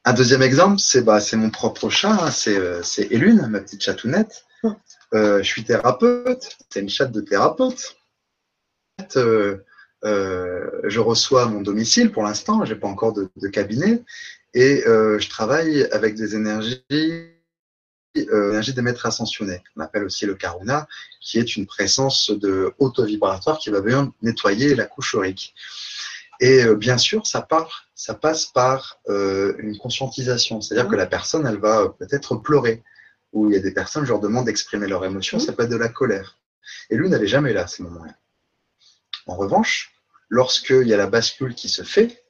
[0.03, 2.31] Un deuxième exemple, c'est bah, mon propre chat, hein.
[2.31, 4.45] c'est euh, Elune, ma petite chatounette.
[5.13, 5.37] Hum.
[5.39, 7.97] je suis thérapeute, c'est une chatte de thérapeute.
[9.13, 14.03] je reçois mon domicile pour l'instant, j'ai pas encore de, de cabinet,
[14.53, 16.83] et je travaille avec des énergies
[18.15, 20.87] l'énergie euh, des maîtres ascensionnés, on appelle aussi le karuna,
[21.21, 25.53] qui est une présence de auto-vibratoire qui va venir nettoyer la couche aurique.
[26.39, 31.05] Et euh, bien sûr, ça, part, ça passe par euh, une conscientisation, c'est-à-dire que la
[31.05, 32.83] personne, elle va peut-être pleurer,
[33.33, 35.69] ou il y a des personnes, je leur demande d'exprimer leurs émotions, ça peut être
[35.69, 36.37] de la colère.
[36.89, 38.15] Et lui n'allait jamais là à ces moments-là.
[39.27, 39.93] En revanche,
[40.29, 42.25] lorsqu'il y a la bascule qui se fait,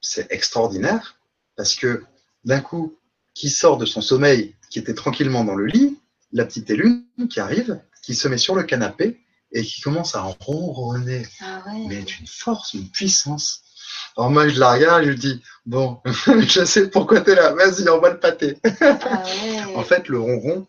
[0.00, 1.18] c'est extraordinaire,
[1.56, 2.04] parce que
[2.44, 2.96] d'un coup,
[3.34, 5.98] qui sort de son sommeil qui était tranquillement dans le lit,
[6.32, 9.20] la petite Élune qui arrive, qui se met sur le canapé
[9.52, 11.26] et qui commence à ronronner.
[11.40, 13.62] Ah Mais d'une force, une puissance.
[14.20, 17.54] Alors moi, je la regarde, je lui dis, bon, je sais pourquoi tu es là,
[17.54, 18.58] vas-y, envoie le pâté.
[18.82, 19.24] Ah
[19.74, 20.66] en fait, le ronron,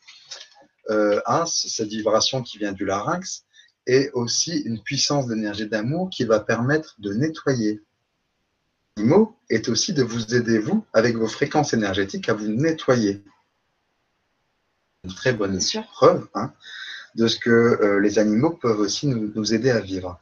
[0.90, 3.44] euh, c'est cette vibration qui vient du larynx,
[3.88, 7.82] et aussi une puissance d'énergie d'amour qui va permettre de nettoyer.
[8.96, 13.22] Le mot est aussi de vous aider, vous, avec vos fréquences énergétiques, à vous nettoyer
[15.04, 15.60] une très bonne
[15.92, 16.54] preuve hein,
[17.16, 20.22] de ce que euh, les animaux peuvent aussi nous, aider à vivre.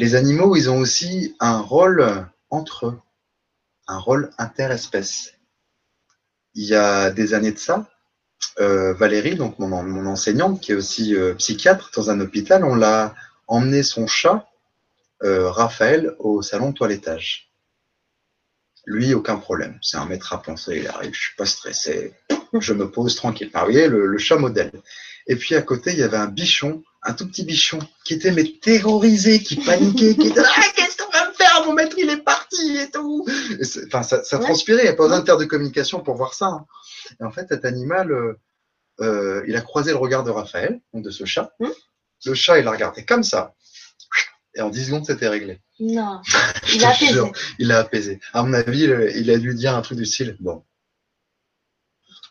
[0.00, 3.00] Les animaux, ils ont aussi un rôle entre eux,
[3.86, 5.34] un rôle interespèce.
[6.54, 7.86] Il y a des années de ça,
[8.60, 13.14] euh, Valérie, mon, enseignante, qui est aussi euh, psychiatre dans un hôpital, on l'a
[13.46, 14.46] emmené son chat,
[15.22, 17.52] Raphaël, au salon de toilettage.
[18.86, 19.78] Lui, aucun problème.
[19.82, 22.14] C'est un maître à penser, il arrive, je suis pas stressé
[22.58, 23.50] je me pose tranquille.
[23.54, 24.72] Ah, vous voyez, le, chat modèle.
[25.26, 28.30] Et puis à côté, il y avait un bichon, un tout petit bichon, qui était
[28.30, 31.64] mais terrorisé, qui paniquait, qui était ah, qu'est-ce qu'on va me faire?
[31.66, 33.26] Mon maître, il est parti et tout.
[33.86, 36.46] enfin, ça, transpirait, il n'y a pas besoin de de communication pour voir ça.
[36.46, 36.66] Hein.
[37.20, 38.38] Et en fait, cet animal, euh,
[39.00, 41.52] euh, il a croisé le regard de Raphaël, donc de ce chat.
[41.60, 41.72] Hum.
[42.26, 43.54] Le chat, il a regardé comme ça.
[44.54, 45.60] Et en 10 secondes, c'était réglé.
[45.78, 46.20] Non,
[46.74, 47.20] il a apaisé.
[47.58, 48.20] il a apaisé.
[48.34, 50.64] À mon avis, il a dû dire un truc du style, bon,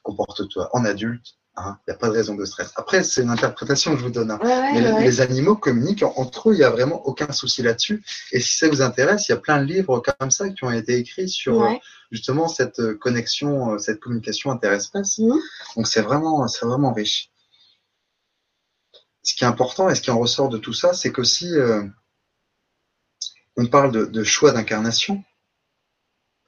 [0.04, 1.39] comporte-toi en adulte.
[1.61, 2.72] Hein, il n'y a pas de raison de stress.
[2.77, 4.31] Après, c'est une interprétation que je vous donne.
[4.31, 4.40] Hein.
[4.41, 8.03] mais les animaux communiquent entre eux, il n'y a vraiment aucun souci là-dessus.
[8.31, 10.72] Et si ça vous intéresse, il y a plein de livres comme ça qui ont
[10.72, 11.73] été écrits sur euh,
[12.11, 15.18] justement cette euh, connexion, euh, cette communication interespèce.
[15.18, 15.34] Mmh.
[15.76, 17.30] Donc c'est vraiment, c'est vraiment riche.
[19.23, 21.53] Ce qui est important et ce qui en ressort de tout ça, c'est qu'aussi,
[23.57, 25.23] on parle de, choix d'incarnation,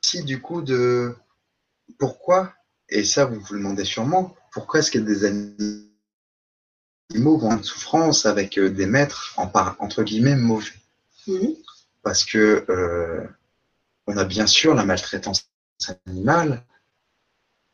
[0.04, 1.14] aussi du coup de
[2.00, 2.54] pourquoi,
[2.88, 5.88] et ça vous vous le demandez sûrement, pourquoi est-ce qu'il y a des animaux
[7.38, 10.72] vont en souffrance avec euh, des maîtres en entre guillemets mauvais?
[11.28, 11.56] Mhm.
[12.04, 13.24] Parce que euh,
[14.08, 15.48] on a bien sûr la maltraitance
[16.06, 16.64] animale,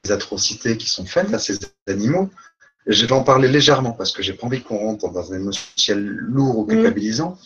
[0.03, 2.29] les atrocités qui sont faites à ces animaux.
[2.85, 6.05] Je vais en parler légèrement parce que j'ai pas envie qu'on rentre dans un émotionnel
[6.05, 6.69] lourd ou mhm.
[6.69, 7.37] culpabilisant.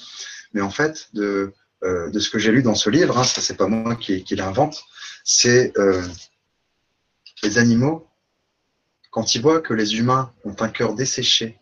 [0.54, 1.54] Mais en fait, de,
[1.84, 4.24] euh, de ce que j'ai lu dans ce livre, hein, ça c'est pas moi qui,
[4.24, 4.84] qui l'invente,
[5.24, 6.04] c'est euh,
[7.44, 8.08] les animaux,
[9.12, 11.60] quand ils voient que les humains ont un cœur desséché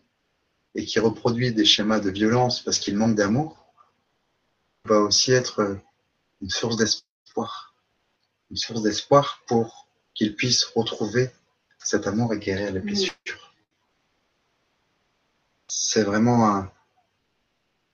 [0.76, 3.72] et qui reproduit des schémas de violence parce qu'ils manquent d'amour,
[4.84, 5.78] va aussi être
[6.40, 7.74] une source d'espoir.
[8.50, 11.30] Une source d'espoir pour qu'ils puissent retrouver
[11.78, 13.14] cet amour et guérir les blessures.
[15.68, 16.72] C'est vraiment un,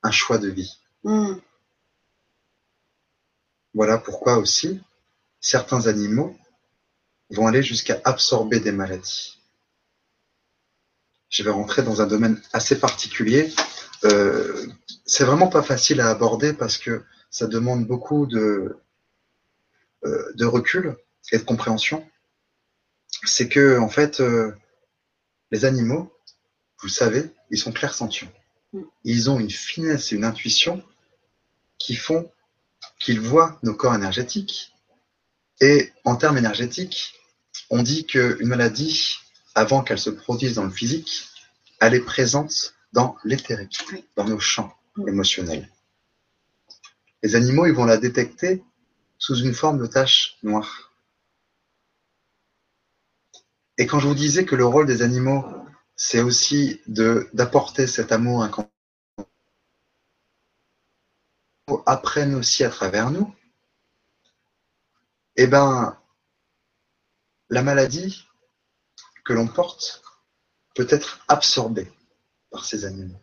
[0.03, 0.79] un, choix de vie.
[1.05, 1.35] Mm.
[3.75, 4.81] Voilà pourquoi aussi
[5.41, 6.37] certains animaux
[7.31, 9.36] vont aller jusqu'à absorber des maladies.
[11.29, 13.53] Je vais rentrer dans un domaine assez particulier.
[14.05, 14.67] Euh,
[15.05, 18.77] c'est vraiment pas facile à aborder parce que ça demande beaucoup de,
[20.05, 20.97] euh, de recul
[21.33, 22.07] et de compréhension.
[23.25, 24.53] C'est que, en fait, euh,
[25.51, 26.13] les animaux,
[26.83, 28.33] vous savez, ils sont clairsentients.
[28.73, 28.83] Mm.
[29.05, 30.83] Ils ont une finesse et une intuition
[31.79, 32.31] qui font
[32.99, 34.73] qu'ils voient nos corps énergétiques.
[35.61, 37.15] Et en termes énergétiques,
[37.71, 39.19] on dit qu'une maladie,
[39.57, 41.31] avant qu'elle se produise dans le physique,
[41.81, 43.83] elle est présente dans l'éthérique,
[44.15, 44.77] dans nos champs
[45.07, 45.73] émotionnels.
[47.23, 48.63] Les animaux, ils vont la détecter
[49.17, 50.93] sous une forme de tache noire.
[53.79, 55.45] Et quand je vous disais que le rôle des animaux,
[55.97, 58.71] c'est aussi d'apporter cet amour inconscient,
[61.87, 63.35] apprennent aussi à travers nous,
[65.37, 65.99] eh ben,
[67.49, 68.27] la maladie
[69.27, 70.03] que l'on porte
[70.75, 71.93] peut être absorbée
[72.51, 73.21] par ces animaux,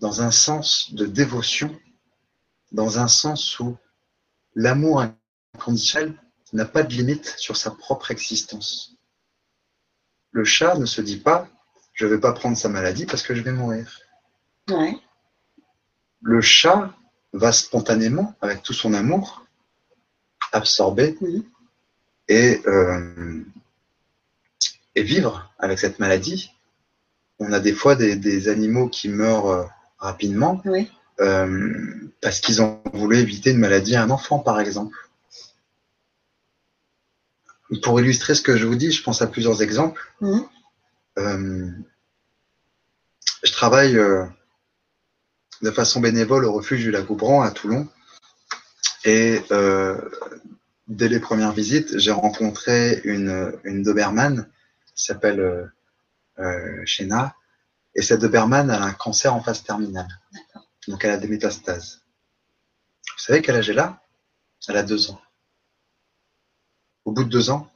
[0.00, 1.74] dans un sens de dévotion,
[2.72, 3.76] dans un sens où
[4.54, 5.04] l'amour
[5.54, 6.14] inconditionnel
[6.52, 8.96] n'a pas de limite sur sa propre existence.
[10.32, 11.48] Le chat ne se dit pas
[11.96, 14.00] je ne vais pas prendre sa maladie parce que je vais mourir.
[16.20, 16.94] Le chat
[17.32, 19.46] va spontanément, avec tout son amour,
[20.52, 21.16] absorber
[22.28, 23.42] et, euh,
[24.96, 26.50] et vivre avec cette maladie.
[27.38, 29.64] On a des fois des, animaux qui meurent euh,
[29.98, 30.60] rapidement
[31.20, 34.96] euh, parce qu'ils ont voulu éviter une maladie à un enfant, par exemple.
[37.82, 40.12] Pour illustrer ce que je vous dis, je pense à plusieurs exemples.
[41.16, 41.72] je
[43.52, 43.98] travaille
[45.62, 47.88] de façon bénévole au refuge du lac Goubran à Toulon.
[49.04, 49.96] Et euh,
[50.88, 54.48] dès les premières visites, j'ai rencontré une, une Doberman
[55.04, 55.66] s'appelle euh,
[56.38, 57.34] euh Shena.
[57.94, 60.08] Et cette Doberman, elle a un cancer en phase terminale.
[60.88, 62.02] Donc elle a des métastases.
[63.16, 64.02] Vous savez quel âge elle a?
[64.68, 65.20] Elle a deux ans.
[67.04, 67.70] Au bout de deux ans,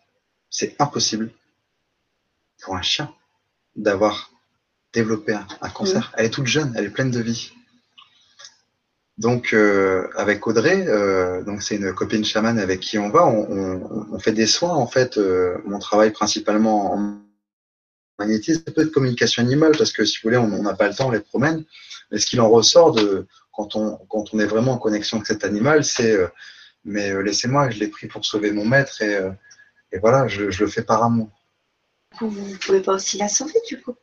[0.50, 1.32] c'est impossible
[2.60, 3.14] pour un chien
[3.76, 4.30] d'avoir
[4.92, 6.12] développé un, cancer.
[6.16, 7.52] Elle est toute jeune, elle est pleine de vie.
[9.20, 14.18] Donc euh, avec Audrey, euh, donc c'est une copine chamane avec qui on va, on,
[14.18, 15.18] fait des soins en fait.
[15.18, 17.18] Euh, on travaille principalement en
[18.18, 20.94] magnétisme, un peu de communication animale parce que si vous voulez, on n'a pas le
[20.94, 21.66] temps, on les promène.
[22.10, 25.26] Mais ce qu'il en ressort de quand on quand on est vraiment en connexion avec
[25.26, 26.16] cet animal, c'est
[26.86, 29.20] mais laissez-moi, je l'ai pris pour sauver mon maître et,
[29.92, 31.28] et voilà, je, le fais par amour.
[32.18, 33.94] Vous ne pouvez pas aussi la sauver du coup?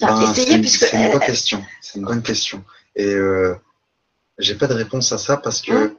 [0.00, 1.62] Ben, c'est une, bonne question.
[1.82, 2.64] C'est une bonne question.
[2.96, 3.14] Et
[4.38, 5.96] j'ai pas de réponse à ça parce que hein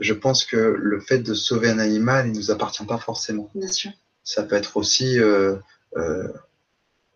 [0.00, 3.50] je pense que le fait de sauver un animal, il nous appartient pas forcément.
[3.54, 3.90] Bien sûr.
[4.22, 5.56] Ça peut être aussi, euh,
[5.96, 6.28] euh,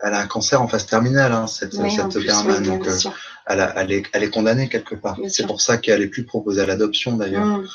[0.00, 3.10] elle a un cancer en phase terminale, hein, cette, cette Berman, donc euh,
[3.46, 5.18] elle, a, elle, est, elle, est, condamnée quelque part.
[5.28, 7.46] C'est pour ça qu'elle est plus proposée à l'adoption d'ailleurs.
[7.46, 7.66] Mmh.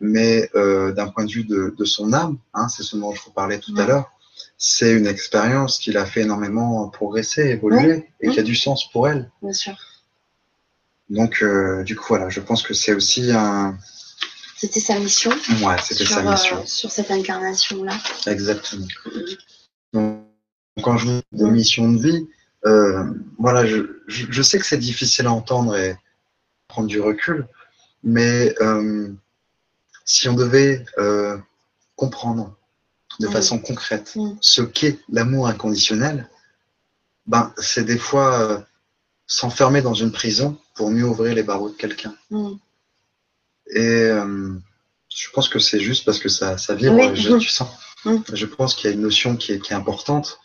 [0.00, 3.22] Mais euh, d'un point de vue de, de son âme, hein, c'est ce dont je
[3.22, 4.10] vous parlais tout à l'heure,
[4.58, 9.08] c'est une expérience qui l'a fait énormément progresser, évoluer et qui a du sens pour
[9.08, 9.30] elle.
[9.40, 9.76] Bien sûr.
[11.10, 13.76] Donc, euh, du coup, voilà, je pense que c'est aussi un.
[14.56, 15.30] C'était sa mission.
[15.62, 16.58] Ouais, c'était sa mission.
[16.58, 17.92] Euh, sur cette incarnation-là.
[18.26, 18.86] Exactement.
[19.92, 20.24] Donc,
[20.82, 22.26] quand je vous dis mission de vie,
[22.64, 23.04] euh,
[23.38, 25.96] voilà, je, je, sais que c'est difficile à entendre et
[26.66, 27.46] prendre du recul,
[28.02, 28.54] mais
[30.04, 30.84] si on devait
[31.96, 32.56] comprendre
[33.20, 34.36] de façon concrète mm.
[34.40, 36.28] ce qu'est l'amour inconditionnel,
[37.26, 38.64] ben, c'est des fois
[39.26, 42.14] s'enfermer dans une prison pour mieux ouvrir les barreaux de quelqu'un.
[42.30, 42.52] Mm.
[43.70, 44.54] Et euh,
[45.08, 47.68] je pense que c'est juste parce que ça, ça vibre, je, tu sens.
[48.04, 48.18] Mm.
[48.32, 50.38] Je pense qu'il y a une notion qui est, qui est importante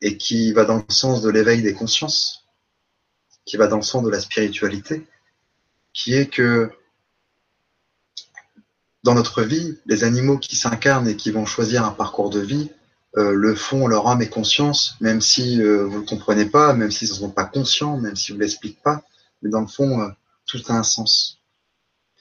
[0.00, 2.44] et qui va dans le sens de l'éveil des consciences,
[3.44, 5.06] qui va dans le sens de la spiritualité,
[5.92, 6.70] qui est que
[9.02, 12.70] dans notre vie, les animaux qui s'incarnent et qui vont choisir un parcours de vie
[13.18, 16.72] euh, le font leur âme et conscience, même si euh, vous ne le comprenez pas,
[16.72, 19.02] même s'ils ne sont pas conscients, même si vous ne l'expliquez pas,
[19.42, 20.08] mais dans le fond, euh,
[20.46, 21.40] tout a un sens.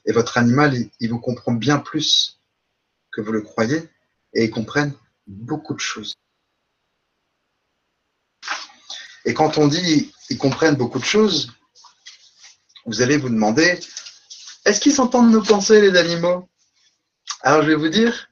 [0.06, 2.40] Et votre animal, il, vous comprend bien plus
[3.12, 3.88] que vous le croyez,
[4.34, 4.92] et il comprenne
[5.28, 6.16] beaucoup de choses.
[9.26, 11.52] Et quand on dit ils comprennent beaucoup de choses,
[12.86, 13.80] vous allez vous demander,
[14.66, 16.50] est-ce qu'ils s'entendent nos pensées, les animaux?
[17.42, 18.30] Alors je vais vous dire,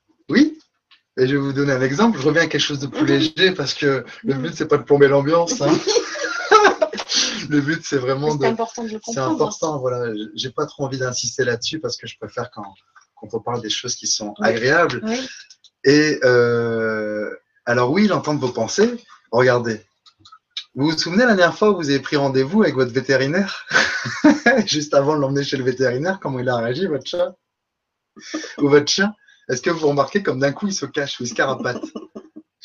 [1.17, 2.19] et je vais vous donner un exemple.
[2.19, 4.83] Je reviens à quelque chose de plus léger parce que le but, c'est pas de
[4.83, 5.61] plomber l'ambiance.
[5.61, 5.71] Hein.
[7.49, 8.43] le but, c'est vraiment de.
[8.43, 9.29] C'est important de le comprendre.
[9.29, 10.13] C'est important, voilà.
[10.35, 12.73] J'ai pas trop envie d'insister là-dessus parce que je préfère quand,
[13.15, 15.03] quand on parle des choses qui sont agréables.
[15.85, 17.33] Et euh,
[17.65, 18.91] alors, oui, l'entendre vos pensées.
[19.31, 19.81] Regardez.
[20.75, 23.65] Vous vous souvenez la dernière fois où vous avez pris rendez-vous avec votre vétérinaire?
[24.65, 27.33] Juste avant de l'emmener chez le vétérinaire, comment il a réagi, votre chat?
[28.57, 29.13] Ou votre chien?
[29.49, 31.83] Est-ce que vous remarquez comme d'un coup il se cache ou il se carapate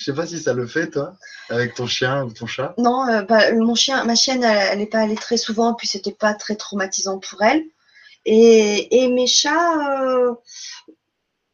[0.01, 1.13] Je sais pas si ça le fait, toi,
[1.51, 2.75] avec ton chien ou ton chat.
[2.79, 6.11] Non, euh, bah, mon chien, ma chienne, elle n'est pas allée très souvent, puis c'était
[6.11, 7.63] pas très traumatisant pour elle.
[8.25, 10.35] Et, mes chats, euh,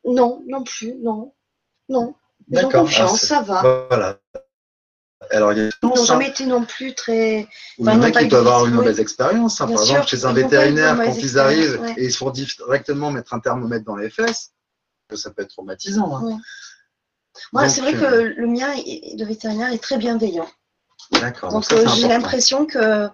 [0.05, 1.35] non, non plus, non,
[1.89, 2.15] non.
[2.49, 3.87] Ils ont confiance, ah, ça va.
[3.89, 4.19] Voilà.
[5.33, 7.49] Alors, il y a ils n'ont jamais été non plus très.
[7.79, 9.61] il y en a qui peuvent avoir une mauvaise expérience.
[9.61, 9.67] Hein.
[9.67, 13.41] Par exemple, chez un vétérinaire, quand ils arrivent et ils se font directement mettre un
[13.41, 14.53] thermomètre dans les fesses,
[15.15, 16.17] ça peut être traumatisant.
[16.17, 16.41] Hein.
[17.53, 20.49] Moi, c'est vrai que euh, le mien de vétérinaire est très bienveillant.
[21.13, 21.53] D'accord.
[21.53, 23.09] Donc, euh, j'ai l'impression que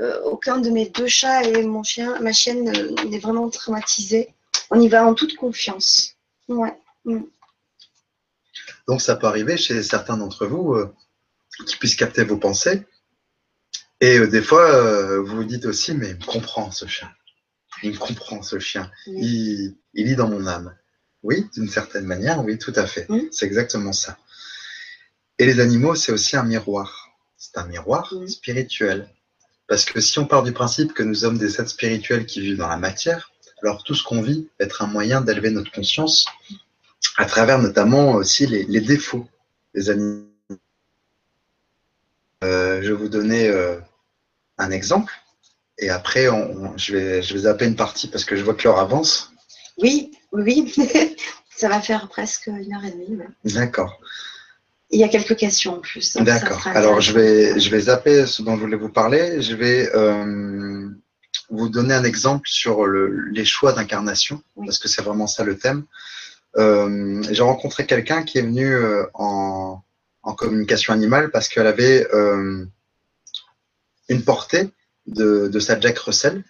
[0.00, 2.64] euh, aucun de mes deux chats et mon chien, ma chienne
[3.08, 4.34] n'est vraiment traumatisé.
[4.70, 6.14] On y va en toute confiance.
[6.48, 6.76] Ouais.
[7.04, 7.20] Mm.
[8.88, 10.76] Donc, ça peut arriver chez certains d'entre vous
[11.66, 12.86] qui puissent capter vos pensées.
[14.00, 17.10] Et des fois, vous vous dites aussi, mais il me comprend ce chien.
[17.82, 18.90] Il me comprend ce chien.
[19.06, 20.74] Il, il lit dans mon âme.
[21.26, 23.08] Oui, d'une certaine manière, oui, tout à fait.
[23.32, 24.16] C'est exactement ça.
[25.40, 27.10] Et les animaux, c'est aussi un miroir.
[27.36, 29.08] C'est un miroir spirituel.
[29.66, 32.58] Parce que si on part du principe que nous sommes des êtres spirituels qui vivent
[32.58, 36.26] dans la matière, alors tout ce qu'on vit va être un moyen d'élever notre conscience
[37.16, 39.26] à travers notamment aussi les, défauts
[39.74, 40.28] des animaux.
[42.44, 43.80] Euh, je vais vous donner euh,
[44.58, 45.12] un exemple
[45.78, 46.28] et après
[46.76, 49.32] je, vais, je vais zapper une partie parce que je vois que l'heure avance.
[49.78, 50.12] Oui,
[50.42, 50.74] oui,
[51.56, 53.18] ça va faire presque une heure et demie.
[53.44, 54.00] D'accord.
[54.90, 56.16] Il y a quelques questions en plus.
[56.16, 56.64] D'accord.
[56.68, 59.42] Alors, je vais, je vais zapper ce dont je voulais vous parler.
[59.42, 60.88] Je vais euh,
[61.50, 65.84] vous donner un exemple sur les choix d'incarnation, parce que c'est vraiment ça le thème.
[66.56, 69.82] Euh, j'ai rencontré quelqu'un qui est venu euh, en,
[70.36, 72.04] communication animale parce qu'elle avait
[74.08, 74.70] une portée
[75.06, 76.42] de, de sa Jack Russell,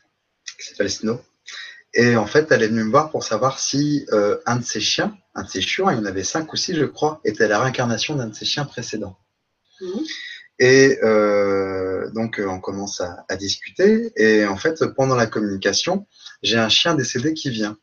[0.59, 1.21] qui s'appelle Snow.
[1.99, 4.81] Et en fait, elle est venue me voir pour savoir si euh, un de ses
[4.81, 7.49] chiens, un de ses chiens, il y en avait cinq ou six, je crois, était
[7.49, 9.19] la réincarnation d'un de ses chiens précédents.
[9.81, 10.05] Mhm.
[10.59, 14.13] Et euh, donc, euh, on commence à, discuter.
[14.17, 16.07] Et en fait, pendant la communication,
[16.43, 17.79] j'ai un chien décédé qui vient.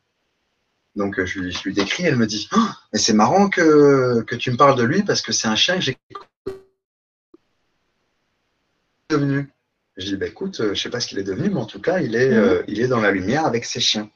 [0.95, 4.35] Donc, je lui, je lui décris, elle me dit oh, Mais c'est marrant que, que
[4.35, 5.97] tu me parles de lui parce que c'est un chien que j'ai
[9.09, 9.51] devenu.
[9.97, 11.81] Je dis, bah, écoute, euh, je sais pas ce qu'il est devenu, mais en tout
[11.81, 12.37] cas, il est, mhm.
[12.37, 14.09] euh, il est dans la lumière avec ses chiens.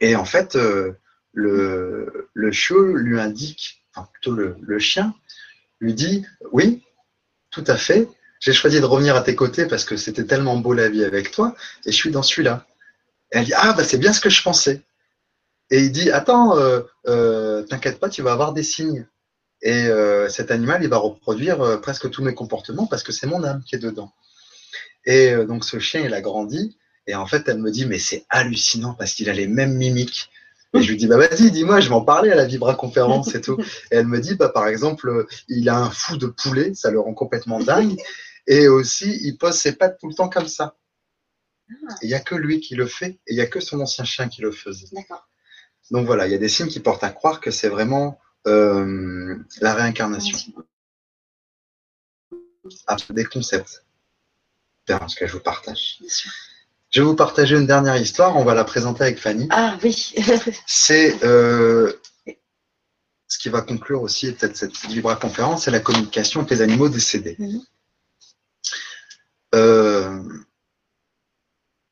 [0.00, 0.92] Et en fait, euh,
[1.32, 5.14] le, le chiot lui indique, enfin plutôt le, le, chien,
[5.80, 6.82] lui dit, oui,
[7.50, 8.08] tout à fait,
[8.40, 11.30] j'ai choisi de revenir à tes côtés parce que c'était tellement beau la vie avec
[11.30, 11.54] toi,
[11.84, 12.66] et je suis dans celui-là.
[13.32, 14.82] Et elle dit, ah, bah, c'est bien ce que je pensais.
[15.70, 16.56] Et il dit, attends,
[17.04, 19.06] t'inquiète pas, tu vas avoir des signes.
[19.60, 19.88] Et
[20.30, 23.74] cet animal, il va reproduire presque tous mes comportements parce que c'est mon âme qui
[23.74, 24.12] est dedans.
[25.04, 26.76] Et euh, donc ce chien, il a grandi.
[27.06, 30.30] Et en fait, elle me dit, mais c'est hallucinant parce qu'il a les mêmes mimiques.
[30.74, 33.34] Et je lui dis, bah vas-y, dis-moi, je vais en parler à la Vibra conférence
[33.34, 33.58] et tout.
[33.90, 37.00] Et elle me dit, bah par exemple, il a un fou de poulet, ça le
[37.00, 37.96] rend complètement dingue.
[38.46, 40.76] Et aussi, il pose ses pattes tout le temps comme ça.
[41.70, 41.94] Ah.
[42.02, 44.04] Il n'y a que lui qui le fait et il n'y a que son ancien
[44.04, 44.88] chien qui le faisait.
[45.90, 49.36] Donc voilà, il y a des signes qui portent à croire que c'est vraiment euh,
[49.60, 50.38] la réincarnation.
[52.86, 53.84] Ah, des concepts
[55.08, 55.98] ce que je vous partage.
[56.90, 59.46] Je vais vous partager une dernière histoire, on va la présenter avec Fanny.
[59.50, 60.14] Ah oui.
[60.66, 61.92] c'est euh,
[63.26, 66.88] ce qui va conclure aussi peut-être cette Libra conférence, c'est la communication avec les animaux
[66.88, 67.36] décédés.
[67.38, 67.60] Mhm.
[69.54, 70.22] Euh,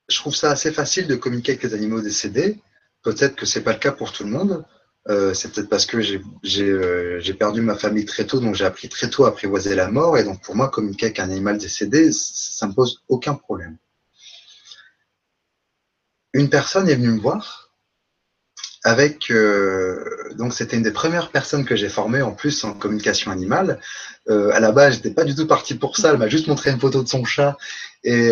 [0.09, 2.59] je trouve ça assez facile de communiquer avec les animaux décédés.
[3.03, 4.65] Peut-être que c'est pas le cas pour tout le monde.
[5.09, 8.89] Euh, c'est peut-être parce que euh, j'ai perdu ma famille très tôt, donc j'ai appris
[8.89, 10.19] très tôt à apprivoiser la mort.
[10.19, 13.77] Et donc pour moi, communiquer avec un animal décédé, ça me pose aucun problème.
[16.33, 17.63] Une personne est venue me voir
[18.85, 23.33] avec euh, donc c'était une des premières personnes que j'ai formées en plus en communication
[23.33, 23.81] animale.
[24.29, 26.11] à la base, j'étais pas du tout parti pour ça.
[26.11, 27.57] Elle m'a juste montré une photo de son chat
[28.05, 28.31] et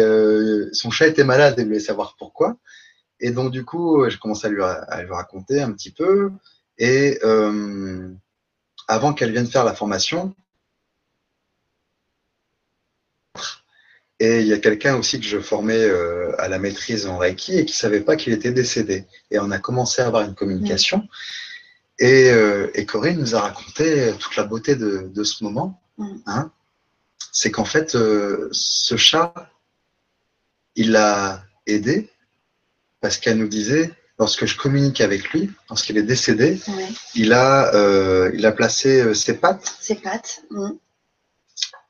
[0.72, 2.56] son chat était malade et voulait savoir pourquoi.
[3.20, 4.50] Et donc du coup, j'ai commencé à
[5.02, 6.30] lui raconter un petit peu.
[6.78, 8.12] Et euh,
[8.88, 10.34] avant qu'elle vienne faire la formation,
[14.20, 17.58] et il y a quelqu'un aussi que je formais euh, à la maîtrise en Reiki
[17.58, 19.06] et qui ne savait pas qu'il était décédé.
[19.30, 20.98] Et on a commencé à avoir une communication.
[20.98, 21.08] Mm.
[22.00, 25.80] Et, euh, et, Corinne nous a raconté toute la beauté de, de ce moment.
[25.98, 26.16] Mm.
[26.26, 26.52] Hein.
[27.32, 29.34] C'est qu'en fait, ce chat,
[30.76, 32.08] il l'a aidé
[33.00, 36.60] parce qu'elle nous disait lorsque je communique avec lui, lorsqu'il est décédé,
[37.14, 40.42] il, a, euh, il a placé euh, ses pattes, ses pattes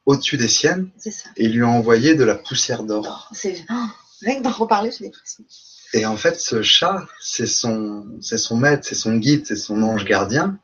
[0.06, 0.90] au-dessus des siennes
[1.36, 3.28] et il lui a envoyé de la poussière d'or.
[3.30, 3.64] Oh, c'est
[4.22, 5.04] rien que d'en reparler, je
[5.98, 9.82] Et en fait, ce chat, c'est son, c'est son maître, c'est son guide, c'est son
[9.82, 10.58] ange gardien.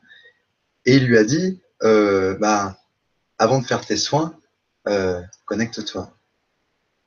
[0.86, 2.78] Et il lui a dit, euh, bah,
[3.38, 4.34] avant de faire tes soins,
[5.44, 6.12] connecte-toi.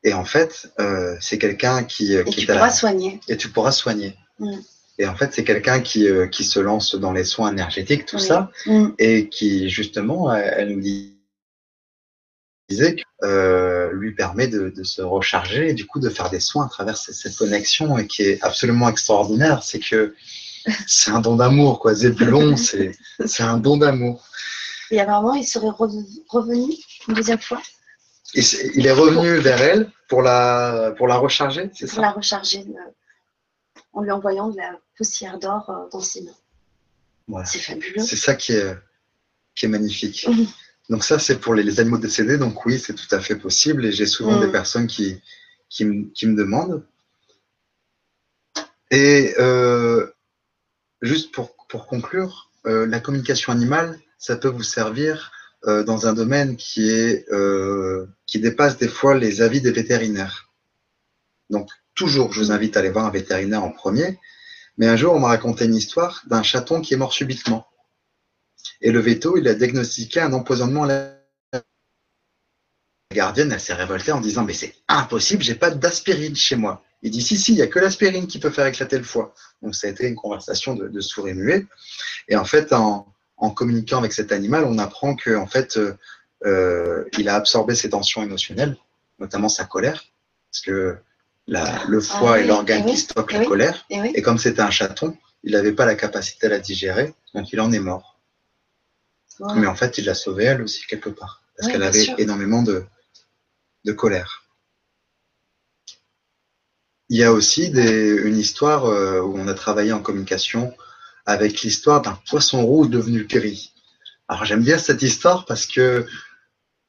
[0.06, 0.74] Et en fait,
[1.20, 3.20] c'est quelqu'un qui, et tu pourras soigner.
[3.28, 4.18] Et tu pourras soigner.
[4.40, 4.58] Mm.
[5.00, 8.20] Et en fait, c'est quelqu'un qui, euh, qui se lance dans les soins énergétiques, tout
[8.20, 8.90] ça, mm.
[9.00, 10.82] et qui, justement, elle, nous
[12.70, 16.40] disait que euh, lui permet de, de, se recharger et du coup de faire des
[16.40, 19.64] soins à travers cette, connexion et qui est absolument extraordinaire.
[19.64, 20.14] C'est que
[20.88, 21.94] c'est un don d'amour, quoi.
[21.96, 22.56] Zébulon,
[23.26, 24.24] c'est un don d'amour.
[24.92, 26.76] Et apparemment, il serait revenu
[27.08, 27.62] une deuxième fois?
[28.36, 32.60] Il est revenu vers elle pour la, pour la recharger, c'est ça Pour la recharger.
[32.60, 32.92] Euh,
[33.94, 37.44] en lui envoyant de la poussière d'or euh, dans ses mains.
[37.46, 38.04] C'est fabuleux.
[38.04, 38.76] C'est ça qui est,
[39.56, 40.28] qui est magnifique.
[40.90, 42.38] Donc ça, c'est pour les, animaux décédés.
[42.38, 43.86] Donc oui, c'est tout à fait possible.
[43.86, 44.52] Et j'ai souvent des mhm.
[44.52, 45.22] personnes qui,
[45.70, 46.86] qui, me demandent.
[48.92, 50.12] Et euh,
[51.02, 55.32] juste pour, pour conclure, euh, la communication animale, ça peut vous servir
[55.66, 57.26] dans un domaine qui, est,
[58.26, 60.50] qui dépasse des fois les avis des vétérinaires.
[61.50, 64.20] Donc, toujours, je vous invite à aller voir un vétérinaire en premier.
[64.78, 67.68] Mais un jour, on m'a raconté une histoire d'un chaton qui est mort subitement.
[68.82, 71.24] Et le veto, il a diagnostiqué un empoisonnement à la
[73.14, 76.84] gardienne, elle s'est révoltée en disant Mais c'est impossible, j'ai pas d'aspirine chez moi.
[77.04, 79.34] Il dit Si, si, il n'y a que l'aspirine qui peut faire éclater le foie.
[79.62, 81.66] Donc, ça a été une conversation de, de sourd et muet.
[82.28, 83.08] Et en fait, en,
[83.56, 85.98] communiquant avec cet animal, on apprend qu'en en fait, euh,
[86.46, 88.78] euh, il a absorbé ses tensions émotionnelles,
[89.20, 90.06] notamment sa colère.
[90.50, 90.98] Parce que
[91.48, 93.86] le foie est ah l'organe qui stocke la colère.
[93.90, 97.60] Et, comme c'était un chaton, il n'avait pas la capacité à la digérer, donc il
[97.60, 98.20] en est mort.
[99.56, 102.86] Mais en fait, il l'a sauvée elle aussi quelque part, parce qu'elle avait énormément de,
[103.84, 104.44] de colère.
[107.10, 110.74] Il y a aussi des, une histoire euh, où on a travaillé en communication
[111.26, 113.74] avec l'histoire d'un poisson rouge devenu gris.
[114.28, 116.08] Alors j'aime bien cette histoire parce que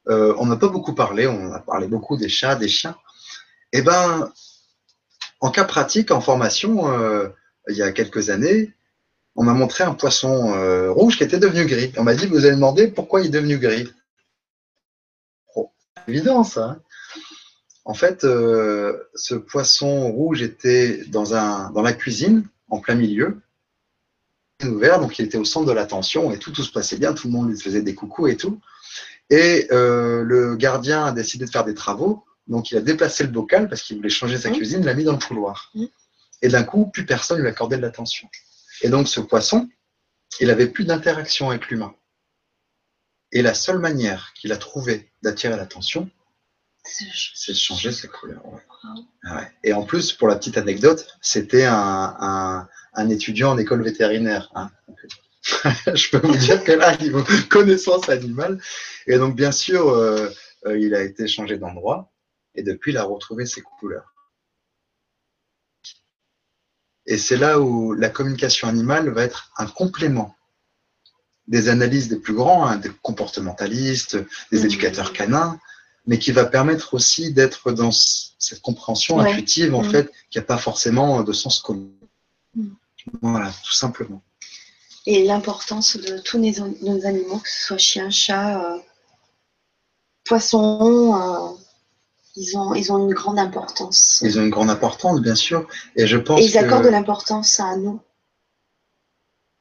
[0.07, 2.95] euh, on n'a pas beaucoup parlé, on a parlé beaucoup des chats, des chiens,
[3.71, 4.31] eh ben,
[5.45, 7.29] en cas pratique, en formation, euh,
[7.69, 8.73] il y a quelques années,
[9.35, 11.93] on m'a montré un poisson euh, rouge qui était devenu gris.
[11.97, 13.87] On m'a dit, vous allez demander pourquoi il est devenu gris.
[15.55, 15.71] Oh,
[16.07, 16.65] évident ça.
[16.65, 16.81] Hein.
[17.85, 23.39] en fait, euh, ce poisson rouge était dans, la cuisine, en plein milieu,
[24.63, 27.27] ouvert, donc il était au centre de l'attention et tout, tout se passait bien, tout
[27.27, 28.59] le monde lui faisait des coucous et tout.
[29.29, 33.67] Et le gardien a décidé de faire des travaux donc il a déplacé le bocal
[33.67, 34.53] parce qu'il voulait changer sa mmh.
[34.53, 35.71] cuisine, il l'a mis dans le couloir.
[35.73, 35.85] Mmh.
[36.41, 38.29] Et d'un coup, plus personne lui accordait de l'attention.
[38.81, 39.69] Et donc ce poisson,
[40.39, 41.95] il avait plus d'interaction avec l'humain.
[43.31, 46.09] Et la seule manière qu'il a trouvé d'attirer l'attention,
[46.83, 48.43] c'est de changer sa couleur.
[49.23, 52.67] Ah Et en plus, pour la petite anecdote, c'était un,
[53.09, 54.51] étudiant en école vétérinaire.
[54.53, 54.69] Hein.
[55.93, 58.61] je peux vous dire que là, a connaissance animale.
[59.07, 60.29] Et donc, bien sûr, euh,
[60.67, 62.11] euh, il a été changé d'endroit
[62.55, 64.13] et depuis il a retrouvé ses couleurs.
[67.05, 70.35] Et c'est là où la communication animale va être un complément
[71.47, 74.17] des analyses des plus grands, hein, des comportementalistes,
[74.51, 74.65] des mmh.
[74.65, 75.59] éducateurs canins,
[76.07, 79.91] mais qui va permettre aussi d'être dans cette compréhension intuitive, en mmh.
[79.91, 81.87] fait, qui n'a pas forcément de sens commun.
[82.55, 82.69] Mmh.
[83.21, 84.23] Voilà, tout simplement.
[85.05, 88.79] Et l'importance de tous nos, animaux, que ce soit chien, chat, euh,
[90.23, 91.64] poisson, euh,
[92.37, 94.21] Ils ont, ils ont une grande importance.
[94.23, 95.67] Ils ont une grande importance, bien sûr.
[95.95, 96.41] Et je pense.
[96.41, 98.01] Et ils accordent de l'importance à nous.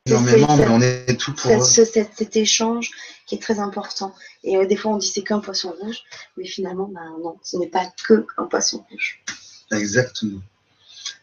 [0.07, 1.65] Énormément, mais on est tout pour eux.
[1.65, 2.91] Cet, échange
[3.27, 4.15] qui est très important.
[4.43, 6.03] Et euh, des fois, on dit c'est qu'un poisson rouge,
[6.37, 9.25] mais finalement, ben, non, ce n'est pas que un poisson rouge.
[9.73, 10.43] Exactement.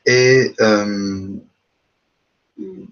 [0.07, 1.27] Et euh,
[2.57, 2.87] mm.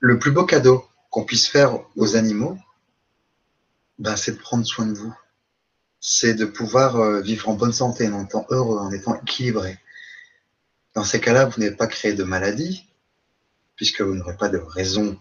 [0.00, 2.58] le plus beau cadeau qu'on puisse faire aux animaux,
[3.98, 5.14] ben, c'est de prendre soin de vous.
[6.00, 9.78] C'est de pouvoir euh, vivre en bonne santé, en étant heureux, en étant équilibré.
[10.94, 12.86] Dans ces cas-là, vous n'avez pas créé de maladie,
[13.76, 15.18] puisque vous n'aurez pas de raison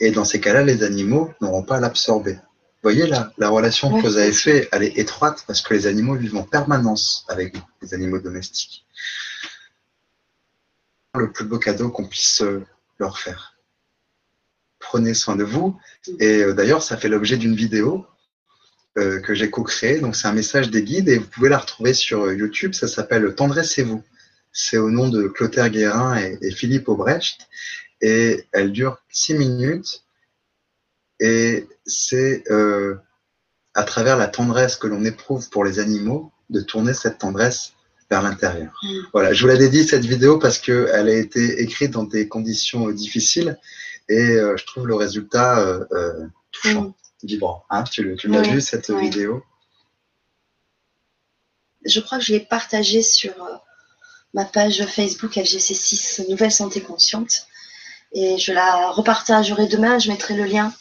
[0.00, 2.34] et dans ces cas-là, les animaux n'auront pas à l'absorber.
[2.34, 5.86] Vous voyez la, la relation que vous avez faite, elle est étroite parce que les
[5.86, 8.84] animaux vivent en permanence avec les animaux domestiques.
[11.14, 12.64] Le plus beau cadeau qu'on puisse euh,
[12.98, 13.56] leur faire.
[14.80, 15.78] Prenez soin de vous.
[16.18, 18.04] Et euh, d'ailleurs, ça fait l'objet d'une vidéo
[18.98, 20.00] euh, que j'ai co-créée.
[20.00, 22.74] Donc, c'est un message des guides et vous pouvez la retrouver sur YouTube.
[22.74, 24.02] Ça s'appelle Tendressez-vous.
[24.52, 27.48] C'est au nom de Clotaire Guérin et, et Philippe Aubrecht
[28.04, 30.04] et elle dure six minutes
[31.20, 32.96] et c'est euh,
[33.72, 37.72] à travers la tendresse que l'on éprouve pour les animaux de tourner cette tendresse
[38.10, 38.78] vers l'intérieur.
[38.82, 38.98] Mm.
[39.14, 42.88] Voilà, je vous l'ai dit cette vidéo parce qu'elle a été écrite dans des conditions
[42.88, 43.58] euh, difficiles
[44.10, 45.80] et euh, je trouve le résultat
[46.52, 46.94] touchant, mm.
[47.24, 47.64] Vibrant.
[47.70, 49.42] Hein, tu, tu l'as vu cette vidéo
[51.84, 53.32] Je crois que je l'ai partagée sur
[54.34, 57.46] ma page Facebook FGC6 Nouvelle Santé Consciente.
[58.12, 59.98] Et je la repartagerai demain.
[59.98, 60.72] Je mettrai le lien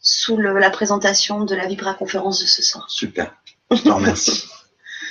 [0.00, 2.88] sous la présentation de la Vibra conférence de ce soir.
[2.90, 3.34] Super.
[3.70, 4.44] Je te remercie.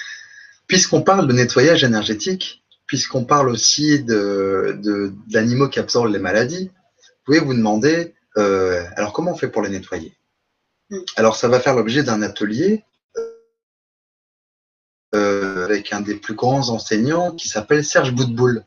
[0.67, 4.79] Puisqu'on parle de nettoyage énergétique, puisqu'on parle aussi de,
[5.27, 9.61] d'animaux qui absorbent les maladies, vous pouvez vous demander euh, alors comment on fait pour
[9.61, 10.15] les nettoyer?
[11.15, 12.83] Alors ça va faire l'objet d'un atelier
[15.15, 18.65] euh, avec un des plus grands enseignants qui s'appelle Serge Boutboul.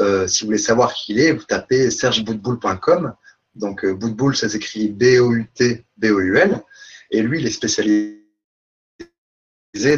[0.00, 3.14] Euh, si vous voulez savoir qui il est, vous tapez sergeboutboul.com.
[3.54, 6.62] Donc, euh, Boutboul, ça s'écrit B-O-U-T-B-O-U-L.
[7.10, 8.16] Et lui, il est spécialisé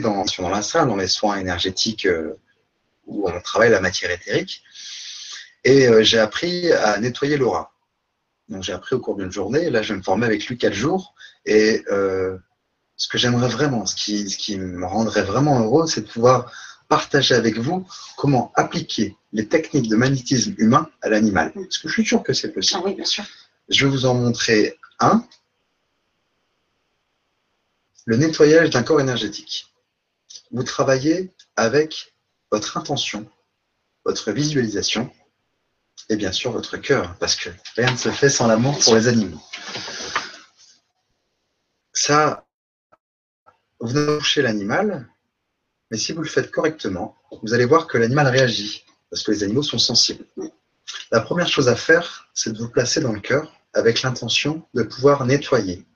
[0.00, 2.34] dans, dans la dans les soins énergétiques euh,
[3.06, 4.64] où on travaille la matière éthérique.
[5.64, 7.71] Et j'ai appris à nettoyer l'aura.
[8.48, 9.70] Donc, j'ai appris au cours d'une journée.
[9.70, 11.14] Là, je vais me former avec lui quatre jours.
[11.46, 16.08] Et ce que j'aimerais vraiment, ce qui, ce qui me rendrait vraiment heureux, c'est de
[16.08, 16.52] pouvoir
[16.88, 17.86] partager avec vous
[18.16, 21.52] comment appliquer les techniques de magnétisme humain à l'animal.
[21.54, 22.80] Parce que je suis sûr que c'est possible.
[22.82, 23.24] Ah oui, bien sûr.
[23.68, 25.24] Je vais vous en montrer un.
[28.04, 29.72] Le nettoyage d'un corps énergétique.
[30.50, 32.14] Vous travaillez avec
[32.50, 33.26] votre intention,
[34.04, 35.10] votre visualisation
[36.08, 39.08] et bien sûr votre cœur, parce que rien ne se fait sans l'amour pour les
[39.08, 39.42] animaux.
[41.92, 42.46] Ça,
[43.80, 45.08] vous touchez l'animal,
[45.90, 49.42] mais si vous le faites correctement, vous allez voir que l'animal réagit, parce que les
[49.42, 50.24] animaux sont sensibles.
[51.10, 54.82] La première chose à faire, c'est de vous placer dans le cœur avec l'intention de
[54.82, 55.86] pouvoir nettoyer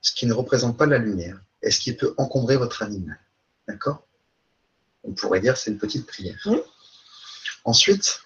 [0.00, 3.18] ce qui ne représente pas la lumière et ce qui peut encombrer votre animal.
[3.66, 4.06] D'accord?
[5.02, 6.38] On pourrait dire c'est une petite prière.
[7.64, 8.20] Ensuite,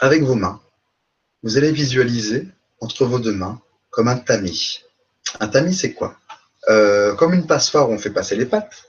[0.00, 0.60] avec vos mains,
[1.42, 2.48] vous allez visualiser
[2.80, 3.60] entre vos deux mains
[3.90, 4.82] comme un tamis.
[5.38, 6.18] Un tamis, c'est quoi?
[6.68, 8.86] Euh, Comme une passoire où on fait passer les pattes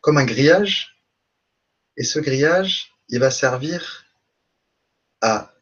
[0.00, 0.98] comme un grillage.
[1.96, 4.04] Et ce grillage, il va servir
[5.22, 5.54] à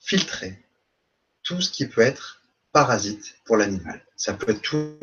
[0.00, 0.58] filtrer
[1.42, 2.42] tout ce qui peut être
[2.72, 4.02] parasite pour l'animal.
[4.16, 4.98] Ça peut être tout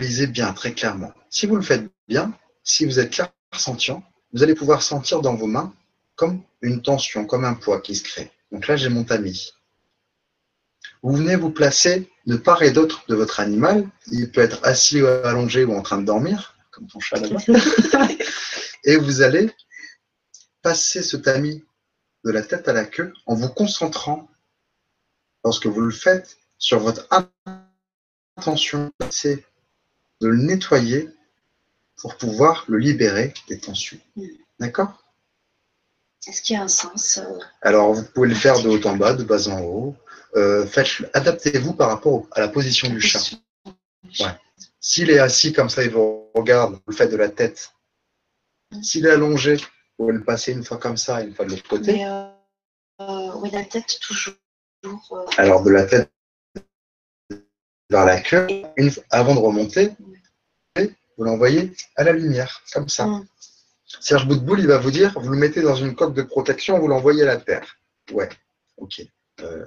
[0.00, 1.14] Lisez bien, très clairement.
[1.30, 4.02] Si vous le faites bien, si vous êtes clair sentient,
[4.36, 5.72] vous allez pouvoir sentir dans vos mains
[6.14, 8.30] comme une tension, comme un poids qui se crée.
[8.52, 9.54] Donc là, j'ai mon tamis.
[11.02, 13.88] Vous venez vous placer de part et d'autre de votre animal.
[14.12, 17.38] Il peut être assis, allongé ou en train de dormir, comme ton chat là-bas.
[18.84, 19.50] et vous allez
[20.60, 21.64] passer ce tamis
[22.22, 24.28] de la tête à la queue en vous concentrant,
[25.44, 27.08] lorsque vous le faites, sur votre
[28.36, 28.92] intention,
[30.20, 31.08] de le nettoyer
[31.96, 33.98] pour pouvoir le libérer des tensions.
[34.58, 35.02] D'accord?
[36.26, 38.96] Est-ce qu'il y a un sens euh, Alors, vous pouvez le faire de haut en
[38.96, 39.96] bas, de bas en haut.
[40.34, 40.66] Euh,
[41.14, 43.22] adaptez-vous par rapport à la position du chat.
[44.80, 47.72] S'il est assis comme ça, il vous regarde, vous le faites de la tête.
[48.82, 49.56] S'il est allongé,
[49.98, 52.04] vous le passez une fois comme ça, une fois de l'autre côté.
[52.04, 52.28] Euh,
[53.00, 54.34] euh, oui, la tête toujours.
[55.36, 56.10] Alors de la tête
[57.90, 58.46] vers la queue,
[59.10, 59.92] avant de remonter,
[61.16, 63.06] vous l'envoyez à la lumière, comme ça.
[63.06, 63.26] Mm.
[64.00, 66.88] Serge Boutboul, il va vous dire, vous le mettez dans une coque de protection, vous
[66.88, 67.76] l'envoyez à la terre.
[68.12, 68.28] Ouais,
[68.76, 69.02] ok.
[69.42, 69.66] Euh,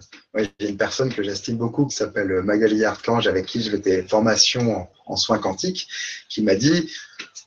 [0.60, 4.76] j'ai une personne que j'estime beaucoup qui s'appelle Magali Archange, avec qui je fais formation
[4.76, 5.88] en, en soins quantiques,
[6.28, 6.92] qui m'a dit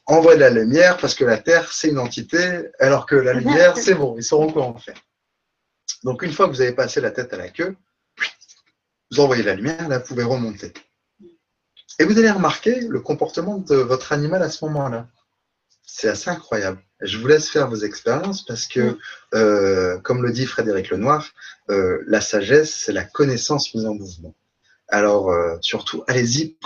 [0.06, 3.76] envoie de la lumière parce que la Terre, c'est une entité, alors que la lumière,
[3.76, 4.96] c'est bon, ils sauront quoi en faire.
[6.02, 7.76] Donc, une fois que vous avez passé la tête à la queue,
[9.10, 10.72] vous envoyez la lumière, là, vous pouvez remonter.
[12.02, 15.06] Et vous allez remarquer le comportement de votre animal à ce moment-là.
[15.86, 16.82] C'est assez incroyable.
[17.00, 18.98] Je vous laisse faire vos expériences parce que,
[19.34, 21.28] euh, comme le dit Frédéric Lenoir,
[21.70, 24.34] euh, la sagesse, c'est la connaissance mise en mouvement.
[24.88, 26.56] Alors, euh, surtout, allez-y,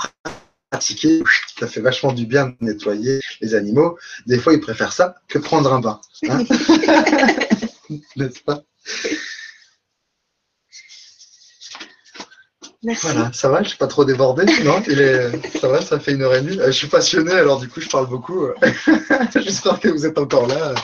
[0.71, 1.23] pratiquez.
[1.61, 3.99] Ça fait vachement du bien de nettoyer les animaux.
[4.25, 6.01] Des fois, ils préfèrent ça que prendre un bain.
[6.31, 6.45] Hein
[8.17, 8.63] N'est-ce pas?
[12.83, 16.13] Voilà, ça va, je suis pas trop débordé, non Il est, ça va, ça fait
[16.13, 16.59] une heure et demie.
[16.61, 18.47] Euh, je suis passionné, alors du coup, je parle beaucoup.
[19.35, 20.75] J'espère que vous êtes encore là.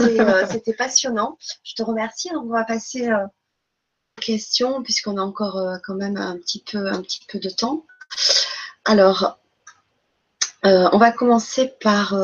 [0.00, 1.36] Euh, c'était passionnant.
[1.64, 2.30] Je te remercie.
[2.34, 7.02] on va passer euh, aux questions, puisqu'on a encore quand même un petit peu, un
[7.02, 7.84] petit peu de temps.
[8.84, 9.38] Alors,
[10.64, 12.14] on va commencer par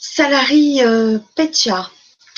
[0.00, 0.80] Salari
[1.36, 1.90] Petia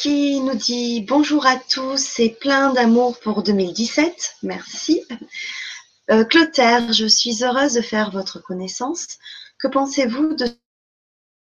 [0.03, 4.39] qui nous dit bonjour à tous et plein d'amour pour 2017.
[4.43, 5.05] Merci.
[6.11, 9.07] Euh, Clotaire, je suis heureuse de faire votre connaissance.
[9.61, 10.49] Que pensez-vous de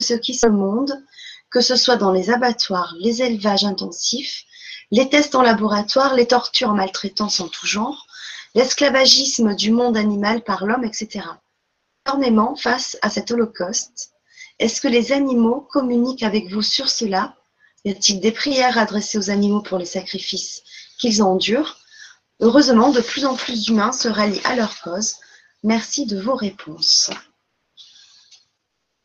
[0.02, 1.02] ce qui se monde,
[1.50, 4.44] que ce soit dans les abattoirs, les élevages intensifs,
[4.90, 8.06] les tests en laboratoire, les tortures en maltraitance en tout genre,
[8.54, 11.24] l'esclavagisme du monde animal par l'homme, etc.
[12.06, 14.10] Énormément face à cet holocauste,
[14.58, 17.34] est-ce que les animaux communiquent avec vous sur cela?
[17.84, 20.62] Y a-t-il des prières adressées aux animaux pour les sacrifices
[20.98, 21.78] qu'ils endurent?
[22.40, 25.14] Heureusement, de plus en plus d'humains se rallient à leur cause.
[25.62, 27.10] Merci de vos réponses.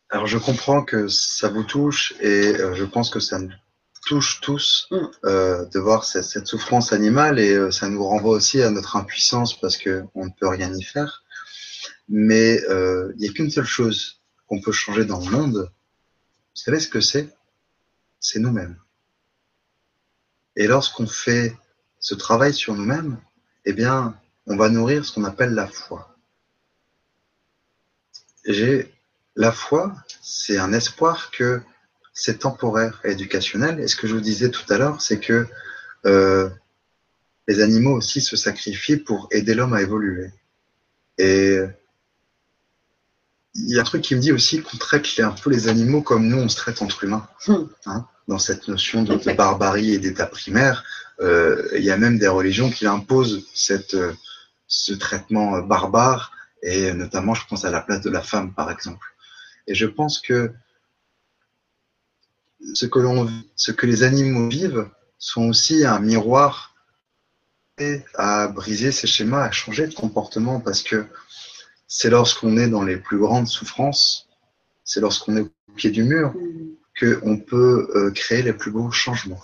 [0.10, 3.52] Alors je comprends que ça vous touche et euh, je pense que ça nous
[4.08, 4.98] touche tous mm.
[5.26, 9.60] euh, de voir cette, souffrance animale et euh, ça nous renvoie aussi à notre impuissance
[9.60, 11.24] parce qu'on ne peut rien y faire.
[12.08, 15.70] Mais il n'y a qu'une seule chose qu'on peut changer dans le monde.
[16.56, 17.30] Vous savez ce que c'est?
[18.20, 18.78] C'est nous-mêmes.
[20.56, 21.56] Et lorsqu'on fait
[22.00, 23.18] ce travail sur nous-mêmes,
[23.66, 24.16] eh bien,
[24.46, 26.16] on va nourrir ce qu'on appelle la foi.
[28.46, 28.94] J'ai
[29.36, 31.62] la foi, c'est un espoir que
[32.14, 33.80] c'est temporaire et éducationnel.
[33.80, 35.48] Et ce que je vous disais tout à l'heure, c'est que
[36.06, 36.50] euh,
[37.48, 40.32] les animaux aussi se sacrifient pour aider l'homme à évoluer.
[43.68, 46.02] Il y a un truc qui me dit aussi qu'on traite un peu les animaux
[46.02, 47.28] comme nous, on se traite entre humains.
[47.48, 47.66] Hmm.
[47.86, 50.84] Hein, dans cette notion de, barbarie et d'état primaire,
[51.20, 54.14] euh, il y a même des religions qui imposent cette, euh,
[54.68, 56.32] ce traitement barbare,
[56.62, 59.06] et notamment, je pense à la place de la femme, par exemple.
[59.68, 60.54] Et je pense que
[62.74, 63.00] ce que,
[63.56, 66.76] ce que les animaux vivent sont aussi un miroir
[68.16, 71.06] à briser ces schémas, à changer de comportement, parce que
[71.90, 74.30] c'est lorsqu'on est dans les plus grandes souffrances,
[74.86, 76.34] c'est lorsqu'on est au pied du mur
[76.98, 79.42] qu'on peut euh, créer les plus beaux changements.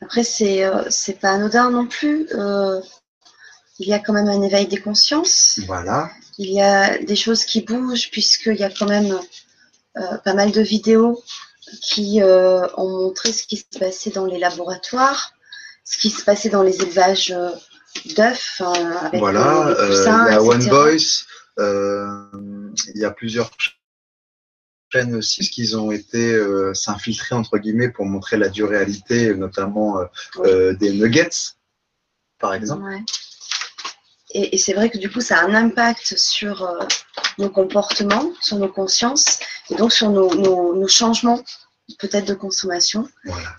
[0.00, 0.82] Après, c'est euh,
[1.20, 2.26] pas anodin non plus.
[2.34, 2.80] Euh,
[3.78, 5.60] il y a quand même un éveil des consciences.
[5.66, 6.10] Voilà.
[6.38, 9.18] Il y a des choses qui bougent puisqu'il y a quand même
[10.24, 11.22] pas mal de vidéos
[11.80, 15.32] qui ont montré ce qui se passait dans les laboratoires,
[15.84, 17.34] ce qui se passait dans les élevages
[18.16, 18.62] d'œufs.
[19.14, 21.24] voilà, euh, il y a One Voice,
[21.58, 22.26] euh,
[22.94, 23.50] il y a plusieurs
[24.92, 29.98] chaînes aussi, qu'ils ont été euh, s'infiltrer entre guillemets pour montrer la dure réalité, notamment
[30.44, 31.54] des nuggets,
[32.38, 32.84] par exemple.
[34.36, 36.68] Et, c'est vrai que du coup, ça a un impact sur
[37.38, 39.38] nos comportements, sur nos consciences,
[39.70, 41.42] et donc sur nos, changements
[41.98, 43.08] peut-être de consommation.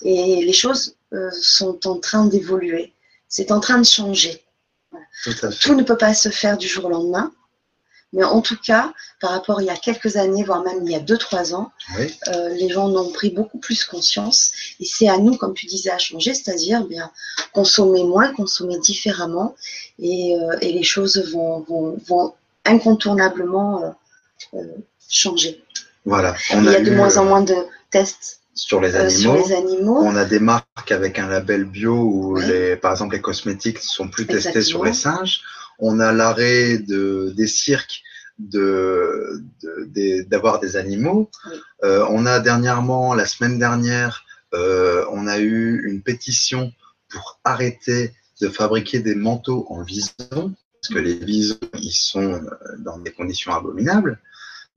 [0.02, 0.98] Et les choses
[1.41, 2.95] sont en train d'évoluer
[3.27, 4.43] c'est en train de changer.
[5.61, 7.31] Tout, ne peut pas se faire du jour au lendemain.
[8.14, 10.91] Mais en tout cas, par rapport à il y a quelques années, voire même il
[10.91, 14.52] y a deux, trois ans, euh, les gens en ont pris beaucoup plus conscience.
[14.80, 17.11] Et c'est à nous, comme tu disais, à changer, c'est-à-dire eh bien
[17.52, 19.56] consommer moins, consommer différemment.
[19.99, 22.34] Et, euh, les choses vont,
[22.64, 23.95] incontournablement
[24.53, 24.64] euh,
[25.10, 25.61] changer.
[26.06, 26.35] Voilà.
[26.52, 27.56] il y a de moins en moins de
[27.91, 29.99] tests euh, sur les, animaux.
[30.02, 33.84] On a des marques avec un label bio où, les, par exemple, les cosmétiques ne
[33.84, 35.41] sont plus testés sur les singes.
[35.77, 38.02] On a l'arrêt de, des cirques
[38.40, 39.44] de,
[40.30, 41.30] d'avoir des animaux.
[41.84, 44.23] Euh, on a dernièrement, la semaine dernière,
[44.53, 46.72] euh, on a eu une pétition
[47.10, 52.41] pour arrêter de fabriquer des manteaux en vison, parce que les visons, ils sont
[52.80, 54.19] dans des conditions abominables.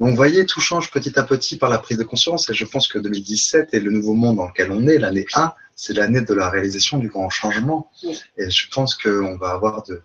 [0.00, 2.48] Donc, vous voyez, tout change petit à petit par la prise de conscience.
[2.50, 5.52] Et je pense que 2017 est le nouveau monde dans lequel on est, l'année 1,
[5.74, 7.90] c'est l'année de la réalisation du grand changement.
[8.36, 10.02] Et je pense qu'on va avoir de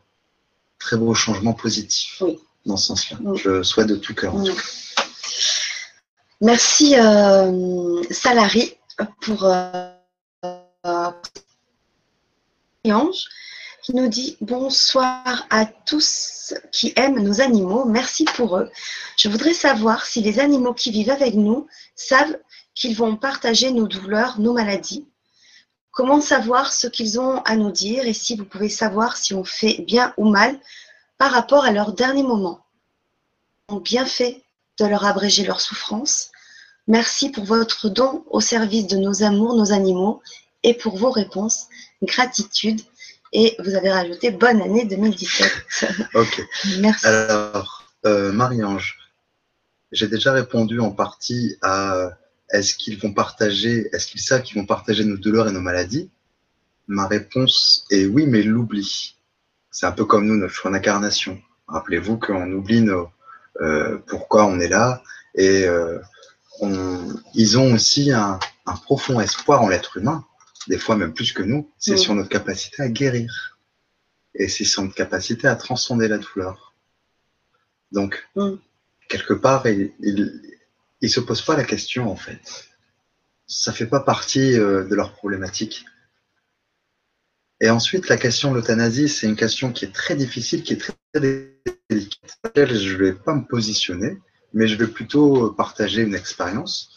[0.80, 2.24] très beaux changements positifs
[2.66, 3.18] dans ce sens-là.
[3.36, 4.34] Je souhaite de tout cœur.
[6.42, 8.74] Merci, euh, Salari,
[9.22, 9.46] pour.
[9.46, 9.92] Euh,
[13.84, 17.84] qui nous dit bonsoir à tous qui aiment nos animaux.
[17.84, 18.72] Merci pour eux.
[19.18, 22.38] Je voudrais savoir si les animaux qui vivent avec nous savent
[22.74, 25.06] qu'ils vont partager nos douleurs, nos maladies.
[25.92, 29.44] Comment savoir ce qu'ils ont à nous dire et si vous pouvez savoir si on
[29.44, 30.58] fait bien ou mal
[31.18, 32.66] par rapport à leur dernier moment?
[33.84, 34.44] Bien fait
[34.80, 36.32] de leur abréger leur souffrance.
[36.88, 40.22] Merci pour votre don au service de nos amours, nos animaux
[40.64, 41.68] et pour vos réponses.
[42.02, 42.82] Gratitude
[43.34, 45.52] et vous avez rajouté bonne année 2017.
[46.14, 46.42] ok.
[46.80, 47.06] Merci.
[47.06, 48.98] Alors, euh, Marie-Ange,
[49.92, 52.12] j'ai déjà répondu en partie à
[52.52, 56.12] est-ce qu'ils vont partager, est-ce qu'ils savent qu'ils vont partager nos douleurs et nos maladies?
[56.88, 59.18] Ma réponse est oui, mais ils l'oublient.
[59.72, 61.42] C'est un peu comme nous, notre choix d'incarnation.
[61.68, 63.10] Rappelez-vous qu'on oublie nos,
[63.62, 65.02] euh, pourquoi on est là
[65.36, 65.98] et euh,
[66.60, 70.24] on, ils ont aussi un, un profond espoir en l'être humain
[70.68, 73.60] des fois même plus que nous, c'est sur notre capacité à guérir.
[74.36, 76.74] Et c'est sur notre capacité à transcender la douleur.
[77.92, 78.28] Donc,
[79.08, 79.94] quelque part, ils
[81.02, 82.70] ne se posent pas la question, en fait.
[83.46, 85.86] Ça ne fait pas partie euh, de leur problématique.
[87.62, 90.78] Et ensuite, la question de l'euthanasie, c'est une question qui est très difficile, qui est
[90.78, 90.94] très
[91.90, 92.38] délicate.
[92.56, 94.18] Je ne vais pas me positionner,
[94.54, 96.90] mais je vais plutôt partager une expérience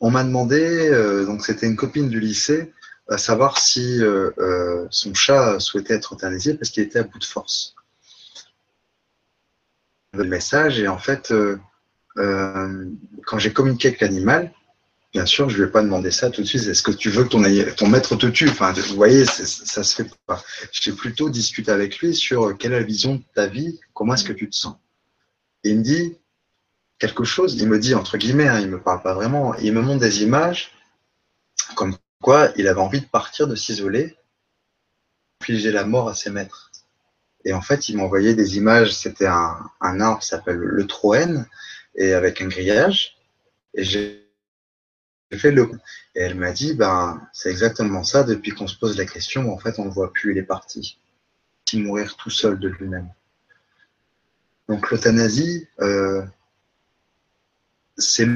[0.00, 2.72] on m'a demandé, euh, donc c'était une copine du lycée,
[3.08, 7.18] à savoir si euh, euh, son chat souhaitait être euthanasié parce qu'il était à bout
[7.18, 7.74] de force.
[10.12, 11.32] Le message et en fait,
[12.16, 14.52] quand j'ai communiqué avec l'animal,
[15.12, 16.66] bien sûr, je ne ai pas demandé ça tout de suite.
[16.66, 17.42] Est-ce que tu veux que ton,
[17.76, 18.48] ton maître te tue?
[18.48, 20.42] Enfin, vous voyez, ça se fait pas.
[20.72, 24.24] J'ai plutôt discuté avec lui sur quelle est la vision de ta vie, comment est-ce
[24.24, 24.76] que tu te sens?
[25.62, 26.16] Et il me dit,
[26.98, 29.80] quelque chose, il me dit entre guillemets, hein, il me parle pas vraiment, il me
[29.80, 30.72] montre des images
[31.74, 34.16] comme quoi il avait envie de partir, de s'isoler,
[35.48, 36.70] j'ai la mort à ses maîtres.
[37.44, 40.86] Et en fait, il m'a envoyé des images, c'était un, un, arbre qui s'appelle le
[40.86, 41.46] Troène,
[41.94, 43.16] et avec un grillage,
[43.74, 44.28] et j'ai
[45.36, 45.70] fait le
[46.14, 49.58] et elle m'a dit ben c'est exactement ça depuis qu'on se pose la question en
[49.58, 50.98] fait on ne voit plus il est parti.
[51.72, 53.10] Il mourir tout seul de lui-même.
[54.68, 56.22] Donc l'euthanasie euh,
[57.98, 58.28] c'est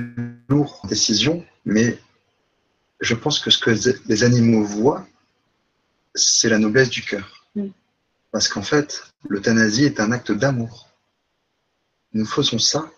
[0.48, 1.98] lourd en décision, mais
[3.01, 3.70] je pense que ce que
[4.06, 5.06] les animaux voient,
[6.14, 7.47] c'est la noblesse du cœur.
[7.55, 7.68] Mm.
[8.30, 10.89] Parce qu'en fait, l'euthanasie est un acte d'amour.
[12.12, 12.90] Nous faisons ça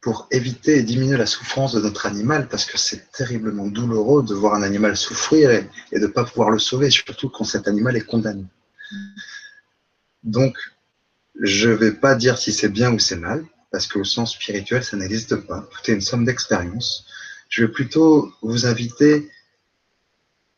[0.00, 4.34] pour éviter et diminuer la souffrance de notre animal, parce que c'est terriblement douloureux de
[4.34, 7.96] voir un animal souffrir et, de ne pas pouvoir le sauver, surtout quand cet animal
[7.96, 8.44] est condamné.
[8.92, 8.96] Mm.
[10.24, 10.56] Donc,
[11.40, 14.82] je ne vais pas dire si c'est bien ou c'est mal, parce qu'au sens spirituel,
[14.82, 15.60] ça n'existe pas.
[15.60, 17.06] Tout est une somme d'expériences.
[17.48, 19.30] Je vais plutôt vous inviter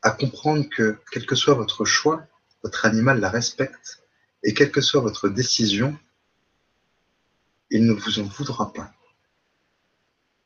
[0.02, 2.26] à comprendre que, quel que soit votre choix,
[2.62, 4.00] votre animal la respecte,
[4.42, 5.98] et quelle que soit votre décision,
[7.70, 8.92] il ne vous en voudra pas.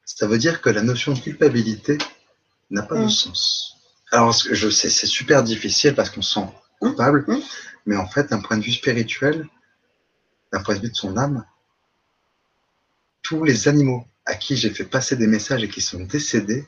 [0.04, 1.98] Ça veut dire que la notion de culpabilité
[2.70, 3.10] n'a pas de mm.
[3.10, 3.76] sens.
[4.10, 6.46] Alors, je sais, c'est super difficile parce qu'on se sent
[6.80, 7.40] coupable, mm.
[7.86, 9.48] mais en fait, d'un point de vue spirituel,
[10.52, 11.44] d'un point de vue de son âme,
[13.24, 16.64] tous les animaux à qui j'ai fait passer des messages et qui sont décédés,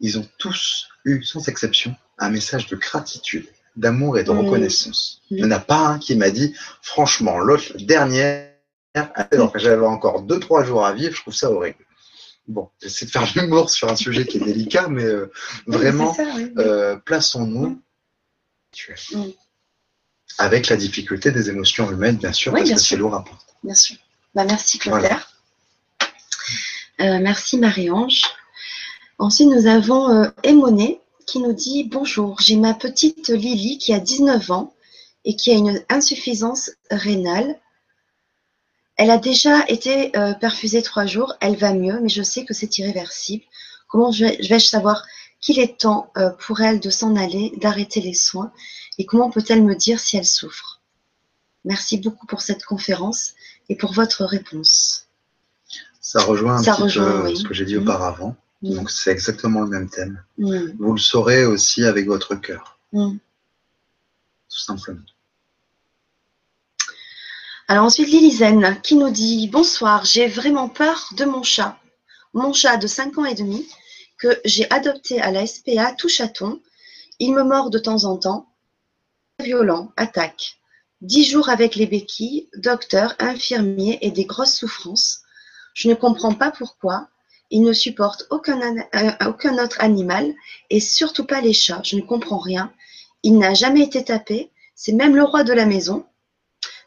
[0.00, 3.46] ils ont tous eu, sans exception, un message de gratitude,
[3.76, 4.38] d'amour et de mmh.
[4.38, 5.22] reconnaissance.
[5.30, 8.50] Il n'y en a pas un qui m'a dit, franchement, l'autre, dernière,
[8.94, 11.84] alors que j'avais encore deux, trois jours à vivre, je trouve ça horrible.
[12.48, 15.30] Bon, j'essaie de faire l'humour sur un sujet qui est délicat, mais euh,
[15.66, 16.16] vraiment,
[16.58, 17.82] euh, plaçons-nous
[19.14, 19.22] mmh.
[20.38, 23.52] avec la difficulté des émotions humaines, bien sûr, parce que c'est lourd à porter.
[23.62, 23.96] Bien sûr.
[24.34, 25.31] Bah, merci Claire.
[27.02, 28.22] Euh, merci Marie-Ange.
[29.18, 30.28] Ensuite, nous avons euh,
[31.26, 34.72] qui nous dit Bonjour, j'ai ma petite Lily qui a 19 ans
[35.24, 37.58] et qui a une insuffisance rénale.
[38.96, 42.54] Elle a déjà été euh, perfusée trois jours, elle va mieux, mais je sais que
[42.54, 43.44] c'est irréversible.
[43.88, 45.04] Comment vais-je savoir
[45.40, 48.52] qu'il est temps euh, pour elle de s'en aller, d'arrêter les soins
[48.98, 50.80] et comment peut-elle me dire si elle souffre?
[51.64, 53.32] Merci beaucoup pour cette conférence
[53.68, 55.01] et pour votre réponse.
[56.02, 57.82] Ça rejoint un petit peu ce que j'ai dit mmh.
[57.82, 58.36] auparavant.
[58.60, 58.74] Mmh.
[58.74, 60.22] Donc c'est exactement le même thème.
[60.36, 60.72] Mmh.
[60.78, 62.76] Vous le saurez aussi avec votre cœur.
[62.92, 65.00] Tout simplement.
[67.68, 71.78] Alors ensuite, Lilizen qui nous dit Bonsoir, j'ai vraiment peur de mon chat.
[72.34, 73.66] Mon chat de 5 ans et demi
[74.18, 76.60] que j'ai adopté à la SPA tout chaton.
[77.20, 78.48] Il me mord de temps en temps.
[79.40, 80.58] Violent, attaque.
[81.02, 85.21] 10 jours avec les béquilles, docteur, infirmier et des grosses souffrances.
[85.74, 87.08] Je ne comprends pas pourquoi.
[87.50, 90.34] Il ne supporte aucun, euh, aucun autre animal
[90.70, 91.82] et surtout pas les chats.
[91.84, 92.72] Je ne comprends rien.
[93.22, 94.50] Il n'a jamais été tapé.
[94.74, 96.06] C'est même le roi de la maison.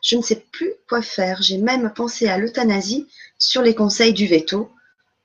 [0.01, 1.41] Je ne sais plus quoi faire.
[1.41, 3.07] J'ai même pensé à l'euthanasie
[3.37, 4.71] sur les conseils du veto.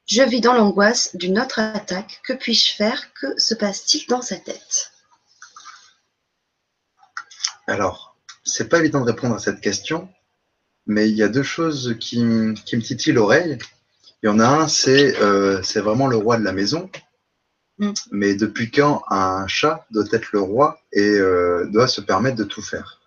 [0.06, 2.20] Je vis dans l'angoisse d'une autre attaque.
[2.24, 3.12] Que puis-je faire?
[3.14, 4.92] Que se passe-t-il dans sa tête?
[7.66, 10.08] Alors, c'est pas évident de répondre à cette question,
[10.90, 13.58] mais il y a deux choses qui, me titillent l'oreille.
[14.22, 16.90] Il y en a un, euh, c'est vraiment le roi de la maison.
[17.78, 17.92] Mm.
[18.10, 22.44] Mais depuis quand un chat doit être le roi et euh, doit se permettre de
[22.44, 23.00] tout faire?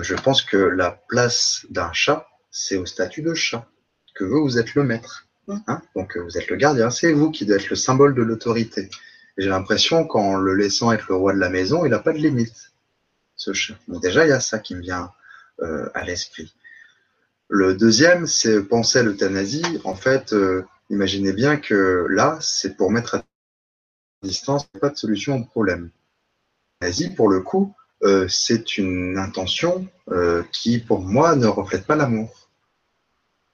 [0.00, 3.66] Je pense que la place d'un chat, c'est au statut de chat,
[4.14, 5.26] que vous, vous êtes le maître.
[5.48, 5.56] Mm.
[5.66, 5.82] Hein?
[5.96, 8.88] Donc vous êtes le gardien, c'est vous qui devez être le symbole de l'autorité.
[9.36, 12.18] J'ai l'impression qu'en le laissant être le roi de la maison, il n'a pas de
[12.18, 12.72] limite,
[13.34, 13.74] ce chat.
[13.88, 15.10] Donc déjà, il y a ça qui me vient
[15.60, 16.54] euh, à l'esprit.
[17.54, 19.62] Le deuxième, c'est penser à l'euthanasie.
[19.84, 23.24] En fait, euh, imaginez bien que là, c'est pour mettre à
[24.22, 25.90] distance, pas de solution au problème.
[26.80, 31.94] L'euthanasie, pour le coup, euh, c'est une intention euh, qui, pour moi, ne reflète pas
[31.94, 32.48] l'amour.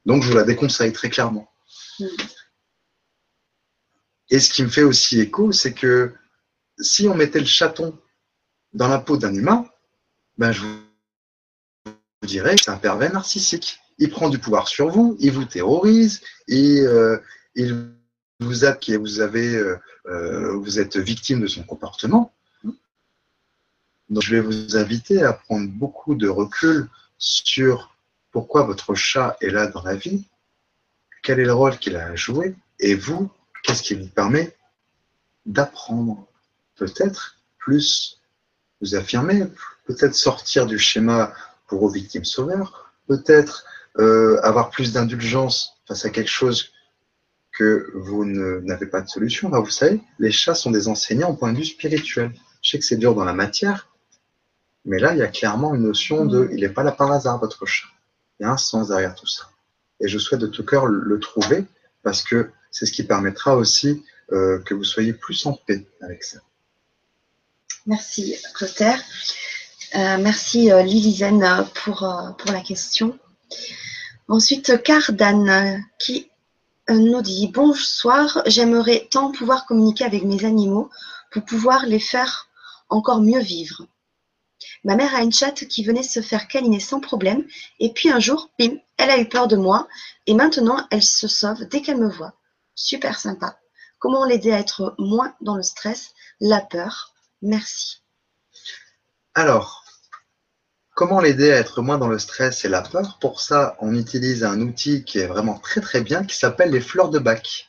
[0.06, 1.50] Donc, je vous la déconseille très clairement.
[1.98, 2.06] Mm.
[4.30, 6.14] Et ce qui me fait aussi écho, c'est que
[6.78, 7.98] si on mettait le chaton
[8.74, 9.68] dans la peau d'un humain,
[10.36, 11.88] ben je vous
[12.22, 16.20] dirais que c'est un pervers narcissique il prend du pouvoir sur vous, il vous terrorise,
[16.46, 17.18] et euh,
[17.54, 17.92] il
[18.40, 19.76] vous a, vous euh,
[20.06, 22.32] euh, vous êtes victime de son comportement.
[24.08, 26.88] Donc, je vais vous inviter à prendre beaucoup de recul
[27.18, 27.94] sur
[28.30, 30.24] pourquoi votre chat est là dans la vie,
[31.22, 33.30] quel est le rôle qu'il a à jouer, et vous,
[33.62, 34.56] qu'est-ce qui vous permet
[35.44, 36.26] d'apprendre
[36.76, 38.20] peut-être plus
[38.80, 39.44] vous affirmer,
[39.86, 41.32] peut-être sortir du schéma
[41.66, 43.64] pour aux victimes sauveurs, peut-être
[43.98, 46.72] euh, avoir plus d'indulgence face à quelque chose
[47.52, 49.50] que vous n'avez pas de solution.
[49.50, 52.32] vous savez, les chats sont des enseignants au point de vue spirituel.
[52.62, 53.88] Je sais que c'est dur dans la matière,
[54.84, 57.38] mais là, il y a clairement une notion de il n'est pas là par hasard,
[57.40, 57.88] votre chat.
[58.38, 59.50] Il y a un sens derrière tout ça.
[60.00, 61.64] Et je souhaite de tout cœur le trouver
[62.04, 66.22] parce que c'est ce qui permettra aussi euh, que vous soyez plus en paix avec
[66.22, 66.38] ça.
[67.86, 69.00] Merci, Clotaire.
[69.94, 72.06] Euh, merci, euh, Lilizen, pour,
[72.38, 73.18] pour la question.
[74.28, 76.30] Ensuite, Cardan qui
[76.90, 80.90] euh, nous dit Bonsoir, j'aimerais tant pouvoir communiquer avec mes animaux
[81.32, 82.48] pour pouvoir les faire
[82.90, 83.86] encore mieux vivre.
[84.84, 87.46] Ma mère a une chatte qui venait se faire câliner sans problème,
[87.80, 89.88] et puis un jour, bim, elle a eu peur de moi,
[90.26, 92.34] et maintenant elle se sauve dès qu'elle me voit.
[92.74, 93.58] Super sympa.
[93.98, 98.02] Comment l'aider à être moins dans le stress, la peur Merci.
[99.34, 99.84] Alors,
[100.98, 103.18] Comment l'aider à être moins dans le stress et la peur?
[103.20, 106.80] Pour ça, on utilise un outil qui est vraiment très très bien, qui s'appelle les
[106.80, 107.68] fleurs de bac.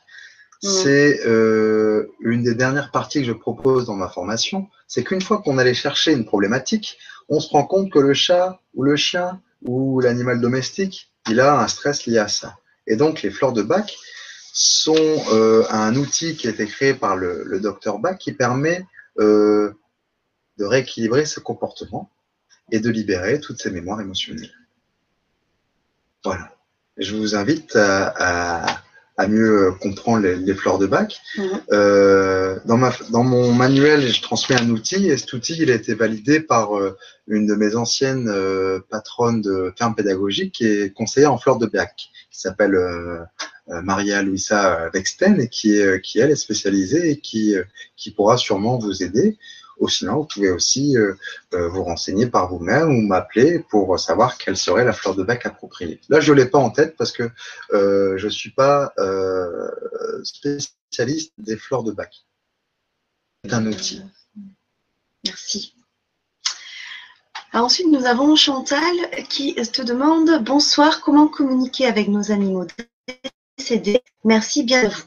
[0.64, 0.68] Mmh.
[0.68, 4.66] C'est euh, une des dernières parties que je propose dans ma formation.
[4.88, 6.98] C'est qu'une fois qu'on allait chercher une problématique,
[7.28, 11.60] on se rend compte que le chat ou le chien ou l'animal domestique, il a
[11.60, 12.56] un stress lié à ça.
[12.88, 13.96] Et donc les fleurs de bac
[14.52, 18.84] sont euh, un outil qui a été créé par le, docteur Bach qui permet
[19.20, 19.72] euh,
[20.58, 22.10] de rééquilibrer ce comportement
[22.72, 24.52] et de libérer toutes ces mémoires émotionnelles.
[26.24, 26.54] Voilà.
[26.96, 28.82] Je vous invite à,
[29.28, 31.20] mieux comprendre les, fleurs de bac.
[31.36, 31.60] Mhm.
[31.72, 35.74] Euh, dans, ma, dans mon manuel, je transmets un outil et cet outil, il a
[35.74, 41.32] été validé par euh, une de mes anciennes euh, patronnes de ferme pédagogique est conseillère
[41.34, 42.78] en fleurs de bac, qui s'appelle
[43.68, 47.56] Maria Luisa Vexten et qui, est, qui elle est spécialisée et qui,
[47.96, 49.38] qui pourra sûrement vous aider.
[49.80, 51.14] Ou sinon, vous pouvez aussi euh,
[51.54, 55.46] euh, vous renseigner par vous-même ou m'appeler pour savoir quelle serait la fleur de bac
[55.46, 56.00] appropriée.
[56.10, 57.30] Là, je ne l'ai pas en tête parce que
[57.72, 58.92] euh, je ne suis pas
[60.22, 62.14] spécialiste des fleurs de bac.
[63.44, 64.02] C'est un outil.
[65.24, 65.74] Merci.
[67.54, 68.94] ensuite, nous avons Chantal
[69.30, 72.66] qui te demande Bonsoir, comment communiquer avec nos animaux
[73.56, 74.02] décédés?
[74.24, 75.02] Merci bien à vous.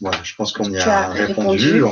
[0.00, 1.82] Voilà, je pense qu'on y a, répondu.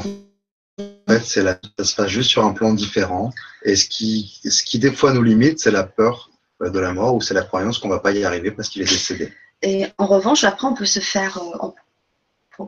[0.78, 3.32] Fait, c'est la, ça se passe juste sur un plan différent.
[3.64, 6.30] Et ce qui, ce qui des fois nous limite, c'est la peur
[6.62, 8.68] euh, de la mort ou c'est la croyance qu'on ne va pas y arriver parce
[8.68, 9.32] qu'il est décédé.
[9.62, 11.68] Et en revanche, après, on peut se faire, euh,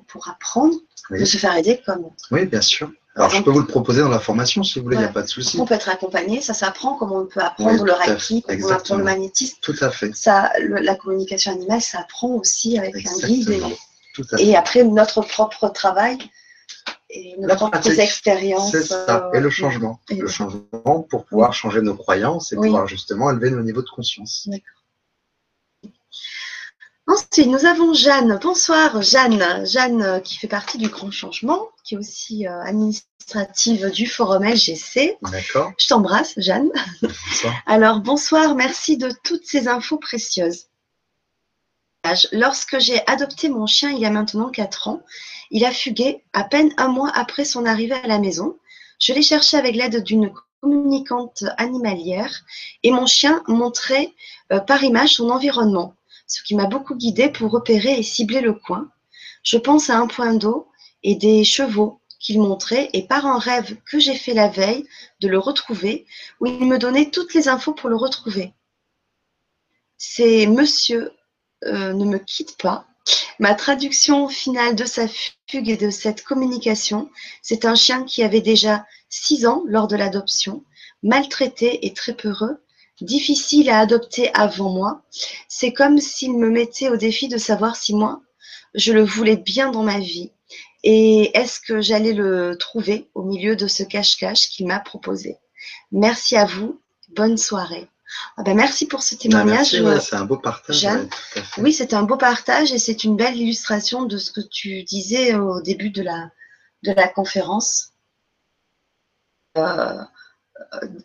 [0.08, 0.74] pour, apprendre,
[1.10, 2.06] on peut se faire aider comme.
[2.30, 2.90] Oui, bien sûr.
[3.14, 5.08] Alors, je peux vous le proposer dans la formation si vous voulez, il n'y a
[5.08, 5.58] pas de souci.
[5.58, 8.96] On peut être accompagné, ça s'apprend comme on peut apprendre le reiki, comme on apprend
[8.96, 9.56] le magnétisme.
[9.62, 10.14] Tout à fait.
[10.14, 13.62] Ça, la communication animale, ça apprend aussi avec un guide.
[14.38, 16.18] Et, et, après, notre propre travail
[17.10, 18.72] et nos propres expériences.
[18.72, 20.00] C'est ça, et le euh, changement.
[20.10, 24.48] le changement pour pouvoir changer nos croyances et pouvoir justement élever nos niveaux de conscience.
[24.48, 24.72] D'accord.
[27.08, 28.38] Ensuite, nous avons Jeanne.
[28.42, 29.64] Bonsoir Jeanne.
[29.64, 34.42] Jeanne euh, qui fait partie du Grand Changement, qui est aussi euh, administrative du forum
[34.42, 35.16] LGC.
[35.22, 35.72] D'accord.
[35.78, 36.70] Je t'embrasse Jeanne.
[37.02, 37.54] Bonsoir.
[37.66, 40.64] Alors bonsoir, merci de toutes ces infos précieuses.
[42.32, 45.02] Lorsque j'ai adopté mon chien il y a maintenant 4 ans,
[45.50, 48.56] il a fugué à peine un mois après son arrivée à la maison.
[48.98, 52.42] Je l'ai cherché avec l'aide d'une communicante animalière
[52.82, 54.12] et mon chien montrait
[54.52, 55.94] euh, par image son environnement
[56.26, 58.90] ce qui m'a beaucoup guidé pour repérer et cibler le coin.
[59.42, 60.68] Je pense à un point d'eau
[61.02, 64.86] et des chevaux qu'il montrait et par un rêve que j'ai fait la veille
[65.20, 66.06] de le retrouver,
[66.40, 68.52] où il me donnait toutes les infos pour le retrouver.
[69.98, 71.12] C'est Monsieur
[71.64, 72.86] euh, ne me quitte pas.
[73.38, 77.10] Ma traduction finale de sa fugue et de cette communication,
[77.42, 80.64] c'est un chien qui avait déjà six ans lors de l'adoption,
[81.02, 82.62] maltraité et très peureux,
[83.00, 85.02] difficile à adopter avant moi.
[85.48, 88.22] C'est comme s'il me mettait au défi de savoir si moi,
[88.74, 90.32] je le voulais bien dans ma vie.
[90.82, 95.36] Et est-ce que j'allais le trouver au milieu de ce cache-cache qu'il m'a proposé?
[95.92, 96.80] Merci à vous.
[97.08, 97.88] Bonne soirée.
[98.36, 99.70] Ah ben merci pour ce bah, témoignage.
[100.00, 100.86] c'est un beau partage.
[101.58, 105.34] oui, c'est un beau partage et c'est une belle illustration de ce que tu disais
[105.34, 106.30] au début de la,
[106.82, 107.92] de la conférence.
[109.56, 110.02] Euh,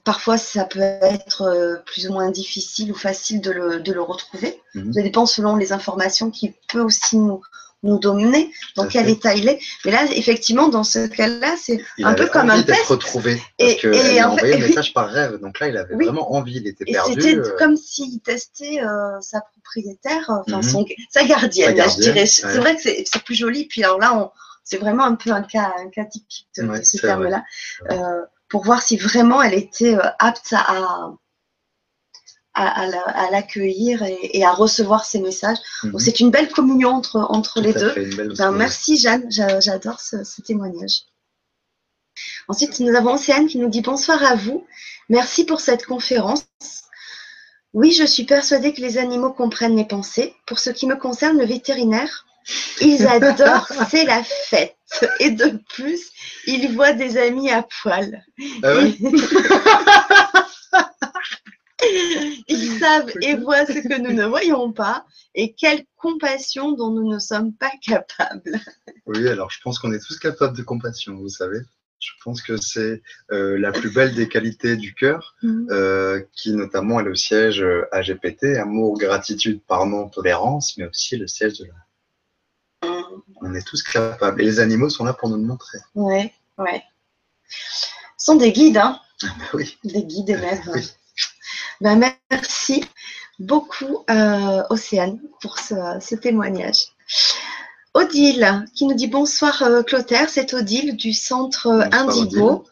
[0.04, 4.62] parfois, ça peut être euh, plus ou moins difficile ou facile de le, retrouver.
[4.76, 4.94] Mhm.
[4.94, 7.42] Ça dépend selon les informations qui peut aussi nous,
[7.84, 9.60] nous dominer, dans quel état il est.
[9.86, 12.84] Mais là, effectivement, dans ce cas-là, c'est un peu comme un test.
[12.86, 13.42] retrouvé.
[13.58, 15.40] Parce et, et a envoyé un message par rêve.
[15.40, 17.22] Donc là, il avait vraiment envie, il était perdu.
[17.22, 17.56] C'était euh.
[17.58, 20.64] comme s'il testait euh, sa propriétaire, enfin mhm.
[20.64, 22.26] son, sa gardienne, je dirais.
[22.26, 23.66] C'est vrai que c'est plus joli.
[23.66, 24.32] Puis alors là,
[24.64, 27.44] c'est vraiment un peu un cas, un cas typique de, ce terme-là
[28.52, 31.14] pour voir si vraiment elle était euh, apte à,
[32.54, 35.58] à, l'accueillir et, à recevoir ces messages.
[35.84, 36.00] Mhm.
[36.00, 37.94] C'est une belle communion entre, entre les deux.
[38.38, 41.04] Ben, merci Jeanne, j'adore ce, témoignage.
[42.48, 44.66] Ensuite, nous avons Océane qui nous dit bonsoir à vous.
[45.10, 46.46] Merci pour cette conférence.
[47.74, 50.34] Oui, je suis persuadée que les animaux comprennent les pensées.
[50.46, 52.26] Pour ce qui me concerne, le vétérinaire,
[52.82, 54.76] ils adorent, c'est la fête.
[55.20, 56.12] Et de plus,
[56.48, 58.26] ils voient des amis à poil.
[58.62, 58.74] Ah
[62.48, 65.06] ils savent et voient ce que nous ne voyons pas
[65.36, 68.60] et quelle compassion dont nous ne sommes pas capables.
[69.06, 71.60] Oui, alors je pense qu'on est tous capables de compassion, vous savez.
[72.00, 75.68] Je pense que c'est euh, la plus belle des qualités du cœur, mhm.
[75.70, 81.60] euh, qui notamment est le siège AGPT, amour, gratitude, pardon, tolérance, mais aussi le siège
[81.60, 81.74] de la
[83.42, 84.42] on est tous capables.
[84.42, 85.80] Et les animaux sont là pour nous le montrer.
[85.96, 86.82] Oui, oui.
[87.48, 89.78] Ce sont des guides, hein ah, bah oui.
[89.84, 90.70] Des guides et maîtres.
[91.82, 92.00] Ben,
[92.30, 92.84] merci
[93.40, 96.86] beaucoup, euh, Océane, pour ce, témoignage.
[97.94, 102.64] Odile, qui nous dit bonsoir euh, Clotaire, c'est Odile du centre Indigo.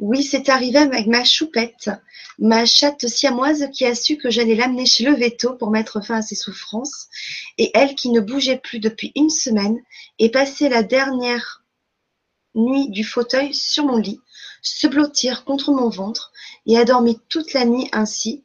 [0.00, 1.90] Oui, c'est arrivé avec ma choupette
[2.38, 6.16] ma chatte siamoise qui a su que j'allais l'amener chez le veto pour mettre fin
[6.16, 7.08] à ses souffrances,
[7.58, 9.78] et elle qui ne bougeait plus depuis une semaine,
[10.18, 11.64] et passé la dernière
[12.54, 14.20] nuit du fauteuil sur mon lit,
[14.62, 16.32] se blottir contre mon ventre,
[16.66, 18.44] et a dormi toute la nuit ainsi.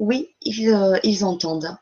[0.00, 1.76] Oui, ils, euh, ils entendent.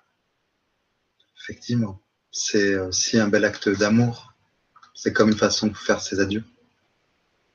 [1.40, 2.01] Effectivement,
[2.32, 4.35] c'est aussi un bel acte d'amour.
[4.93, 6.43] C'est comme une façon de faire ses adieux.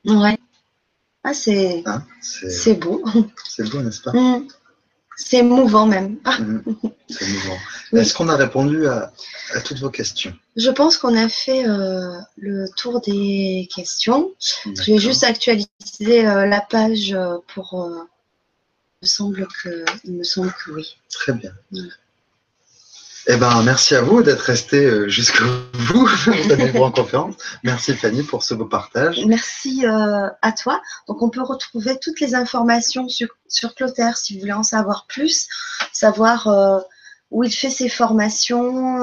[0.06, 0.38] Ouais.
[1.22, 3.04] Ah, c'est hein, c'est beau.
[3.44, 4.48] C'est beau, n'est-ce pas mm.
[5.16, 6.16] C'est émouvant même.
[6.24, 6.60] Mm.
[7.10, 7.58] C'est émouvant.
[7.92, 9.12] Est-ce qu'on a répondu à,
[9.66, 10.34] toutes vos questions?
[10.56, 14.32] Je pense qu'on a fait euh, le tour des questions.
[14.64, 17.14] Je vais juste actualiser euh, la page
[17.48, 18.08] pour.
[19.04, 20.96] Il, me semble que, il me semble que oui.
[21.10, 21.52] Très bien.
[23.26, 25.44] Eh ben, merci à vous d'être resté euh, jusqu'au
[25.88, 26.08] bout
[26.82, 27.34] en conférence.
[27.62, 29.20] Merci Fanny pour ce beau partage.
[29.26, 30.80] Merci euh, à toi.
[31.08, 35.06] Donc, on peut retrouver toutes les informations sur, sur Clotaire si vous voulez en savoir
[35.06, 35.48] plus,
[35.92, 36.80] savoir euh,
[37.30, 39.02] où il fait ses formations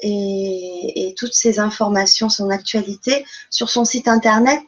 [0.00, 4.62] et, et, toutes ces informations, son actualité, sur son site internet.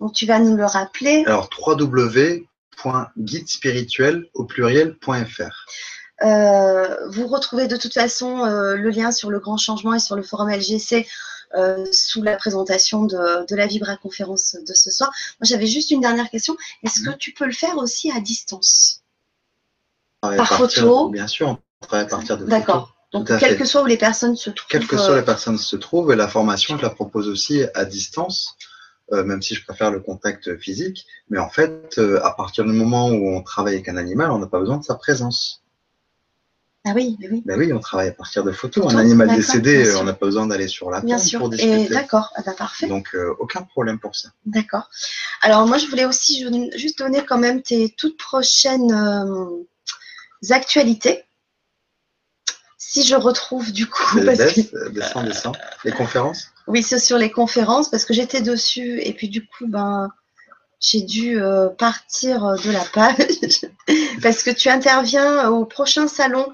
[0.00, 1.24] Donc, tu vas nous le rappeler.
[1.26, 1.48] Alors,
[2.84, 5.66] www.guidespirituel au pluriel.fr.
[6.22, 10.16] Euh, vous retrouvez de toute façon euh, le lien sur le grand changement et sur
[10.16, 11.06] le forum LGC
[11.90, 15.10] sous la présentation de, la Vibra conférence de ce soir.
[15.40, 16.54] Moi, j'avais juste une dernière question.
[16.82, 17.16] Est-ce que mhm.
[17.16, 19.02] tu peux le faire aussi à distance?
[20.20, 21.08] Par photo?
[21.08, 22.96] Bien sûr, on travaille à partir de D'accord.
[23.12, 24.68] Donc, quel que soit où les personnes se trouvent.
[24.68, 27.84] Quelles que soient les personnes se trouvent, et la formation, je la propose aussi à
[27.84, 28.56] distance.
[29.12, 31.06] Euh, même si je préfère le contact physique.
[31.30, 34.38] Mais en fait, euh, à partir du moment où on travaille avec un animal, on
[34.38, 35.62] n'a pas besoin de sa présence.
[36.84, 37.40] Ah oui, oui.
[37.46, 38.92] Ben oui, on travaille à partir de photos.
[38.92, 41.88] Un animal décédé, on n'a pas besoin d'aller sur la tombe pour discuter.
[41.88, 42.88] D'accord, ah bah, parfait.
[42.88, 44.30] Donc, euh, aucun problème pour ça.
[44.44, 44.90] D'accord.
[45.40, 46.44] Alors, moi, je voulais aussi
[46.76, 48.92] juste donner quand même tes toutes prochaines
[50.50, 51.24] actualités.
[52.76, 54.18] Si je retrouve du coup.
[54.24, 55.84] Parce que...
[55.84, 56.52] Les conférences?
[56.66, 60.08] Oui, c'est sur les conférences parce que j'étais dessus et puis du coup, ben,
[60.80, 63.70] j'ai dû euh, partir euh, de la page
[64.22, 66.52] parce que tu interviens au prochain salon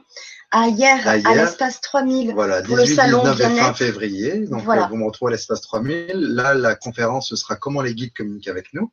[0.51, 4.39] à hier à, l'espace 3000 voilà, 18, le salon 19 et fin février.
[4.47, 4.86] Donc voilà.
[4.89, 6.12] vous me retrouvez à l'espace 3000.
[6.14, 8.93] Là, la conférence ce sera comment les guides communiquent avec nous.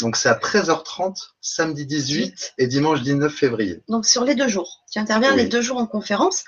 [0.00, 3.82] Donc c'est à 13h30, samedi 18 et dimanche 19 février.
[3.88, 4.82] Donc sur les deux jours.
[4.90, 6.42] Tu interviens les deux jours en conférence.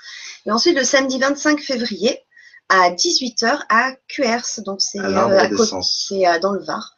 [0.45, 2.19] Et ensuite le samedi 25 février,
[2.69, 4.63] à 18h à QRS.
[4.63, 6.95] Donc, c'est euh, euh, dans le Var.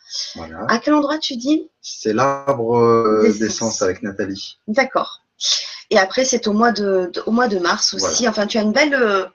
[0.68, 1.70] À quel endroit tu dis?
[1.82, 4.60] C'est l'arbre euh, d'essence avec Nathalie.
[4.68, 5.22] D'accord.
[5.90, 8.28] Et après, c'est au, mois de, au mois de mars aussi.
[8.28, 9.30] Enfin, tu as une belle,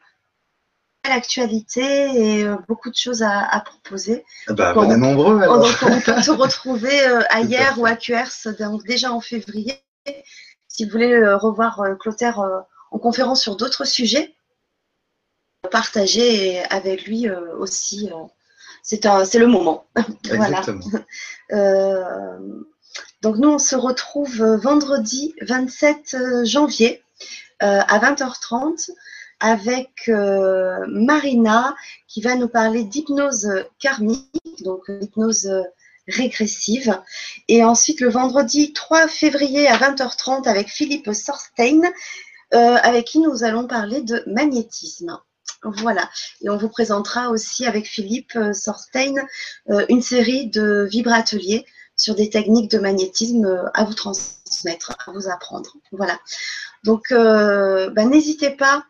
[1.03, 4.25] actualité et beaucoup de choses à, proposer.
[4.49, 5.41] Ah bah, on, est nombreux.
[5.41, 5.61] Alors.
[5.61, 7.01] Donc, on peut te retrouver
[7.31, 9.83] ailleurs ou à QRS, donc déjà en février.
[10.69, 12.41] Si vous voulez revoir Clotaire
[12.91, 14.35] en conférence sur d'autres sujets,
[15.69, 18.11] partager avec lui euh, aussi.
[18.13, 19.87] Euh, c'est le moment.
[20.35, 20.63] voilà.
[21.53, 22.39] Euh,
[23.23, 27.03] donc nous, on se retrouve vendredi 27 janvier
[27.59, 28.93] à 20h30
[29.41, 30.09] avec
[30.87, 31.75] Marina
[32.07, 33.49] qui va nous parler d'hypnose
[33.81, 35.51] karmique, donc hypnose
[36.07, 37.01] régressive.
[37.49, 41.83] Et ensuite le vendredi 3 février à 20h30 avec Philippe Sorstein,
[42.53, 45.19] avec qui nous allons parler de magnétisme.
[45.63, 46.09] Voilà.
[46.43, 49.15] Et on vous présentera aussi avec Philippe euh, Sorstein
[49.71, 51.67] euh, une série de vibrateliers
[51.97, 55.77] sur des techniques de magnétisme euh, à vous transmettre, à vous apprendre.
[55.93, 56.19] Voilà.
[56.85, 58.87] Donc, bah, n'hésitez pas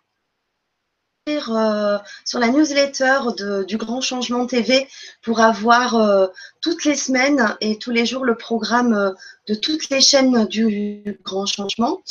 [1.39, 3.21] euh, sur la newsletter
[3.67, 4.87] du Grand Changement TV
[5.23, 6.27] pour avoir euh,
[6.61, 9.11] toutes les semaines et tous les jours le programme euh,
[9.49, 12.03] de toutes les chaînes du Grand Changement.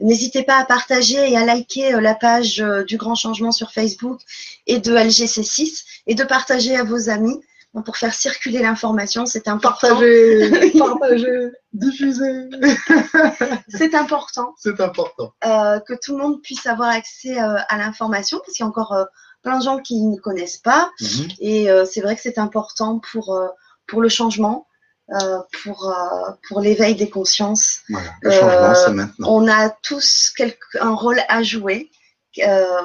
[0.00, 4.20] N'hésitez pas à partager et à liker la page du Grand Changement sur Facebook
[4.66, 7.40] et de LGC6 et de partager à vos amis
[7.82, 9.88] pour faire circuler l'information, c'est important.
[9.88, 12.48] Partager, partager, diffuser.
[13.68, 14.54] c'est important.
[14.58, 15.32] C'est important.
[15.44, 18.68] Euh, que tout le monde puisse avoir accès euh, à l'information, parce qu'il y a
[18.68, 19.04] encore euh,
[19.42, 20.90] plein de gens qui ne connaissent pas.
[21.00, 21.28] Mhm.
[21.40, 23.38] Et c'est vrai que c'est important pour,
[23.86, 24.66] pour le changement.
[25.62, 25.94] pour,
[26.48, 27.80] pour l'éveil des consciences.
[27.88, 29.28] Voilà, le changement, c'est maintenant.
[29.30, 30.32] On a tous
[30.80, 31.90] un rôle à jouer.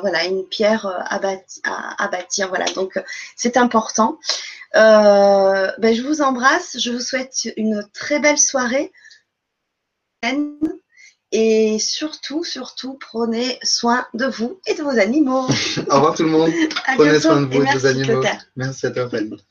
[0.01, 2.49] Voilà, une pierre à, à, bâtir.
[2.49, 3.01] Voilà, donc
[3.35, 4.17] c'est important.
[4.75, 6.77] Euh, ben, je vous embrasse.
[6.79, 8.91] Je vous souhaite une très belle soirée.
[11.31, 15.47] Et surtout, surtout, prenez soin de vous et de vos animaux.
[15.89, 16.51] Au revoir tout le monde.
[16.95, 18.23] prenez soin de vous et de vos animaux.
[18.55, 19.41] Merci à toi, Fanny.